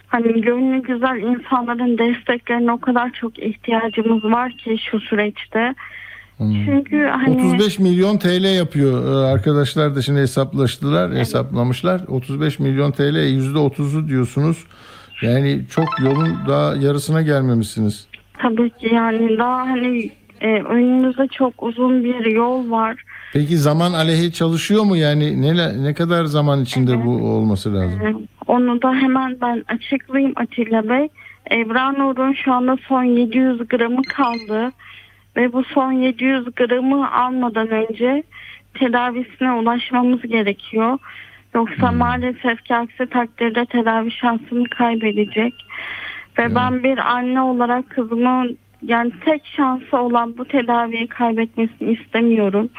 [0.07, 5.75] hani gönlü güzel insanların desteklerine o kadar çok ihtiyacımız var ki şu süreçte.
[6.39, 12.01] Çünkü hani 35 milyon TL yapıyor Ee, arkadaşlar da şimdi hesaplaştılar, hesaplamışlar.
[12.09, 14.67] 35 milyon TL yüzde otuzu diyorsunuz.
[15.23, 18.09] Yani çok yolun daha yarısına gelmemişsiniz.
[18.39, 20.11] tabii ki yani daha hani
[20.41, 23.05] e, önümüzde çok uzun bir yol var.
[23.32, 28.01] Peki zaman aleyhi çalışıyor mu yani ne ne kadar zaman içinde bu olması lazım?
[28.07, 28.15] Ee,
[28.47, 31.09] Onu da hemen ben açıklayayım Atilla Bey.
[31.51, 34.73] Ebrar Nur'un şu anda son 700 gramı kaldı.
[35.36, 38.23] Ve bu son 700 gramı almadan önce
[38.74, 40.98] tedavisine ulaşmamız gerekiyor.
[41.55, 45.55] Yoksa maalesef ki aksi takdirde tedavi şansını kaybedecek.
[46.39, 52.70] Ve ben bir anne olarak kızımın yani tek şansı olan bu tedaviyi kaybetmesini istemiyorum.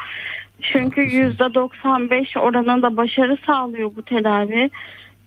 [0.61, 4.69] Çünkü %95 oranında başarı sağlıyor bu tedavi.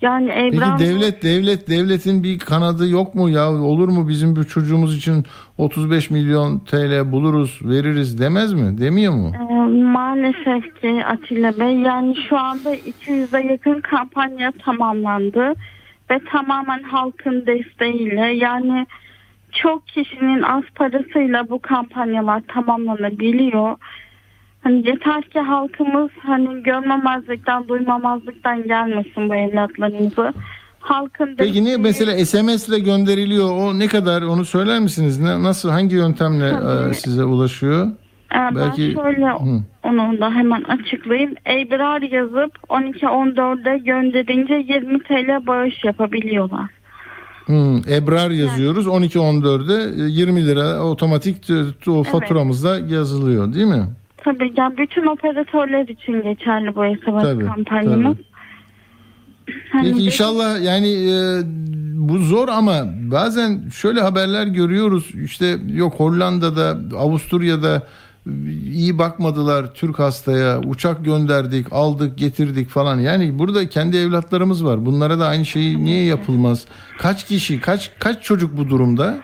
[0.00, 4.46] Yani Peki Ebrar devlet devlet devletin bir kanadı yok mu ya olur mu bizim bu
[4.46, 5.24] çocuğumuz için
[5.58, 9.32] 35 milyon TL buluruz veririz demez mi demiyor mu?
[9.34, 15.52] Ee, maalesef ki Atilla Bey yani şu anda 200'e yakın kampanya tamamlandı
[16.10, 18.86] ve tamamen halkın desteğiyle yani
[19.52, 23.76] çok kişinin az parasıyla bu kampanyalar tamamlanabiliyor.
[24.64, 30.32] Hani yeter ki halkımız hani görmemezlikten, duymamazlıktan gelmesin bu evlatlarımızı.
[30.80, 35.20] Halkın Peki niye mesela SMS ile gönderiliyor o ne kadar onu söyler misiniz?
[35.20, 36.90] Ne, nasıl hangi yöntemle Tabii.
[36.90, 37.86] e, size ulaşıyor?
[37.86, 39.62] Ee, ben Belki- şöyle Hı.
[39.82, 41.34] onu da hemen açıklayayım.
[41.46, 46.70] Ebrar yazıp 12-14'e gönderince 20 TL bağış yapabiliyorlar.
[47.46, 51.36] Hmm, Ebrar yazıyoruz 12-14'de e, 20 lira otomatik
[51.88, 53.84] o faturamızda yazılıyor değil mi?
[54.24, 58.16] Tabii yani bütün operatörler için geçerli bu SMS kampanyamız.
[59.72, 61.42] Hani Peki inşallah yani e,
[61.94, 65.10] bu zor ama bazen şöyle haberler görüyoruz.
[65.24, 67.82] İşte yok Hollanda'da, Avusturya'da
[68.26, 68.30] e,
[68.72, 70.60] iyi bakmadılar Türk hastaya.
[70.60, 73.00] Uçak gönderdik, aldık, getirdik falan.
[73.00, 74.86] Yani burada kendi evlatlarımız var.
[74.86, 76.64] Bunlara da aynı şeyi niye yapılmaz?
[76.98, 79.18] Kaç kişi, kaç kaç çocuk bu durumda?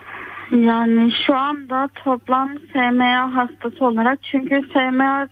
[0.51, 5.27] Yani şu anda toplam SMA hastası olarak çünkü SMA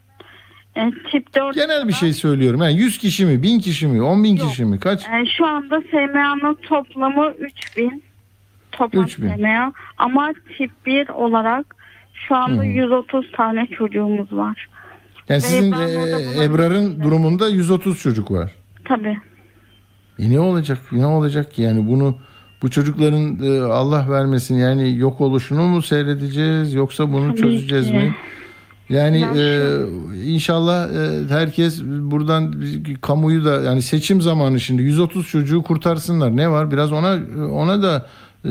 [0.75, 2.61] e, tip 4 Genel bir şey söylüyorum.
[2.61, 4.79] Yani 100 kişi mi, 1000 kişi mi, 10 bin kişi mi?
[4.79, 5.01] Kaç?
[5.05, 8.03] e, şu anda SMA'nın toplamı 3000
[8.71, 9.35] toplam 3000.
[9.35, 11.75] SMA ama tip 1 olarak
[12.27, 12.65] şu anda Hı.
[12.65, 14.67] 130 tane çocuğumuz var.
[15.29, 18.51] Yani sizin ben e, orada buna- Ebrar'ın durumunda 130 çocuk var.
[18.85, 19.17] Tabii.
[20.19, 20.77] E ne olacak?
[20.91, 21.61] Ne olacak ki?
[21.61, 22.17] Yani bunu
[22.61, 27.93] bu çocukların e, Allah vermesin yani yok oluşunu mu seyredeceğiz yoksa bunu Tabii çözeceğiz ki.
[27.93, 28.15] mi?
[28.89, 29.75] Yani Ya e,
[30.25, 32.53] inşallah e, herkes buradan
[33.01, 36.37] kamuyu da yani seçim zamanı şimdi 130 çocuğu kurtarsınlar.
[36.37, 36.71] Ne var?
[36.71, 37.17] Biraz ona
[37.51, 38.05] ona da
[38.45, 38.49] e,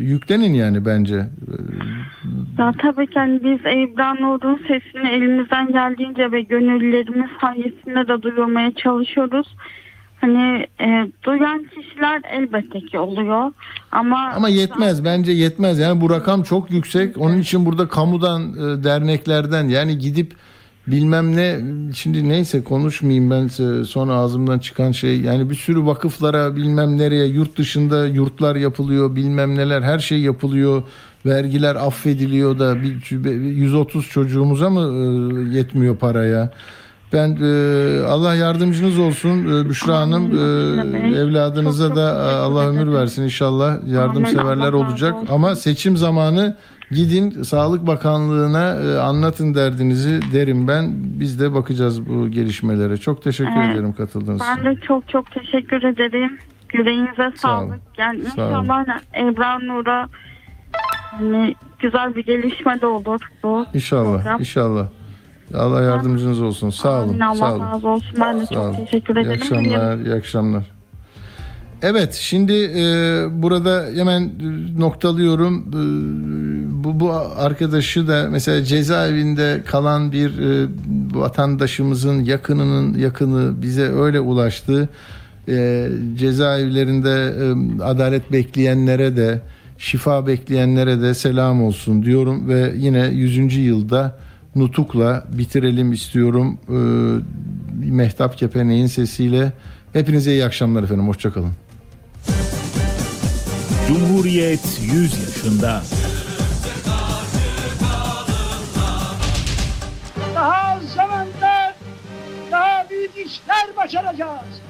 [0.00, 1.26] yüklenin yani bence.
[2.58, 8.74] Ya tabii ki hani biz Ebra Nur'un sesini elimizden geldiğince ve gönüllülerimiz sayesinde de duyurmaya
[8.74, 9.56] çalışıyoruz.
[10.24, 10.86] Hani e,
[11.22, 13.52] duyan kişiler elbette ki oluyor
[13.92, 15.78] ama Ama yetmez bence yetmez.
[15.78, 17.18] Yani bu rakam çok yüksek.
[17.18, 20.32] Onun için burada kamudan, e, derneklerden yani gidip
[20.86, 21.60] bilmem ne
[21.94, 23.48] şimdi neyse konuşmayayım ben
[23.84, 29.56] sonra ağzımdan çıkan şey yani bir sürü vakıflara bilmem nereye yurt dışında yurtlar yapılıyor bilmem
[29.56, 30.82] neler her şey yapılıyor
[31.26, 36.50] vergiler affediliyor da bir 130 çocuğumuza mı e, yetmiyor paraya
[37.14, 42.00] ben e, Allah yardımcınız olsun e, Büşra Hanım e, evladınıza da
[42.30, 46.56] e, Allah ömür versin inşallah yardımseverler olacak ama seçim zamanı
[46.90, 53.52] gidin Sağlık Bakanlığı'na e, anlatın derdinizi derim ben biz de bakacağız bu gelişmelere çok teşekkür
[53.56, 53.74] Evet.
[53.74, 54.64] ederim katıldığınız için.
[54.64, 56.38] ben de çok çok teşekkür ederim.
[56.74, 57.68] Yüreğinize Sağ olun.
[57.68, 57.80] sağlık.
[57.98, 58.64] Yani Sağ olun.
[58.64, 60.08] inşallah Ebra Nur'a
[61.10, 63.66] hani güzel bir gelişme de olur bu.
[63.74, 64.40] İnşallah program.
[64.40, 64.86] inşallah
[65.54, 67.60] Allah yardımcınız olsun sağ olun Amin, Allah sağ olun.
[67.60, 68.16] razı olsun.
[68.20, 68.84] Ben de Sağ çok olun.
[68.84, 69.40] teşekkür İyi ederim.
[69.42, 70.62] akşamlar, iyi akşamlar.
[71.82, 72.82] Evet, şimdi e,
[73.42, 74.30] burada hemen
[74.78, 75.58] noktalıyorum.
[75.68, 80.66] E, bu, bu arkadaşı da mesela cezaevinde kalan bir e,
[81.14, 84.88] vatandaşımızın yakınının yakını bize öyle ulaştı.
[85.48, 89.40] E, cezaevlerinde e, adalet bekleyenlere de
[89.78, 93.56] şifa bekleyenlere de selam olsun diyorum ve yine 100.
[93.56, 94.18] yılda
[94.56, 96.58] nutukla bitirelim istiyorum.
[96.68, 96.76] E,
[97.90, 99.52] Mehtap Kepenek'in sesiyle.
[99.92, 101.08] Hepinize iyi akşamlar efendim.
[101.08, 101.52] Hoşçakalın.
[103.88, 105.82] Cumhuriyet 100 yaşında.
[110.34, 111.74] Daha zamanda
[112.50, 114.60] daha büyük işler başaracağız.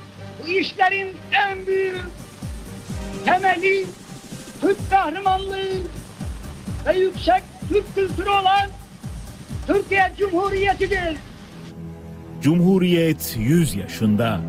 [0.42, 2.04] Bu işlerin en büyük
[3.24, 3.86] temeli
[4.60, 5.70] Türk kahramanlığı
[6.86, 8.70] ve yüksek Türk kültürü olan
[9.66, 11.16] Türkiye Cumhuriyeti'dir.
[12.42, 14.40] Cumhuriyet 100 yaşında.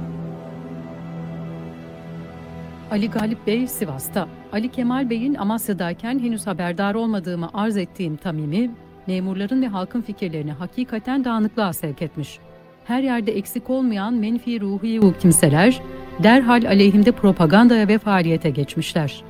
[2.91, 4.27] Ali Galip Bey Sivas'ta.
[4.53, 8.71] Ali Kemal Bey'in Amasya'dayken henüz haberdar olmadığımı arz ettiğim Tamimi,
[9.07, 12.39] memurların ve halkın fikirlerini hakikaten dağınıklığa sevk etmiş.
[12.85, 15.81] Her yerde eksik olmayan menfi ruhi bu kimseler
[16.23, 19.23] derhal aleyhimde propagandaya ve faaliyete geçmişler.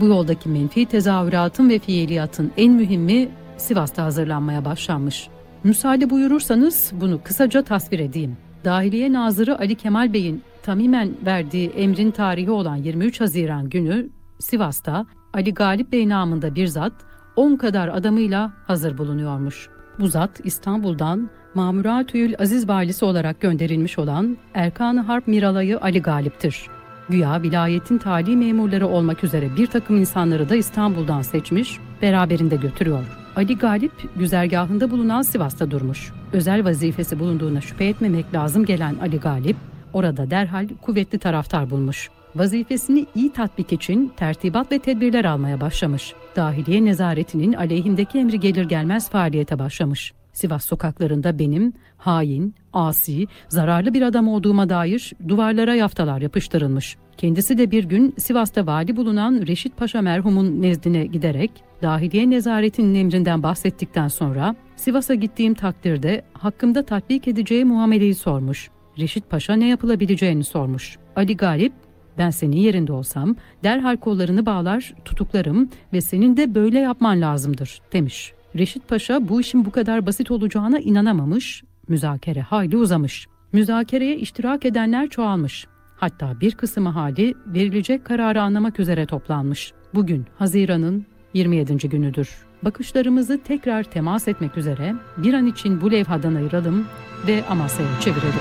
[0.00, 3.28] Bu yoldaki menfi tezahüratın ve fiiliyatın en mühimi
[3.62, 5.28] Sivas'ta hazırlanmaya başlanmış.
[5.64, 8.36] Müsaade buyurursanız bunu kısaca tasvir edeyim.
[8.64, 14.08] Dahiliye Nazırı Ali Kemal Bey'in tamimen verdiği emrin tarihi olan 23 Haziran günü
[14.38, 16.92] Sivas'ta Ali Galip Bey namında bir zat
[17.36, 19.68] 10 kadar adamıyla hazır bulunuyormuş.
[19.98, 26.66] Bu zat İstanbul'dan Mamuratü'l Aziz Valisi olarak gönderilmiş olan Erkan-ı Harp Miralayı Ali Galip'tir.
[27.08, 33.21] Güya vilayetin tali memurları olmak üzere bir takım insanları da İstanbul'dan seçmiş, beraberinde götürüyor.
[33.36, 36.12] Ali Galip güzergahında bulunan Sivas'ta durmuş.
[36.32, 39.56] Özel vazifesi bulunduğuna şüphe etmemek lazım gelen Ali Galip,
[39.92, 42.10] orada derhal kuvvetli taraftar bulmuş.
[42.36, 46.12] Vazifesini iyi tatbik için tertibat ve tedbirler almaya başlamış.
[46.36, 50.12] Dahiliye nezaretinin aleyhindeki emri gelir gelmez faaliyete başlamış.
[50.32, 56.96] Sivas sokaklarında benim hain, asi, zararlı bir adam olduğuma dair duvarlara yaftalar yapıştırılmış.
[57.16, 61.50] Kendisi de bir gün Sivas'ta vali bulunan Reşit Paşa merhumun nezdine giderek
[61.82, 68.70] dahiliye nezaretinin emrinden bahsettikten sonra Sivas'a gittiğim takdirde hakkımda tatbik edeceği muameleyi sormuş.
[68.98, 70.98] Reşit Paşa ne yapılabileceğini sormuş.
[71.16, 71.72] Ali Galip
[72.18, 78.32] ben senin yerinde olsam derhal kollarını bağlar, tutuklarım ve senin de böyle yapman lazımdır demiş.
[78.56, 83.26] Reşit Paşa bu işin bu kadar basit olacağına inanamamış, müzakere hayli uzamış.
[83.52, 85.66] Müzakereye iştirak edenler çoğalmış.
[85.96, 89.72] Hatta bir kısmı hali verilecek kararı anlamak üzere toplanmış.
[89.94, 91.88] Bugün Haziran'ın 27.
[91.88, 92.30] günüdür.
[92.62, 96.86] Bakışlarımızı tekrar temas etmek üzere bir an için bu levhadan ayıralım
[97.26, 98.32] ve Amasya'ya çevirelim.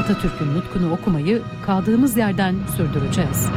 [0.00, 3.48] Atatürk'ün nutkunu okumayı kaldığımız yerden sürdüreceğiz.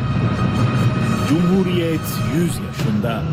[1.30, 3.24] Cumhuriyet 100 yaşında.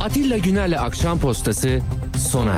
[0.00, 1.80] Atilla Güner'le Akşam Postası
[2.18, 2.48] sona